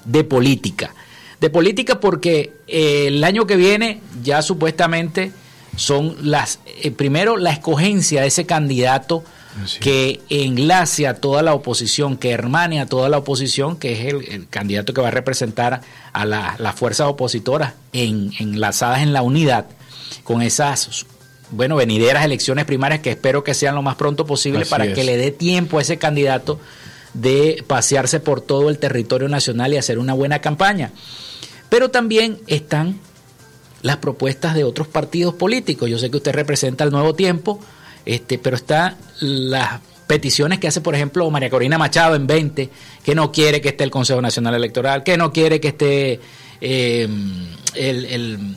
de 0.05 0.23
política 0.23 0.95
de 1.39 1.49
política 1.49 1.99
porque 1.99 2.53
eh, 2.67 3.07
el 3.07 3.23
año 3.23 3.47
que 3.47 3.55
viene 3.55 4.01
ya 4.21 4.41
supuestamente 4.41 5.31
son 5.79 6.17
las, 6.21 6.59
eh, 6.83 6.91
primero 6.91 7.37
la 7.37 7.51
escogencia 7.51 8.21
de 8.21 8.27
ese 8.27 8.45
candidato 8.45 9.23
que 9.79 10.21
enlace 10.29 11.07
a 11.07 11.15
toda 11.15 11.41
la 11.41 11.53
oposición, 11.53 12.17
que 12.17 12.31
hermane 12.31 12.79
a 12.79 12.85
toda 12.85 13.09
la 13.09 13.17
oposición, 13.17 13.77
que 13.77 13.93
es 13.93 14.13
el, 14.13 14.47
candidato 14.47 14.93
que 14.93 15.01
va 15.01 15.07
a 15.07 15.11
representar 15.11 15.81
a 16.13 16.25
las 16.25 16.75
fuerzas 16.75 17.07
opositoras 17.07 17.73
en, 17.91 18.31
enlazadas 18.39 19.01
en 19.01 19.11
la 19.11 19.21
unidad 19.21 19.65
con 20.23 20.41
esas 20.41 21.05
bueno, 21.51 21.75
venideras 21.75 22.23
elecciones 22.23 22.65
primarias 22.65 23.01
que 23.01 23.11
espero 23.11 23.43
que 23.43 23.53
sean 23.53 23.75
lo 23.75 23.81
más 23.81 23.95
pronto 23.95 24.25
posible 24.25 24.65
para 24.65 24.93
que 24.93 25.03
le 25.03 25.17
dé 25.17 25.31
tiempo 25.31 25.79
a 25.79 25.81
ese 25.81 25.97
candidato 25.97 26.59
de 27.13 27.63
pasearse 27.65 28.19
por 28.19 28.41
todo 28.41 28.69
el 28.69 28.77
territorio 28.77 29.27
nacional 29.29 29.73
y 29.73 29.77
hacer 29.77 29.97
una 29.97 30.13
buena 30.13 30.39
campaña. 30.39 30.91
Pero 31.69 31.89
también 31.89 32.39
están 32.47 32.99
las 33.81 33.97
propuestas 33.97 34.55
de 34.55 34.63
otros 34.63 34.87
partidos 34.87 35.33
políticos. 35.35 35.89
Yo 35.89 35.97
sé 35.97 36.09
que 36.09 36.17
usted 36.17 36.33
representa 36.33 36.83
el 36.83 36.91
nuevo 36.91 37.13
tiempo, 37.13 37.59
este, 38.05 38.37
pero 38.37 38.55
están 38.55 38.95
las 39.19 39.81
peticiones 40.07 40.59
que 40.59 40.67
hace, 40.67 40.81
por 40.81 40.95
ejemplo, 40.95 41.29
María 41.29 41.49
Corina 41.49 41.77
Machado 41.77 42.15
en 42.15 42.25
20, 42.25 42.69
que 43.03 43.15
no 43.15 43.31
quiere 43.31 43.61
que 43.61 43.69
esté 43.69 43.83
el 43.83 43.91
Consejo 43.91 44.21
Nacional 44.21 44.55
Electoral, 44.55 45.03
que 45.03 45.17
no 45.17 45.31
quiere 45.31 45.59
que 45.59 45.67
esté 45.67 46.19
em, 46.61 47.47
el, 47.75 48.55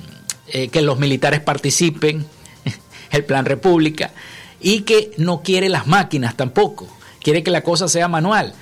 eh, 0.49 0.69
que 0.69 0.83
los 0.83 0.99
militares 0.99 1.41
participen, 1.41 2.25
el 3.11 3.25
Plan 3.25 3.45
República, 3.45 4.13
y 4.61 4.81
que 4.81 5.13
no 5.19 5.43
quiere 5.43 5.69
las 5.69 5.87
máquinas 5.87 6.37
tampoco, 6.37 6.89
quiere 7.23 7.43
que 7.43 7.51
la 7.51 7.63
cosa 7.63 7.87
sea 7.87 8.09
manual. 8.09 8.55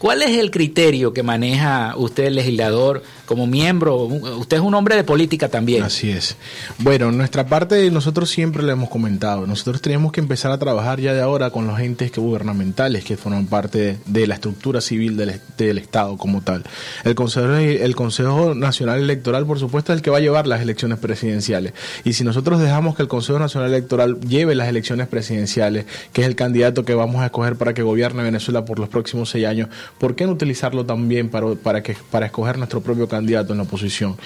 ¿Cuál 0.00 0.22
es 0.22 0.38
el 0.38 0.50
criterio 0.50 1.12
que 1.12 1.22
maneja 1.22 1.92
usted, 1.94 2.24
el 2.24 2.36
legislador, 2.36 3.02
como 3.26 3.46
miembro? 3.46 3.96
Usted 3.96 4.56
es 4.56 4.62
un 4.62 4.74
hombre 4.74 4.96
de 4.96 5.04
política 5.04 5.50
también. 5.50 5.82
Así 5.82 6.10
es. 6.10 6.36
Bueno, 6.78 7.12
nuestra 7.12 7.44
parte 7.44 7.90
nosotros 7.90 8.30
siempre 8.30 8.62
le 8.62 8.72
hemos 8.72 8.88
comentado. 8.88 9.46
Nosotros 9.46 9.82
tenemos 9.82 10.10
que 10.10 10.20
empezar 10.20 10.52
a 10.52 10.58
trabajar 10.58 11.00
ya 11.00 11.12
de 11.12 11.20
ahora 11.20 11.50
con 11.50 11.66
los 11.66 11.78
entes 11.80 12.12
gubernamentales 12.16 13.04
que 13.04 13.18
forman 13.18 13.44
parte 13.44 13.98
de 14.06 14.26
la 14.26 14.36
estructura 14.36 14.80
civil 14.80 15.18
del, 15.18 15.38
del 15.58 15.76
Estado 15.76 16.16
como 16.16 16.40
tal. 16.40 16.64
El 17.04 17.14
Consejo, 17.14 17.52
el 17.56 17.94
Consejo 17.94 18.54
Nacional 18.54 19.00
Electoral, 19.00 19.44
por 19.44 19.58
supuesto, 19.58 19.92
es 19.92 19.98
el 19.98 20.02
que 20.02 20.08
va 20.08 20.16
a 20.16 20.22
llevar 20.22 20.46
las 20.46 20.62
elecciones 20.62 20.98
presidenciales. 20.98 21.74
Y 22.04 22.14
si 22.14 22.24
nosotros 22.24 22.58
dejamos 22.58 22.96
que 22.96 23.02
el 23.02 23.08
Consejo 23.08 23.38
Nacional 23.38 23.68
Electoral 23.68 24.18
lleve 24.20 24.54
las 24.54 24.68
elecciones 24.68 25.08
presidenciales, 25.08 25.84
que 26.14 26.22
es 26.22 26.26
el 26.26 26.36
candidato 26.36 26.86
que 26.86 26.94
vamos 26.94 27.20
a 27.20 27.26
escoger 27.26 27.56
para 27.56 27.74
que 27.74 27.82
gobierne 27.82 28.22
Venezuela 28.22 28.64
por 28.64 28.78
los 28.78 28.88
próximos 28.88 29.28
seis 29.28 29.44
años, 29.44 29.68
¿por 29.98 30.14
qué 30.14 30.26
no 30.26 30.32
utilizarlo 30.32 30.86
también 30.86 31.28
para, 31.28 31.54
para, 31.54 31.82
que, 31.82 31.96
para 32.10 32.26
escoger 32.26 32.58
nuestro 32.58 32.80
propio 32.80 33.08
candidato 33.08 33.52
en 33.52 33.58
la 33.58 33.64
oposición? 33.64 34.16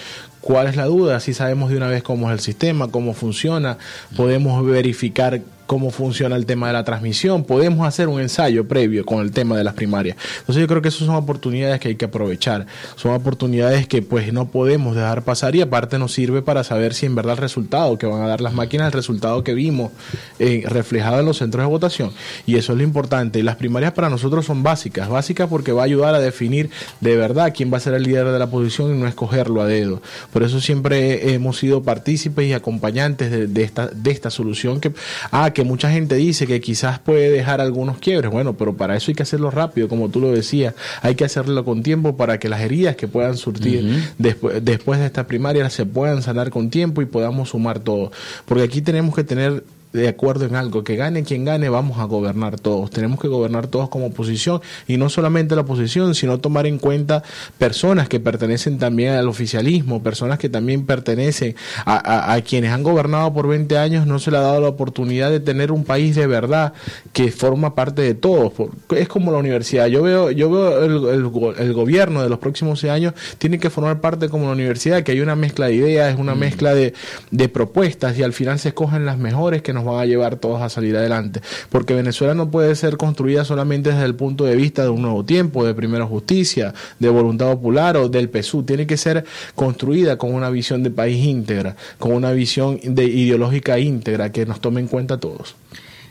¿Cuál 0.40 0.66
es 0.66 0.76
la 0.76 0.84
duda? 0.84 1.20
Si 1.20 1.32
sabemos 1.32 1.70
de 1.70 1.76
una 1.76 1.88
vez 1.88 2.02
cómo 2.02 2.28
es 2.28 2.34
el 2.34 2.40
sistema, 2.40 2.88
cómo 2.88 3.14
funciona, 3.14 3.78
podemos 4.16 4.64
verificar 4.66 5.40
cómo 5.66 5.90
funciona 5.90 6.36
el 6.36 6.46
tema 6.46 6.68
de 6.68 6.72
la 6.72 6.84
transmisión. 6.84 7.44
Podemos 7.44 7.86
hacer 7.86 8.08
un 8.08 8.20
ensayo 8.20 8.66
previo 8.66 9.04
con 9.04 9.20
el 9.20 9.32
tema 9.32 9.56
de 9.56 9.64
las 9.64 9.74
primarias. 9.74 10.16
Entonces 10.40 10.60
yo 10.60 10.68
creo 10.68 10.82
que 10.82 10.88
esas 10.88 11.06
son 11.06 11.14
oportunidades 11.14 11.80
que 11.80 11.88
hay 11.88 11.96
que 11.96 12.04
aprovechar. 12.04 12.66
Son 12.96 13.12
oportunidades 13.12 13.86
que 13.86 14.02
pues 14.02 14.32
no 14.32 14.48
podemos 14.48 14.94
dejar 14.94 15.22
pasar 15.22 15.56
y 15.56 15.60
aparte 15.60 15.98
nos 15.98 16.12
sirve 16.12 16.42
para 16.42 16.64
saber 16.64 16.94
si 16.94 17.06
en 17.06 17.14
verdad 17.14 17.34
el 17.34 17.38
resultado 17.38 17.98
que 17.98 18.06
van 18.06 18.22
a 18.22 18.28
dar 18.28 18.40
las 18.40 18.52
máquinas, 18.52 18.86
el 18.86 18.92
resultado 18.92 19.42
que 19.44 19.54
vimos 19.54 19.92
eh, 20.38 20.64
reflejado 20.68 21.20
en 21.20 21.26
los 21.26 21.38
centros 21.38 21.64
de 21.64 21.68
votación. 21.68 22.12
Y 22.46 22.56
eso 22.56 22.72
es 22.72 22.78
lo 22.78 22.84
importante. 22.84 23.38
Y 23.38 23.42
las 23.42 23.56
primarias 23.56 23.92
para 23.92 24.10
nosotros 24.10 24.44
son 24.44 24.62
básicas. 24.62 25.08
Básicas 25.08 25.48
porque 25.48 25.72
va 25.72 25.82
a 25.82 25.84
ayudar 25.86 26.14
a 26.14 26.20
definir 26.20 26.70
de 27.00 27.16
verdad 27.16 27.52
quién 27.56 27.72
va 27.72 27.78
a 27.78 27.80
ser 27.80 27.94
el 27.94 28.02
líder 28.02 28.26
de 28.30 28.38
la 28.38 28.48
posición 28.48 28.94
y 28.94 28.98
no 28.98 29.06
escogerlo 29.06 29.62
a 29.62 29.66
dedo. 29.66 30.02
Por 30.32 30.42
eso 30.42 30.60
siempre 30.60 31.34
hemos 31.34 31.58
sido 31.58 31.82
partícipes 31.82 32.46
y 32.46 32.52
acompañantes 32.52 33.30
de, 33.52 33.62
esta, 33.62 33.88
de 33.88 34.10
esta 34.10 34.30
solución 34.30 34.80
que... 34.80 34.92
Ah, 35.30 35.52
que 35.54 35.64
mucha 35.64 35.90
gente 35.90 36.16
dice 36.16 36.46
que 36.46 36.60
quizás 36.60 36.98
puede 36.98 37.30
dejar 37.30 37.60
algunos 37.60 37.98
quiebres. 37.98 38.30
Bueno, 38.30 38.54
pero 38.54 38.76
para 38.76 38.96
eso 38.96 39.10
hay 39.10 39.14
que 39.14 39.22
hacerlo 39.22 39.50
rápido, 39.50 39.88
como 39.88 40.10
tú 40.10 40.20
lo 40.20 40.30
decías. 40.30 40.74
Hay 41.00 41.14
que 41.14 41.24
hacerlo 41.24 41.64
con 41.64 41.82
tiempo 41.82 42.16
para 42.16 42.38
que 42.38 42.48
las 42.48 42.60
heridas 42.60 42.96
que 42.96 43.08
puedan 43.08 43.36
surtir 43.36 44.12
después, 44.18 44.62
después 44.64 45.00
de 45.00 45.06
esta 45.06 45.26
primaria 45.26 45.70
se 45.70 45.86
puedan 45.86 46.22
sanar 46.22 46.50
con 46.50 46.68
tiempo 46.68 47.00
y 47.00 47.06
podamos 47.06 47.50
sumar 47.50 47.78
todo. 47.78 48.12
Porque 48.44 48.64
aquí 48.64 48.82
tenemos 48.82 49.14
que 49.14 49.24
tener 49.24 49.64
de 49.94 50.08
acuerdo 50.08 50.44
en 50.44 50.56
algo, 50.56 50.82
que 50.82 50.96
gane 50.96 51.22
quien 51.22 51.44
gane, 51.44 51.68
vamos 51.68 51.98
a 51.98 52.04
gobernar 52.04 52.58
todos. 52.58 52.90
Tenemos 52.90 53.20
que 53.20 53.28
gobernar 53.28 53.68
todos 53.68 53.88
como 53.88 54.06
oposición 54.06 54.60
y 54.88 54.96
no 54.96 55.08
solamente 55.08 55.54
la 55.54 55.60
oposición, 55.60 56.16
sino 56.16 56.38
tomar 56.38 56.66
en 56.66 56.78
cuenta 56.78 57.22
personas 57.58 58.08
que 58.08 58.18
pertenecen 58.18 58.78
también 58.78 59.12
al 59.12 59.28
oficialismo, 59.28 60.02
personas 60.02 60.40
que 60.40 60.48
también 60.48 60.84
pertenecen 60.84 61.54
a, 61.86 62.40
quienes 62.44 62.72
han 62.72 62.82
gobernado 62.82 63.32
por 63.32 63.46
20 63.46 63.78
años, 63.78 64.06
no 64.06 64.18
se 64.18 64.32
le 64.32 64.38
ha 64.38 64.40
dado 64.40 64.60
la 64.60 64.68
oportunidad 64.68 65.30
de 65.30 65.38
tener 65.38 65.70
un 65.70 65.84
país 65.84 66.16
de 66.16 66.26
verdad 66.26 66.72
que 67.12 67.30
forma 67.30 67.76
parte 67.76 68.02
de 68.02 68.14
todos. 68.14 68.52
Es 68.96 69.06
como 69.06 69.30
la 69.30 69.38
universidad. 69.38 69.86
Yo 69.86 70.02
veo, 70.02 70.32
yo 70.32 70.50
veo 70.50 70.84
el, 70.84 71.22
el, 71.58 71.72
gobierno 71.72 72.20
de 72.20 72.28
los 72.28 72.40
próximos 72.40 72.82
años 72.84 73.14
tiene 73.38 73.60
que 73.60 73.70
formar 73.70 74.00
parte 74.00 74.28
como 74.28 74.46
la 74.46 74.52
universidad, 74.52 75.04
que 75.04 75.12
hay 75.12 75.20
una 75.20 75.36
mezcla 75.36 75.66
de 75.66 75.74
ideas, 75.74 76.12
es 76.12 76.18
una 76.18 76.34
mm. 76.34 76.38
mezcla 76.38 76.74
de, 76.74 76.94
de 77.30 77.48
propuestas 77.48 78.18
y 78.18 78.24
al 78.24 78.32
final 78.32 78.58
se 78.58 78.70
escogen 78.70 79.06
las 79.06 79.18
mejores 79.18 79.62
que 79.62 79.72
nos 79.72 79.83
van 79.84 80.00
a 80.00 80.06
llevar 80.06 80.36
todos 80.36 80.60
a 80.62 80.68
salir 80.68 80.96
adelante. 80.96 81.40
Porque 81.70 81.94
Venezuela 81.94 82.34
no 82.34 82.50
puede 82.50 82.74
ser 82.74 82.96
construida 82.96 83.44
solamente 83.44 83.90
desde 83.90 84.04
el 84.04 84.14
punto 84.14 84.44
de 84.44 84.56
vista 84.56 84.82
de 84.82 84.88
un 84.88 85.02
nuevo 85.02 85.24
tiempo, 85.24 85.64
de 85.64 85.74
primera 85.74 86.06
justicia, 86.06 86.74
de 86.98 87.08
voluntad 87.08 87.52
popular 87.52 87.96
o 87.96 88.08
del 88.08 88.28
PSU. 88.28 88.62
Tiene 88.64 88.86
que 88.86 88.96
ser 88.96 89.24
construida 89.54 90.18
con 90.18 90.34
una 90.34 90.50
visión 90.50 90.82
de 90.82 90.90
país 90.90 91.24
íntegra, 91.24 91.76
con 91.98 92.12
una 92.12 92.32
visión 92.32 92.78
de 92.82 93.04
ideológica 93.04 93.78
íntegra 93.78 94.32
que 94.32 94.46
nos 94.46 94.60
tome 94.60 94.80
en 94.80 94.88
cuenta 94.88 95.18
todos. 95.18 95.56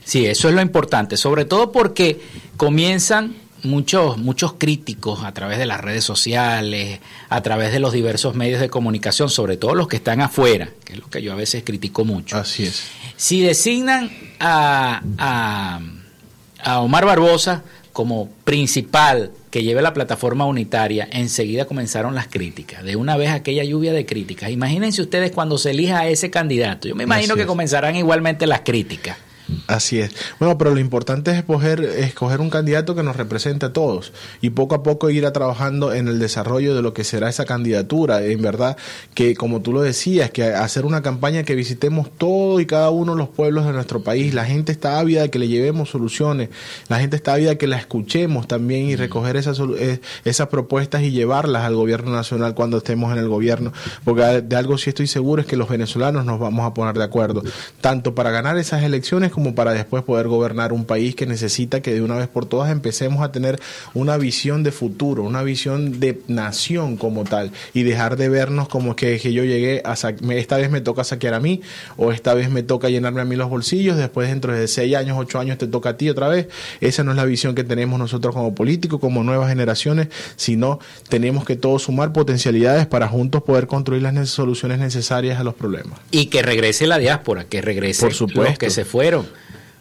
Sí, 0.03 0.25
eso 0.25 0.49
es 0.49 0.55
lo 0.55 0.61
importante, 0.61 1.15
sobre 1.17 1.45
todo 1.45 1.71
porque 1.71 2.19
comienzan 2.57 3.35
muchos, 3.63 4.17
muchos 4.17 4.53
críticos 4.53 5.23
a 5.23 5.33
través 5.33 5.57
de 5.57 5.65
las 5.65 5.81
redes 5.81 6.03
sociales, 6.03 6.99
a 7.29 7.41
través 7.41 7.71
de 7.71 7.79
los 7.79 7.93
diversos 7.93 8.35
medios 8.35 8.59
de 8.59 8.69
comunicación, 8.69 9.29
sobre 9.29 9.57
todo 9.57 9.75
los 9.75 9.87
que 9.87 9.97
están 9.97 10.21
afuera, 10.21 10.69
que 10.83 10.93
es 10.93 10.99
lo 10.99 11.09
que 11.09 11.21
yo 11.21 11.33
a 11.33 11.35
veces 11.35 11.63
critico 11.63 12.05
mucho. 12.05 12.37
Así 12.37 12.63
es. 12.63 12.83
Si 13.15 13.41
designan 13.41 14.11
a, 14.39 15.01
a, 15.17 16.79
Omar 16.79 17.05
Barbosa 17.05 17.63
como 17.91 18.29
principal 18.43 19.31
que 19.51 19.63
lleve 19.63 19.81
la 19.81 19.93
plataforma 19.93 20.45
unitaria, 20.45 21.07
enseguida 21.11 21.65
comenzaron 21.65 22.15
las 22.15 22.27
críticas. 22.27 22.83
De 22.83 22.95
una 22.95 23.17
vez 23.17 23.29
aquella 23.29 23.63
lluvia 23.63 23.93
de 23.93 24.05
críticas. 24.05 24.49
Imagínense 24.49 25.01
ustedes 25.01 25.31
cuando 25.31 25.57
se 25.57 25.71
elija 25.71 25.99
a 25.99 26.07
ese 26.07 26.31
candidato. 26.31 26.87
Yo 26.87 26.95
me 26.95 27.03
imagino 27.03 27.35
que 27.35 27.45
comenzarán 27.45 27.95
igualmente 27.95 28.47
las 28.47 28.61
críticas. 28.61 29.17
Así 29.67 29.99
es. 29.99 30.15
Bueno, 30.39 30.57
pero 30.57 30.73
lo 30.73 30.79
importante 30.79 31.31
es 31.31 31.37
escoger, 31.37 31.83
escoger 31.83 32.39
un 32.39 32.49
candidato 32.49 32.95
que 32.95 33.03
nos 33.03 33.15
represente 33.15 33.65
a 33.65 33.73
todos 33.73 34.13
y 34.41 34.51
poco 34.51 34.75
a 34.75 34.83
poco 34.83 35.09
ir 35.09 35.25
a 35.25 35.33
trabajando 35.33 35.93
en 35.93 36.07
el 36.07 36.19
desarrollo 36.19 36.75
de 36.75 36.81
lo 36.81 36.93
que 36.93 37.03
será 37.03 37.29
esa 37.29 37.45
candidatura. 37.45 38.23
En 38.23 38.41
verdad, 38.41 38.77
que 39.13 39.35
como 39.35 39.61
tú 39.61 39.73
lo 39.73 39.81
decías, 39.81 40.31
que 40.31 40.43
hacer 40.45 40.85
una 40.85 41.01
campaña 41.01 41.43
que 41.43 41.55
visitemos 41.55 42.09
todo 42.17 42.59
y 42.59 42.65
cada 42.65 42.89
uno 42.89 43.13
de 43.13 43.17
los 43.17 43.29
pueblos 43.29 43.65
de 43.65 43.73
nuestro 43.73 44.01
país. 44.03 44.33
La 44.33 44.45
gente 44.45 44.71
está 44.71 44.99
ávida 44.99 45.23
de 45.23 45.29
que 45.29 45.39
le 45.39 45.47
llevemos 45.47 45.89
soluciones, 45.89 46.49
la 46.87 46.99
gente 46.99 47.15
está 47.15 47.33
ávida 47.33 47.51
de 47.51 47.57
que 47.57 47.67
la 47.67 47.77
escuchemos 47.77 48.47
también 48.47 48.85
y 48.85 48.95
recoger 48.95 49.35
esas, 49.35 49.59
eh, 49.77 49.99
esas 50.23 50.47
propuestas 50.47 51.03
y 51.03 51.11
llevarlas 51.11 51.63
al 51.65 51.75
gobierno 51.75 52.11
nacional 52.11 52.55
cuando 52.55 52.77
estemos 52.77 53.11
en 53.11 53.19
el 53.19 53.27
gobierno. 53.27 53.73
Porque 54.05 54.41
de 54.41 54.55
algo 54.55 54.77
sí 54.77 54.89
estoy 54.89 55.07
seguro 55.07 55.41
es 55.41 55.47
que 55.47 55.57
los 55.57 55.67
venezolanos 55.67 56.25
nos 56.25 56.39
vamos 56.39 56.65
a 56.65 56.73
poner 56.73 56.97
de 56.97 57.03
acuerdo, 57.03 57.43
tanto 57.81 58.15
para 58.15 58.31
ganar 58.31 58.57
esas 58.57 58.83
elecciones 58.83 59.32
como 59.33 59.55
para 59.55 59.73
después 59.73 60.03
poder 60.03 60.27
gobernar 60.27 60.73
un 60.73 60.85
país 60.85 61.15
que 61.15 61.25
necesita 61.25 61.81
que 61.81 61.93
de 61.93 62.01
una 62.01 62.15
vez 62.15 62.27
por 62.27 62.45
todas 62.45 62.71
empecemos 62.71 63.23
a 63.23 63.31
tener 63.31 63.59
una 63.93 64.17
visión 64.17 64.63
de 64.63 64.71
futuro, 64.71 65.23
una 65.23 65.41
visión 65.41 65.99
de 65.99 66.21
nación 66.27 66.97
como 66.97 67.23
tal 67.23 67.51
y 67.73 67.83
dejar 67.83 68.15
de 68.15 68.29
vernos 68.29 68.69
como 68.69 68.95
que, 68.95 69.19
que 69.19 69.33
yo 69.33 69.43
llegué 69.43 69.81
a 69.83 69.93
esta 69.93 70.57
vez 70.57 70.69
me 70.69 70.81
toca 70.81 71.03
saquear 71.03 71.33
a 71.33 71.39
mí 71.39 71.61
o 71.97 72.11
esta 72.11 72.33
vez 72.33 72.49
me 72.49 72.63
toca 72.63 72.89
llenarme 72.89 73.21
a 73.21 73.25
mí 73.25 73.35
los 73.35 73.49
bolsillos, 73.49 73.97
después 73.97 74.29
dentro 74.29 74.53
de 74.53 74.67
seis 74.67 74.95
años, 74.95 75.17
ocho 75.19 75.39
años 75.39 75.57
te 75.57 75.67
toca 75.67 75.89
a 75.89 75.97
ti 75.97 76.09
otra 76.09 76.27
vez. 76.27 76.47
Esa 76.81 77.03
no 77.03 77.11
es 77.11 77.17
la 77.17 77.25
visión 77.25 77.55
que 77.55 77.63
tenemos 77.63 77.97
nosotros 77.99 78.33
como 78.35 78.53
políticos, 78.53 78.99
como 78.99 79.23
nuevas 79.23 79.49
generaciones, 79.49 80.09
sino 80.35 80.79
tenemos 81.09 81.45
que 81.45 81.55
todos 81.55 81.83
sumar 81.83 82.13
potencialidades 82.13 82.85
para 82.85 83.07
juntos 83.07 83.43
poder 83.43 83.67
construir 83.67 84.03
las 84.03 84.29
soluciones 84.29 84.79
necesarias 84.79 85.39
a 85.39 85.43
los 85.43 85.55
problemas. 85.55 85.99
Y 86.11 86.27
que 86.27 86.41
regrese 86.41 86.85
la 86.85 86.97
diáspora, 86.97 87.45
que 87.45 87.61
regrese 87.61 88.01
por 88.01 88.13
supuesto. 88.13 88.43
los 88.43 88.59
que 88.59 88.69
se 88.69 88.85
fueron 88.85 89.22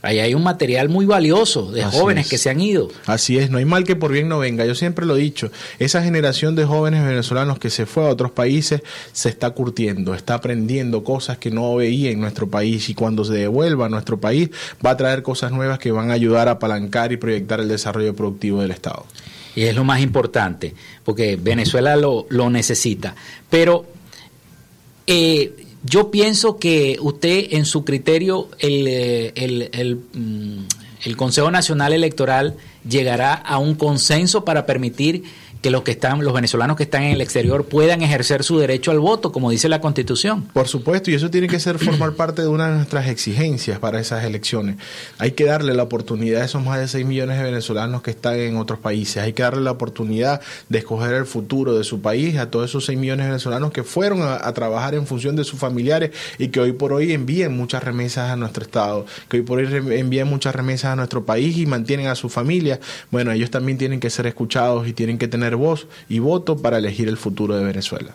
Ahí 0.02 0.18
hay 0.18 0.34
un 0.34 0.42
material 0.42 0.88
muy 0.88 1.06
valioso 1.06 1.70
de 1.70 1.84
jóvenes 1.84 2.28
que 2.28 2.36
se 2.36 2.50
han 2.50 2.60
ido. 2.60 2.88
Así 3.06 3.38
es, 3.38 3.50
no 3.50 3.58
hay 3.58 3.64
mal 3.64 3.84
que 3.84 3.94
por 3.94 4.10
bien 4.10 4.28
no 4.28 4.40
venga. 4.40 4.66
Yo 4.66 4.74
siempre 4.74 5.06
lo 5.06 5.16
he 5.16 5.20
dicho, 5.20 5.52
esa 5.78 6.02
generación 6.02 6.56
de 6.56 6.64
jóvenes 6.64 7.04
venezolanos 7.04 7.60
que 7.60 7.70
se 7.70 7.86
fue 7.86 8.04
a 8.04 8.08
otros 8.08 8.32
países 8.32 8.82
se 9.12 9.28
está 9.28 9.50
curtiendo, 9.50 10.14
está 10.14 10.34
aprendiendo 10.34 11.04
cosas 11.04 11.38
que 11.38 11.52
no 11.52 11.76
veía 11.76 12.10
en 12.10 12.20
nuestro 12.20 12.48
país 12.48 12.88
y 12.88 12.94
cuando 12.94 13.24
se 13.24 13.34
devuelva 13.34 13.86
a 13.86 13.88
nuestro 13.88 14.18
país 14.18 14.50
va 14.84 14.90
a 14.90 14.96
traer 14.96 15.22
cosas 15.22 15.52
nuevas 15.52 15.78
que 15.78 15.92
van 15.92 16.10
a 16.10 16.14
ayudar 16.14 16.48
a 16.48 16.52
apalancar 16.52 17.12
y 17.12 17.16
proyectar 17.16 17.60
el 17.60 17.68
desarrollo 17.68 18.12
productivo 18.16 18.60
del 18.60 18.72
Estado. 18.72 19.06
Y 19.54 19.62
es 19.64 19.76
lo 19.76 19.84
más 19.84 20.00
importante, 20.00 20.74
porque 21.04 21.38
Venezuela 21.40 21.94
lo, 21.94 22.26
lo 22.28 22.50
necesita. 22.50 23.14
Pero 23.48 23.86
eh, 25.06 25.52
yo 25.84 26.10
pienso 26.10 26.58
que 26.58 26.96
usted, 27.00 27.48
en 27.50 27.64
su 27.64 27.84
criterio, 27.84 28.48
el, 28.58 28.86
eh, 28.86 29.32
el, 29.34 29.70
el, 29.72 29.96
mm, 29.96 30.64
el 31.04 31.16
Consejo 31.16 31.50
Nacional 31.50 31.92
Electoral 31.92 32.56
llegará 32.88 33.34
a 33.34 33.58
un 33.58 33.74
consenso 33.74 34.44
para 34.44 34.66
permitir 34.66 35.24
que 35.62 35.70
los 35.70 35.82
que 35.82 35.92
están, 35.92 36.22
los 36.22 36.34
venezolanos 36.34 36.76
que 36.76 36.82
están 36.82 37.04
en 37.04 37.12
el 37.12 37.20
exterior 37.20 37.64
puedan 37.64 38.02
ejercer 38.02 38.42
su 38.42 38.58
derecho 38.58 38.90
al 38.90 38.98
voto, 38.98 39.30
como 39.30 39.50
dice 39.50 39.68
la 39.68 39.80
Constitución. 39.80 40.42
Por 40.52 40.66
supuesto, 40.66 41.10
y 41.10 41.14
eso 41.14 41.30
tiene 41.30 41.46
que 41.46 41.60
ser 41.60 41.78
formar 41.78 42.14
parte 42.14 42.42
de 42.42 42.48
una 42.48 42.68
de 42.68 42.76
nuestras 42.76 43.06
exigencias 43.06 43.78
para 43.78 44.00
esas 44.00 44.24
elecciones. 44.24 44.76
Hay 45.18 45.32
que 45.32 45.44
darle 45.44 45.72
la 45.74 45.84
oportunidad 45.84 46.42
a 46.42 46.44
esos 46.44 46.64
más 46.64 46.80
de 46.80 46.88
6 46.88 47.06
millones 47.06 47.38
de 47.38 47.44
venezolanos 47.44 48.02
que 48.02 48.10
están 48.10 48.40
en 48.40 48.56
otros 48.56 48.80
países. 48.80 49.22
Hay 49.22 49.34
que 49.34 49.44
darle 49.44 49.62
la 49.62 49.70
oportunidad 49.70 50.40
de 50.68 50.78
escoger 50.78 51.14
el 51.14 51.26
futuro 51.26 51.78
de 51.78 51.84
su 51.84 52.00
país 52.00 52.36
a 52.38 52.50
todos 52.50 52.68
esos 52.68 52.84
6 52.86 52.98
millones 52.98 53.26
de 53.26 53.30
venezolanos 53.30 53.70
que 53.70 53.84
fueron 53.84 54.22
a, 54.22 54.52
trabajar 54.52 54.94
en 54.96 55.06
función 55.06 55.36
de 55.36 55.44
sus 55.44 55.58
familiares 55.60 56.10
y 56.38 56.48
que 56.48 56.60
hoy 56.60 56.72
por 56.72 56.92
hoy 56.92 57.12
envíen 57.12 57.56
muchas 57.56 57.84
remesas 57.84 58.30
a 58.30 58.36
nuestro 58.36 58.64
Estado, 58.64 59.06
que 59.28 59.38
hoy 59.38 59.42
por 59.44 59.58
hoy 59.60 59.68
envíen 59.72 60.26
muchas 60.26 60.54
remesas 60.54 60.92
a 60.92 60.96
nuestro 60.96 61.24
país 61.24 61.56
y 61.56 61.66
mantienen 61.66 62.08
a 62.08 62.16
su 62.16 62.28
familia. 62.28 62.80
Bueno, 63.12 63.30
ellos 63.30 63.50
también 63.50 63.78
tienen 63.78 64.00
que 64.00 64.10
ser 64.10 64.26
escuchados 64.26 64.88
y 64.88 64.92
tienen 64.92 65.18
que 65.18 65.28
tener 65.28 65.51
voz 65.54 65.86
y 66.08 66.18
voto 66.18 66.56
para 66.56 66.78
elegir 66.78 67.08
el 67.08 67.16
futuro 67.16 67.56
de 67.56 67.64
Venezuela. 67.64 68.14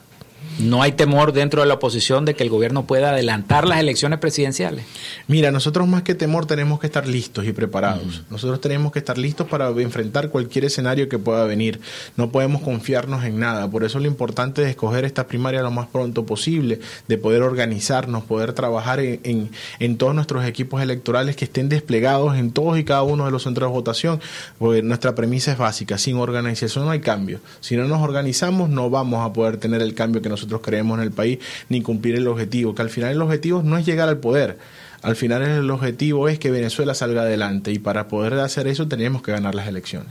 No 0.59 0.81
hay 0.81 0.93
temor 0.93 1.33
dentro 1.33 1.61
de 1.61 1.67
la 1.67 1.75
oposición 1.75 2.25
de 2.25 2.35
que 2.35 2.43
el 2.43 2.49
gobierno 2.49 2.85
pueda 2.85 3.11
adelantar 3.11 3.67
las 3.67 3.79
elecciones 3.79 4.19
presidenciales. 4.19 4.85
Mira, 5.27 5.51
nosotros 5.51 5.87
más 5.87 6.03
que 6.03 6.15
temor 6.15 6.45
tenemos 6.45 6.79
que 6.79 6.87
estar 6.87 7.07
listos 7.07 7.45
y 7.45 7.53
preparados. 7.53 8.23
Nosotros 8.29 8.59
tenemos 8.61 8.91
que 8.91 8.99
estar 8.99 9.17
listos 9.17 9.47
para 9.47 9.69
enfrentar 9.69 10.29
cualquier 10.29 10.65
escenario 10.65 11.09
que 11.09 11.19
pueda 11.19 11.45
venir. 11.45 11.79
No 12.15 12.31
podemos 12.31 12.61
confiarnos 12.61 13.23
en 13.23 13.39
nada. 13.39 13.69
Por 13.69 13.83
eso 13.83 13.99
lo 13.99 14.07
importante 14.07 14.63
es 14.63 14.69
escoger 14.69 15.05
esta 15.05 15.27
primaria 15.27 15.61
lo 15.61 15.71
más 15.71 15.87
pronto 15.87 16.25
posible, 16.25 16.79
de 17.07 17.17
poder 17.17 17.43
organizarnos, 17.43 18.23
poder 18.23 18.53
trabajar 18.53 18.99
en, 18.99 19.51
en, 19.79 19.97
todos 19.97 20.15
nuestros 20.15 20.45
equipos 20.45 20.81
electorales 20.81 21.35
que 21.35 21.45
estén 21.45 21.69
desplegados 21.69 22.35
en 22.37 22.51
todos 22.51 22.77
y 22.79 22.83
cada 22.83 23.03
uno 23.03 23.25
de 23.25 23.31
los 23.31 23.43
centros 23.43 23.69
de 23.69 23.73
votación, 23.73 24.19
porque 24.57 24.81
nuestra 24.81 25.15
premisa 25.15 25.51
es 25.51 25.57
básica. 25.57 25.97
Sin 25.97 26.17
organización 26.17 26.85
no 26.85 26.91
hay 26.91 26.99
cambio. 26.99 27.39
Si 27.59 27.75
no 27.75 27.85
nos 27.85 28.01
organizamos, 28.01 28.69
no 28.69 28.89
vamos 28.89 29.25
a 29.25 29.33
poder 29.33 29.57
tener 29.57 29.81
el 29.81 29.93
cambio 29.93 30.21
que 30.21 30.29
nosotros 30.29 30.46
nosotros 30.47 30.61
creemos 30.65 30.97
en 30.97 31.03
el 31.03 31.11
país, 31.11 31.39
ni 31.69 31.81
cumplir 31.81 32.15
el 32.15 32.27
objetivo, 32.27 32.73
que 32.73 32.81
al 32.81 32.89
final 32.89 33.11
el 33.11 33.21
objetivo 33.21 33.61
no 33.63 33.77
es 33.77 33.85
llegar 33.85 34.07
al 34.07 34.17
poder, 34.17 34.57
al 35.01 35.15
final 35.15 35.43
el 35.43 35.69
objetivo 35.69 36.27
es 36.27 36.39
que 36.39 36.49
Venezuela 36.51 36.93
salga 36.93 37.21
adelante 37.21 37.71
y 37.71 37.79
para 37.79 38.07
poder 38.07 38.33
hacer 38.35 38.67
eso 38.67 38.87
tenemos 38.87 39.21
que 39.21 39.31
ganar 39.31 39.55
las 39.55 39.67
elecciones. 39.67 40.09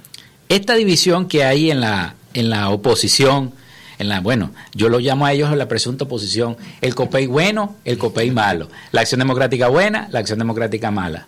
Esta 0.48 0.74
división 0.74 1.26
que 1.26 1.44
hay 1.44 1.70
en 1.70 1.80
la, 1.80 2.14
en 2.34 2.50
la 2.50 2.68
oposición, 2.68 3.52
en 3.98 4.08
la, 4.08 4.20
bueno, 4.20 4.52
yo 4.74 4.88
lo 4.88 5.00
llamo 5.00 5.26
a 5.26 5.32
ellos 5.32 5.54
la 5.56 5.68
presunta 5.68 6.04
oposición, 6.04 6.56
el 6.80 6.94
COPEI 6.94 7.26
bueno, 7.26 7.76
el 7.84 7.98
COPEI 7.98 8.30
malo, 8.30 8.68
la 8.92 9.00
acción 9.00 9.18
democrática 9.18 9.68
buena, 9.68 10.08
la 10.12 10.20
acción 10.20 10.38
democrática 10.38 10.90
mala. 10.90 11.26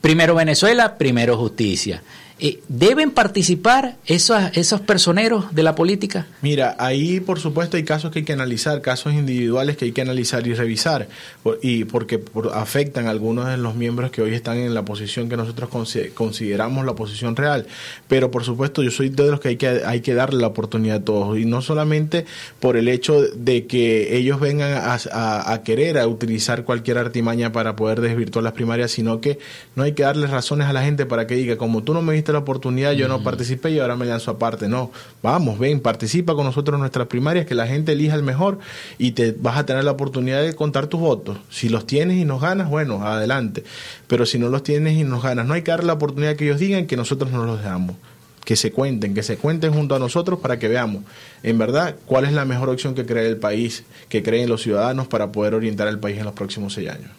Primero 0.00 0.34
Venezuela, 0.34 0.96
primero 0.96 1.36
justicia. 1.36 2.02
Eh, 2.40 2.60
¿Deben 2.68 3.10
participar 3.10 3.96
esos, 4.06 4.38
esos 4.54 4.80
personeros 4.80 5.52
de 5.52 5.64
la 5.64 5.74
política? 5.74 6.28
Mira, 6.40 6.76
ahí 6.78 7.18
por 7.18 7.40
supuesto 7.40 7.76
hay 7.76 7.82
casos 7.82 8.12
que 8.12 8.20
hay 8.20 8.24
que 8.24 8.32
analizar, 8.32 8.80
casos 8.80 9.12
individuales 9.12 9.76
que 9.76 9.86
hay 9.86 9.92
que 9.92 10.02
analizar 10.02 10.46
y 10.46 10.54
revisar, 10.54 11.08
y 11.62 11.84
porque 11.84 12.22
afectan 12.54 13.08
a 13.08 13.10
algunos 13.10 13.48
de 13.48 13.56
los 13.56 13.74
miembros 13.74 14.12
que 14.12 14.22
hoy 14.22 14.34
están 14.34 14.58
en 14.58 14.72
la 14.72 14.84
posición 14.84 15.28
que 15.28 15.36
nosotros 15.36 15.68
consideramos 16.14 16.86
la 16.86 16.94
posición 16.94 17.34
real. 17.34 17.66
Pero 18.06 18.30
por 18.30 18.44
supuesto 18.44 18.84
yo 18.84 18.92
soy 18.92 19.08
de 19.08 19.30
los 19.30 19.40
que 19.40 19.48
hay 19.48 19.56
que, 19.56 19.82
hay 19.84 20.00
que 20.00 20.14
darle 20.14 20.40
la 20.40 20.46
oportunidad 20.46 20.98
a 20.98 21.04
todos, 21.04 21.38
y 21.38 21.44
no 21.44 21.60
solamente 21.60 22.24
por 22.60 22.76
el 22.76 22.86
hecho 22.86 23.20
de 23.20 23.66
que 23.66 24.16
ellos 24.16 24.38
vengan 24.38 24.74
a, 24.74 25.52
a 25.52 25.62
querer 25.64 25.98
a 25.98 26.06
utilizar 26.06 26.62
cualquier 26.62 26.98
artimaña 26.98 27.50
para 27.50 27.74
poder 27.74 28.00
desvirtuar 28.00 28.44
las 28.44 28.52
primarias, 28.52 28.92
sino 28.92 29.20
que 29.20 29.40
no 29.74 29.82
hay 29.82 29.92
que 29.92 30.04
darle 30.04 30.28
razones 30.28 30.68
a 30.68 30.72
la 30.72 30.84
gente 30.84 31.04
para 31.04 31.26
que 31.26 31.34
diga, 31.34 31.56
como 31.56 31.82
tú 31.82 31.94
no 31.94 32.00
me 32.00 32.12
viste 32.12 32.27
la 32.32 32.38
oportunidad, 32.38 32.92
yo 32.92 33.08
no 33.08 33.22
participé 33.22 33.70
y 33.70 33.78
ahora 33.78 33.96
me 33.96 34.06
lanzo 34.06 34.30
aparte. 34.30 34.68
No, 34.68 34.90
vamos, 35.22 35.58
ven, 35.58 35.80
participa 35.80 36.34
con 36.34 36.44
nosotros 36.44 36.76
en 36.76 36.80
nuestras 36.80 37.06
primarias, 37.06 37.46
que 37.46 37.54
la 37.54 37.66
gente 37.66 37.92
elija 37.92 38.14
el 38.14 38.22
mejor 38.22 38.58
y 38.98 39.12
te 39.12 39.32
vas 39.32 39.56
a 39.56 39.66
tener 39.66 39.84
la 39.84 39.92
oportunidad 39.92 40.42
de 40.42 40.54
contar 40.54 40.86
tus 40.86 41.00
votos. 41.00 41.38
Si 41.50 41.68
los 41.68 41.86
tienes 41.86 42.16
y 42.18 42.24
nos 42.24 42.40
ganas, 42.40 42.68
bueno, 42.68 43.04
adelante. 43.04 43.64
Pero 44.06 44.26
si 44.26 44.38
no 44.38 44.48
los 44.48 44.62
tienes 44.62 44.96
y 44.96 45.04
nos 45.04 45.22
ganas, 45.22 45.46
no 45.46 45.54
hay 45.54 45.62
que 45.62 45.70
darle 45.70 45.86
la 45.86 45.94
oportunidad 45.94 46.36
que 46.36 46.44
ellos 46.44 46.60
digan 46.60 46.86
que 46.86 46.96
nosotros 46.96 47.30
no 47.30 47.44
los 47.44 47.58
dejamos 47.58 47.96
que 48.48 48.56
se 48.56 48.72
cuenten, 48.72 49.12
que 49.12 49.22
se 49.22 49.36
cuenten 49.36 49.74
junto 49.74 49.94
a 49.94 49.98
nosotros 49.98 50.38
para 50.38 50.58
que 50.58 50.68
veamos, 50.68 51.02
en 51.42 51.58
verdad, 51.58 51.96
cuál 52.06 52.24
es 52.24 52.32
la 52.32 52.46
mejor 52.46 52.70
opción 52.70 52.94
que 52.94 53.04
cree 53.04 53.26
el 53.26 53.36
país, 53.36 53.84
que 54.08 54.22
creen 54.22 54.48
los 54.48 54.62
ciudadanos 54.62 55.06
para 55.06 55.30
poder 55.32 55.52
orientar 55.54 55.86
el 55.86 55.98
país 55.98 56.16
en 56.16 56.24
los 56.24 56.32
próximos 56.32 56.72
seis 56.72 56.88
años. 56.88 57.10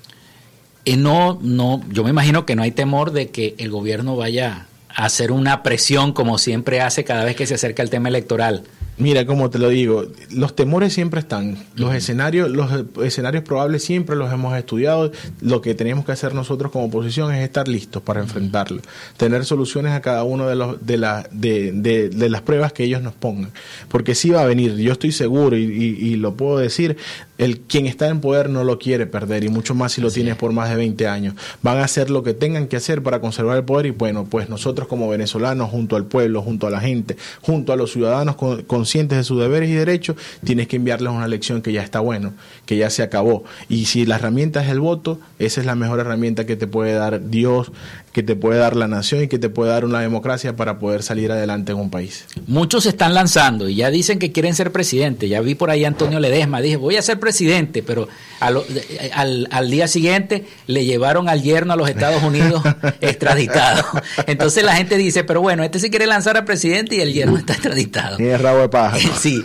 Y 0.86 0.98
no, 0.98 1.38
no, 1.40 1.84
yo 1.92 2.04
me 2.04 2.10
imagino 2.10 2.48
que 2.48 2.56
no 2.56 2.64
hay 2.64 2.72
temor 2.72 3.12
de 3.12 3.30
que 3.30 3.54
el 3.60 3.70
gobierno 3.70 4.16
vaya 4.16 4.66
hacer 4.96 5.32
una 5.32 5.64
presión 5.64 6.14
como 6.14 6.38
siempre 6.38 6.82
hace 6.82 7.04
cada 7.04 7.24
vez 7.24 7.36
que 7.36 7.46
se 7.46 7.56
acerca 7.56 7.84
el 7.84 7.90
tema 7.90 8.10
electoral. 8.10 8.64
Mira, 9.00 9.26
como 9.26 9.50
te 9.50 9.60
lo 9.60 9.70
digo, 9.70 10.04
los 10.30 10.58
temores 10.58 10.92
siempre 10.92 11.22
están. 11.22 11.58
Los 11.76 11.96
escenarios, 11.96 12.52
los 12.52 12.70
escenarios 13.02 13.46
probables 13.46 13.82
siempre 13.82 14.18
los 14.18 14.32
hemos 14.32 14.58
estudiado. 14.58 15.14
Lo 15.40 15.62
que 15.62 15.74
tenemos 15.74 16.04
que 16.04 16.12
hacer 16.12 16.36
nosotros 16.36 16.70
como 16.70 16.86
oposición 16.88 17.34
es 17.34 17.42
estar 17.42 17.70
listos 17.70 18.04
para 18.04 18.20
enfrentarlo, 18.20 18.82
tener 19.16 19.46
soluciones 19.46 19.94
a 19.94 20.02
cada 20.02 20.26
uno 20.26 20.50
de 20.50 20.56
los 20.58 20.86
de, 20.86 20.98
la, 20.98 21.30
de, 21.32 21.72
de, 21.72 22.30
las 22.30 22.42
pruebas 22.42 22.74
que 22.74 22.84
ellos 22.84 23.02
nos 23.02 23.14
pongan, 23.14 23.52
porque 23.88 24.16
sí 24.16 24.32
va 24.32 24.42
a 24.42 24.46
venir. 24.46 24.76
Yo 24.76 24.92
estoy 24.92 25.14
seguro 25.14 25.56
y, 25.56 25.64
y, 25.64 26.16
lo 26.18 26.36
puedo 26.36 26.58
decir. 26.58 26.98
El 27.40 27.62
quien 27.62 27.88
está 27.88 28.08
en 28.10 28.22
poder 28.22 28.50
no 28.50 28.64
lo 28.64 28.78
quiere 28.78 29.08
perder 29.08 29.44
y 29.44 29.50
mucho 29.50 29.74
más 29.74 29.94
si 29.94 30.02
lo 30.02 30.12
tienes 30.12 30.36
por 30.36 30.52
más 30.52 30.70
de 30.70 30.76
20 30.76 31.08
años. 31.08 31.34
Van 31.64 31.78
a 31.78 31.86
hacer 31.86 32.12
lo 32.12 32.22
que 32.22 32.36
tengan 32.36 32.68
que 32.68 32.78
hacer 32.78 33.02
para 33.02 33.20
conservar 33.22 33.58
el 33.58 33.64
poder 33.64 33.88
y 33.88 33.92
bueno, 33.92 34.26
pues 34.30 34.50
nosotros 34.50 34.88
como 34.88 35.10
venezolanos, 35.10 35.72
junto 35.72 35.96
al 35.96 36.06
pueblo, 36.06 36.42
junto 36.42 36.68
a 36.68 36.70
la 36.70 36.82
gente, 36.82 37.18
junto 37.42 37.74
a 37.74 37.76
los 37.76 37.92
ciudadanos 37.92 38.36
con, 38.36 38.64
con 38.64 38.80
conscientes 38.90 39.20
de 39.20 39.24
sus 39.24 39.40
deberes 39.40 39.70
y 39.70 39.74
derechos, 39.74 40.16
tienes 40.44 40.68
que 40.68 40.78
enviarles 40.78 41.12
una 41.12 41.28
lección 41.28 41.62
que 41.62 41.72
ya 41.72 41.84
está 41.84 42.00
bueno, 42.00 42.34
que 42.66 42.76
ya 42.76 42.90
se 42.90 43.04
acabó. 43.04 43.44
Y 43.70 43.86
si 43.86 44.06
la 44.06 44.16
herramienta 44.16 44.64
es 44.64 44.70
el 44.70 44.80
voto, 44.80 45.20
esa 45.38 45.62
es 45.62 45.68
la 45.68 45.76
mejor 45.76 46.00
herramienta 46.00 46.46
que 46.48 46.56
te 46.56 46.66
puede 46.66 46.94
dar 46.94 47.30
Dios, 47.30 47.72
que 48.12 48.24
te 48.24 48.36
puede 48.36 48.60
dar 48.60 48.76
la 48.76 48.88
nación 48.88 49.24
y 49.24 49.28
que 49.28 49.40
te 49.40 49.50
puede 49.50 49.72
dar 49.72 49.86
una 49.86 50.00
democracia 50.00 50.56
para 50.56 50.80
poder 50.80 51.04
salir 51.04 51.32
adelante 51.32 51.72
en 51.72 51.78
un 51.78 51.90
país. 51.90 52.26
Muchos 52.48 52.84
se 52.84 52.90
están 52.90 53.14
lanzando 53.14 53.70
y 53.70 53.76
ya 53.76 53.92
dicen 53.92 54.20
que 54.20 54.32
quieren 54.32 54.56
ser 54.56 54.72
presidente. 54.72 55.28
Ya 55.28 55.42
vi 55.42 55.56
por 55.56 55.70
ahí 55.70 55.86
a 55.86 55.88
Antonio 55.88 56.20
Ledesma, 56.20 56.62
dije, 56.62 56.76
voy 56.76 56.98
a 56.98 57.02
ser 57.02 57.20
presidente, 57.20 57.84
pero 57.84 58.08
al, 58.40 59.48
al, 59.52 59.70
día 59.70 59.88
siguiente 59.88 60.46
le 60.68 60.86
llevaron 60.86 61.30
al 61.30 61.44
yerno 61.44 61.74
a 61.74 61.76
los 61.76 61.90
Estados 61.90 62.24
Unidos 62.24 62.64
extraditado. 63.02 63.86
Entonces 64.26 64.64
la 64.64 64.76
gente 64.76 64.98
dice, 64.98 65.24
pero 65.24 65.42
bueno, 65.42 65.64
este 65.64 65.80
sí 65.80 65.90
quiere 65.90 66.08
lanzar 66.08 66.38
a 66.38 66.46
presidente 66.46 66.96
y 66.96 67.02
el 67.02 67.14
yerno 67.14 67.38
está 67.38 67.54
extraditado. 67.54 68.18
Tiene 68.18 68.38
rabo 68.38 68.60
de 68.60 68.70
paja. 68.70 68.98
sí. 69.20 69.42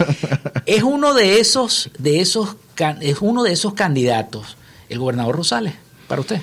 Es 0.67 0.83
uno 0.83 1.15
de 1.15 1.41
esos, 1.41 1.91
de 1.99 2.21
esos, 2.21 2.57
es 3.01 3.19
uno 3.21 3.43
de 3.43 3.53
esos 3.53 3.75
candidatos, 3.75 4.57
el 4.89 4.99
gobernador 4.99 5.37
Rosales, 5.37 5.75
para 6.09 6.21
usted. 6.21 6.41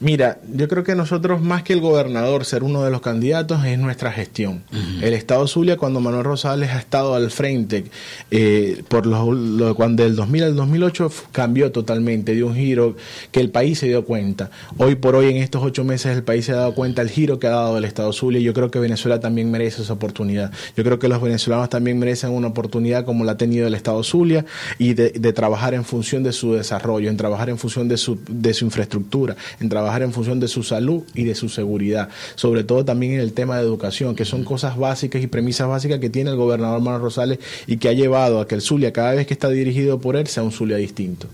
Mira, 0.00 0.38
yo 0.52 0.66
creo 0.68 0.82
que 0.82 0.94
nosotros, 0.94 1.40
más 1.42 1.62
que 1.62 1.72
el 1.72 1.80
gobernador 1.80 2.44
ser 2.44 2.64
uno 2.64 2.82
de 2.82 2.90
los 2.90 3.00
candidatos, 3.00 3.64
es 3.64 3.78
nuestra 3.78 4.10
gestión. 4.10 4.62
El 5.00 5.14
Estado 5.14 5.46
Zulia, 5.46 5.76
cuando 5.76 6.00
Manuel 6.00 6.24
Rosales 6.24 6.70
ha 6.70 6.78
estado 6.78 7.14
al 7.14 7.30
frente, 7.30 7.84
eh, 8.30 8.82
por 8.88 9.06
lo, 9.06 9.74
cuando 9.76 10.02
del 10.02 10.16
2000 10.16 10.42
al 10.42 10.56
2008 10.56 11.12
cambió 11.30 11.70
totalmente, 11.70 12.34
dio 12.34 12.48
un 12.48 12.56
giro 12.56 12.96
que 13.30 13.40
el 13.40 13.50
país 13.50 13.78
se 13.78 13.86
dio 13.86 14.04
cuenta. 14.04 14.50
Hoy 14.76 14.96
por 14.96 15.14
hoy, 15.14 15.30
en 15.30 15.36
estos 15.36 15.62
ocho 15.62 15.84
meses, 15.84 16.16
el 16.16 16.24
país 16.24 16.46
se 16.46 16.52
ha 16.52 16.56
dado 16.56 16.74
cuenta 16.74 17.02
del 17.02 17.10
giro 17.10 17.38
que 17.38 17.46
ha 17.46 17.50
dado 17.50 17.78
el 17.78 17.84
Estado 17.84 18.12
Zulia 18.12 18.40
y 18.40 18.44
yo 18.44 18.54
creo 18.54 18.70
que 18.70 18.80
Venezuela 18.80 19.20
también 19.20 19.50
merece 19.50 19.82
esa 19.82 19.92
oportunidad. 19.92 20.50
Yo 20.76 20.82
creo 20.82 20.98
que 20.98 21.08
los 21.08 21.22
venezolanos 21.22 21.68
también 21.68 21.98
merecen 21.98 22.30
una 22.30 22.48
oportunidad 22.48 23.04
como 23.04 23.24
la 23.24 23.32
ha 23.32 23.36
tenido 23.36 23.68
el 23.68 23.74
Estado 23.74 24.02
Zulia 24.02 24.44
y 24.78 24.94
de, 24.94 25.10
de 25.10 25.32
trabajar 25.32 25.74
en 25.74 25.84
función 25.84 26.24
de 26.24 26.32
su 26.32 26.54
desarrollo, 26.54 27.08
en 27.08 27.16
trabajar 27.16 27.50
en 27.50 27.58
función 27.58 27.88
de 27.88 27.96
su, 27.96 28.18
de 28.28 28.52
su 28.52 28.64
infraestructura, 28.64 29.36
en 29.62 29.68
trabajar 29.68 30.02
en 30.02 30.12
función 30.12 30.40
de 30.40 30.48
su 30.48 30.62
salud 30.62 31.02
y 31.14 31.24
de 31.24 31.34
su 31.34 31.48
seguridad, 31.48 32.08
sobre 32.34 32.64
todo 32.64 32.84
también 32.84 33.14
en 33.14 33.20
el 33.20 33.32
tema 33.32 33.56
de 33.56 33.62
educación, 33.62 34.14
que 34.14 34.24
son 34.24 34.44
cosas 34.44 34.76
básicas 34.76 35.22
y 35.22 35.26
premisas 35.26 35.68
básicas 35.68 35.98
que 36.00 36.10
tiene 36.10 36.30
el 36.30 36.36
gobernador 36.36 36.80
Manuel 36.80 37.02
Rosales 37.02 37.38
y 37.66 37.78
que 37.78 37.88
ha 37.88 37.92
llevado 37.92 38.40
a 38.40 38.46
que 38.46 38.54
el 38.54 38.60
Zulia, 38.60 38.92
cada 38.92 39.14
vez 39.14 39.26
que 39.26 39.34
está 39.34 39.48
dirigido 39.48 40.00
por 40.00 40.16
él, 40.16 40.26
sea 40.26 40.42
un 40.42 40.52
Zulia 40.52 40.76
distinto. 40.76 41.28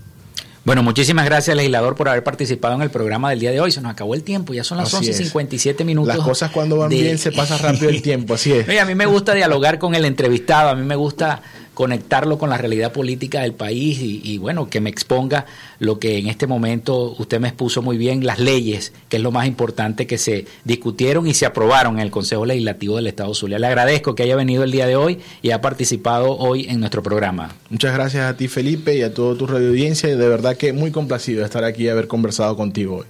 Bueno, 0.65 0.83
muchísimas 0.83 1.25
gracias, 1.25 1.55
legislador, 1.55 1.95
por 1.95 2.09
haber 2.09 2.23
participado 2.23 2.75
en 2.75 2.81
el 2.81 2.91
programa 2.91 3.29
del 3.31 3.39
día 3.39 3.51
de 3.51 3.59
hoy. 3.59 3.71
Se 3.71 3.81
nos 3.81 3.91
acabó 3.91 4.13
el 4.13 4.23
tiempo, 4.23 4.53
ya 4.53 4.63
son 4.63 4.77
las 4.77 4.93
11.57 4.93 5.83
minutos. 5.85 6.15
Las 6.15 6.25
cosas 6.25 6.51
cuando 6.51 6.77
van 6.77 6.89
bien 6.89 7.17
se 7.17 7.31
pasa 7.31 7.57
rápido 7.57 7.89
el 7.89 8.01
tiempo, 8.01 8.35
así 8.35 8.51
es. 8.51 8.67
a 8.79 8.85
mí 8.85 8.93
me 8.93 9.05
gusta 9.05 9.33
dialogar 9.33 9.79
con 9.79 9.95
el 9.95 10.05
entrevistado, 10.05 10.69
a 10.69 10.75
mí 10.75 10.85
me 10.85 10.95
gusta 10.95 11.41
conectarlo 11.79 12.37
con 12.37 12.49
la 12.49 12.57
realidad 12.57 12.91
política 12.91 13.39
del 13.39 13.53
país 13.53 13.99
y, 14.01 14.37
bueno, 14.37 14.69
que 14.69 14.81
me 14.81 14.89
exponga 14.89 15.45
lo 15.79 15.97
que 15.97 16.17
en 16.17 16.27
este 16.27 16.45
momento 16.45 17.15
usted 17.17 17.39
me 17.39 17.47
expuso 17.47 17.81
muy 17.81 17.97
bien, 17.97 18.25
las 18.25 18.37
leyes, 18.37 18.91
que 19.07 19.15
es 19.15 19.23
lo 19.23 19.31
más 19.31 19.47
importante 19.47 20.05
que 20.05 20.17
se 20.17 20.45
discutieron 20.65 21.25
y 21.25 21.33
se 21.33 21.45
aprobaron 21.45 21.95
en 21.95 22.01
el 22.01 22.11
Consejo 22.11 22.45
Legislativo 22.45 22.97
del 22.97 23.07
Estado 23.07 23.33
Zulia. 23.33 23.59
Le 23.59 23.67
agradezco 23.67 24.13
que 24.13 24.23
haya 24.23 24.35
venido 24.35 24.65
el 24.65 24.71
día 24.71 24.87
de 24.87 24.97
hoy 24.97 25.19
y 25.41 25.51
ha 25.51 25.61
participado 25.61 26.35
hoy 26.35 26.65
en 26.67 26.81
nuestro 26.81 27.01
programa. 27.01 27.55
Muchas 27.69 27.93
gracias 27.93 28.29
a 28.29 28.35
ti, 28.35 28.49
Felipe, 28.49 28.97
y 28.97 29.01
a 29.01 29.13
toda 29.13 29.37
tu 29.37 29.47
radio 29.47 29.69
audiencia, 29.69 30.09
y 30.09 30.17
de 30.17 30.27
verdad 30.27 30.57
que 30.57 30.73
muy 30.73 30.91
complacido 30.91 31.39
de 31.39 31.45
estar 31.45 31.63
aquí 31.63 31.83
y 31.83 31.87
haber 31.87 32.09
conversado 32.09 32.57
contigo 32.57 32.97
hoy. 32.97 33.05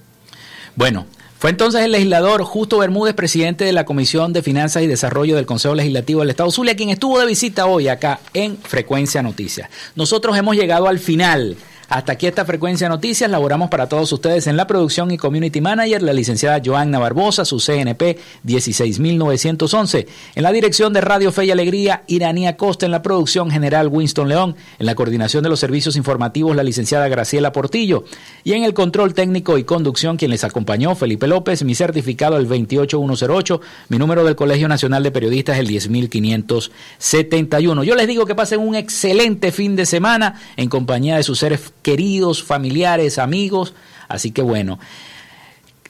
Bueno, 0.76 1.06
fue 1.40 1.48
entonces 1.48 1.80
el 1.80 1.92
legislador 1.92 2.42
Justo 2.44 2.76
Bermúdez, 2.76 3.14
presidente 3.14 3.64
de 3.64 3.72
la 3.72 3.86
Comisión 3.86 4.34
de 4.34 4.42
Finanzas 4.42 4.82
y 4.82 4.86
Desarrollo 4.86 5.36
del 5.36 5.46
Consejo 5.46 5.74
Legislativo 5.74 6.20
del 6.20 6.28
Estado 6.28 6.50
Zulia, 6.50 6.76
quien 6.76 6.90
estuvo 6.90 7.18
de 7.18 7.24
visita 7.24 7.64
hoy 7.64 7.88
acá 7.88 8.20
en 8.34 8.58
Frecuencia 8.58 9.22
Noticias. 9.22 9.70
Nosotros 9.94 10.36
hemos 10.36 10.54
llegado 10.54 10.86
al 10.86 10.98
final 10.98 11.56
Hasta 11.90 12.12
aquí 12.12 12.28
esta 12.28 12.44
frecuencia 12.44 12.86
de 12.86 12.90
noticias. 12.90 13.28
Laboramos 13.28 13.68
para 13.68 13.88
todos 13.88 14.12
ustedes 14.12 14.46
en 14.46 14.56
la 14.56 14.68
producción 14.68 15.10
y 15.10 15.18
community 15.18 15.60
manager, 15.60 16.04
la 16.04 16.12
licenciada 16.12 16.62
Joanna 16.64 17.00
Barbosa, 17.00 17.44
su 17.44 17.58
CNP 17.58 18.16
16911. 18.44 20.06
En 20.36 20.42
la 20.44 20.52
dirección 20.52 20.92
de 20.92 21.00
Radio 21.00 21.32
Fe 21.32 21.46
y 21.46 21.50
Alegría, 21.50 22.04
Iranía 22.06 22.56
Costa. 22.56 22.86
En 22.86 22.92
la 22.92 23.02
producción 23.02 23.50
general, 23.50 23.88
Winston 23.88 24.28
León. 24.28 24.54
En 24.78 24.86
la 24.86 24.94
coordinación 24.94 25.42
de 25.42 25.48
los 25.48 25.58
servicios 25.58 25.96
informativos, 25.96 26.54
la 26.54 26.62
licenciada 26.62 27.08
Graciela 27.08 27.50
Portillo. 27.50 28.04
Y 28.44 28.52
en 28.52 28.62
el 28.62 28.72
control 28.72 29.12
técnico 29.12 29.58
y 29.58 29.64
conducción, 29.64 30.16
quien 30.16 30.30
les 30.30 30.44
acompañó, 30.44 30.94
Felipe 30.94 31.26
López. 31.26 31.64
Mi 31.64 31.74
certificado, 31.74 32.36
el 32.36 32.46
28108. 32.46 33.60
Mi 33.88 33.98
número 33.98 34.22
del 34.22 34.36
Colegio 34.36 34.68
Nacional 34.68 35.02
de 35.02 35.10
Periodistas, 35.10 35.58
el 35.58 35.66
10571. 35.66 37.82
Yo 37.82 37.96
les 37.96 38.06
digo 38.06 38.26
que 38.26 38.36
pasen 38.36 38.60
un 38.60 38.76
excelente 38.76 39.50
fin 39.50 39.74
de 39.74 39.86
semana 39.86 40.40
en 40.56 40.68
compañía 40.68 41.16
de 41.16 41.24
sus 41.24 41.40
seres 41.40 41.72
queridos, 41.82 42.42
familiares, 42.42 43.18
amigos. 43.18 43.74
Así 44.08 44.30
que 44.30 44.42
bueno, 44.42 44.78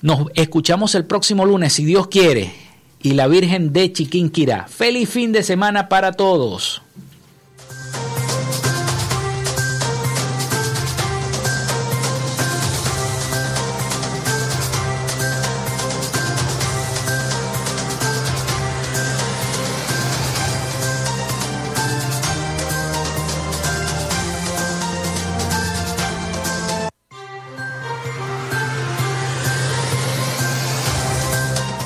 nos 0.03 0.27
escuchamos 0.35 0.95
el 0.95 1.05
próximo 1.05 1.45
lunes, 1.45 1.73
si 1.73 1.85
Dios 1.85 2.09
quiere. 2.09 2.53
Y 3.03 3.13
la 3.13 3.29
Virgen 3.29 3.73
de 3.73 3.93
Chiquinquirá. 3.93 4.67
Feliz 4.69 5.09
fin 5.09 5.33
de 5.33 5.43
semana 5.43 5.89
para 5.89 6.13
todos. 6.13 6.83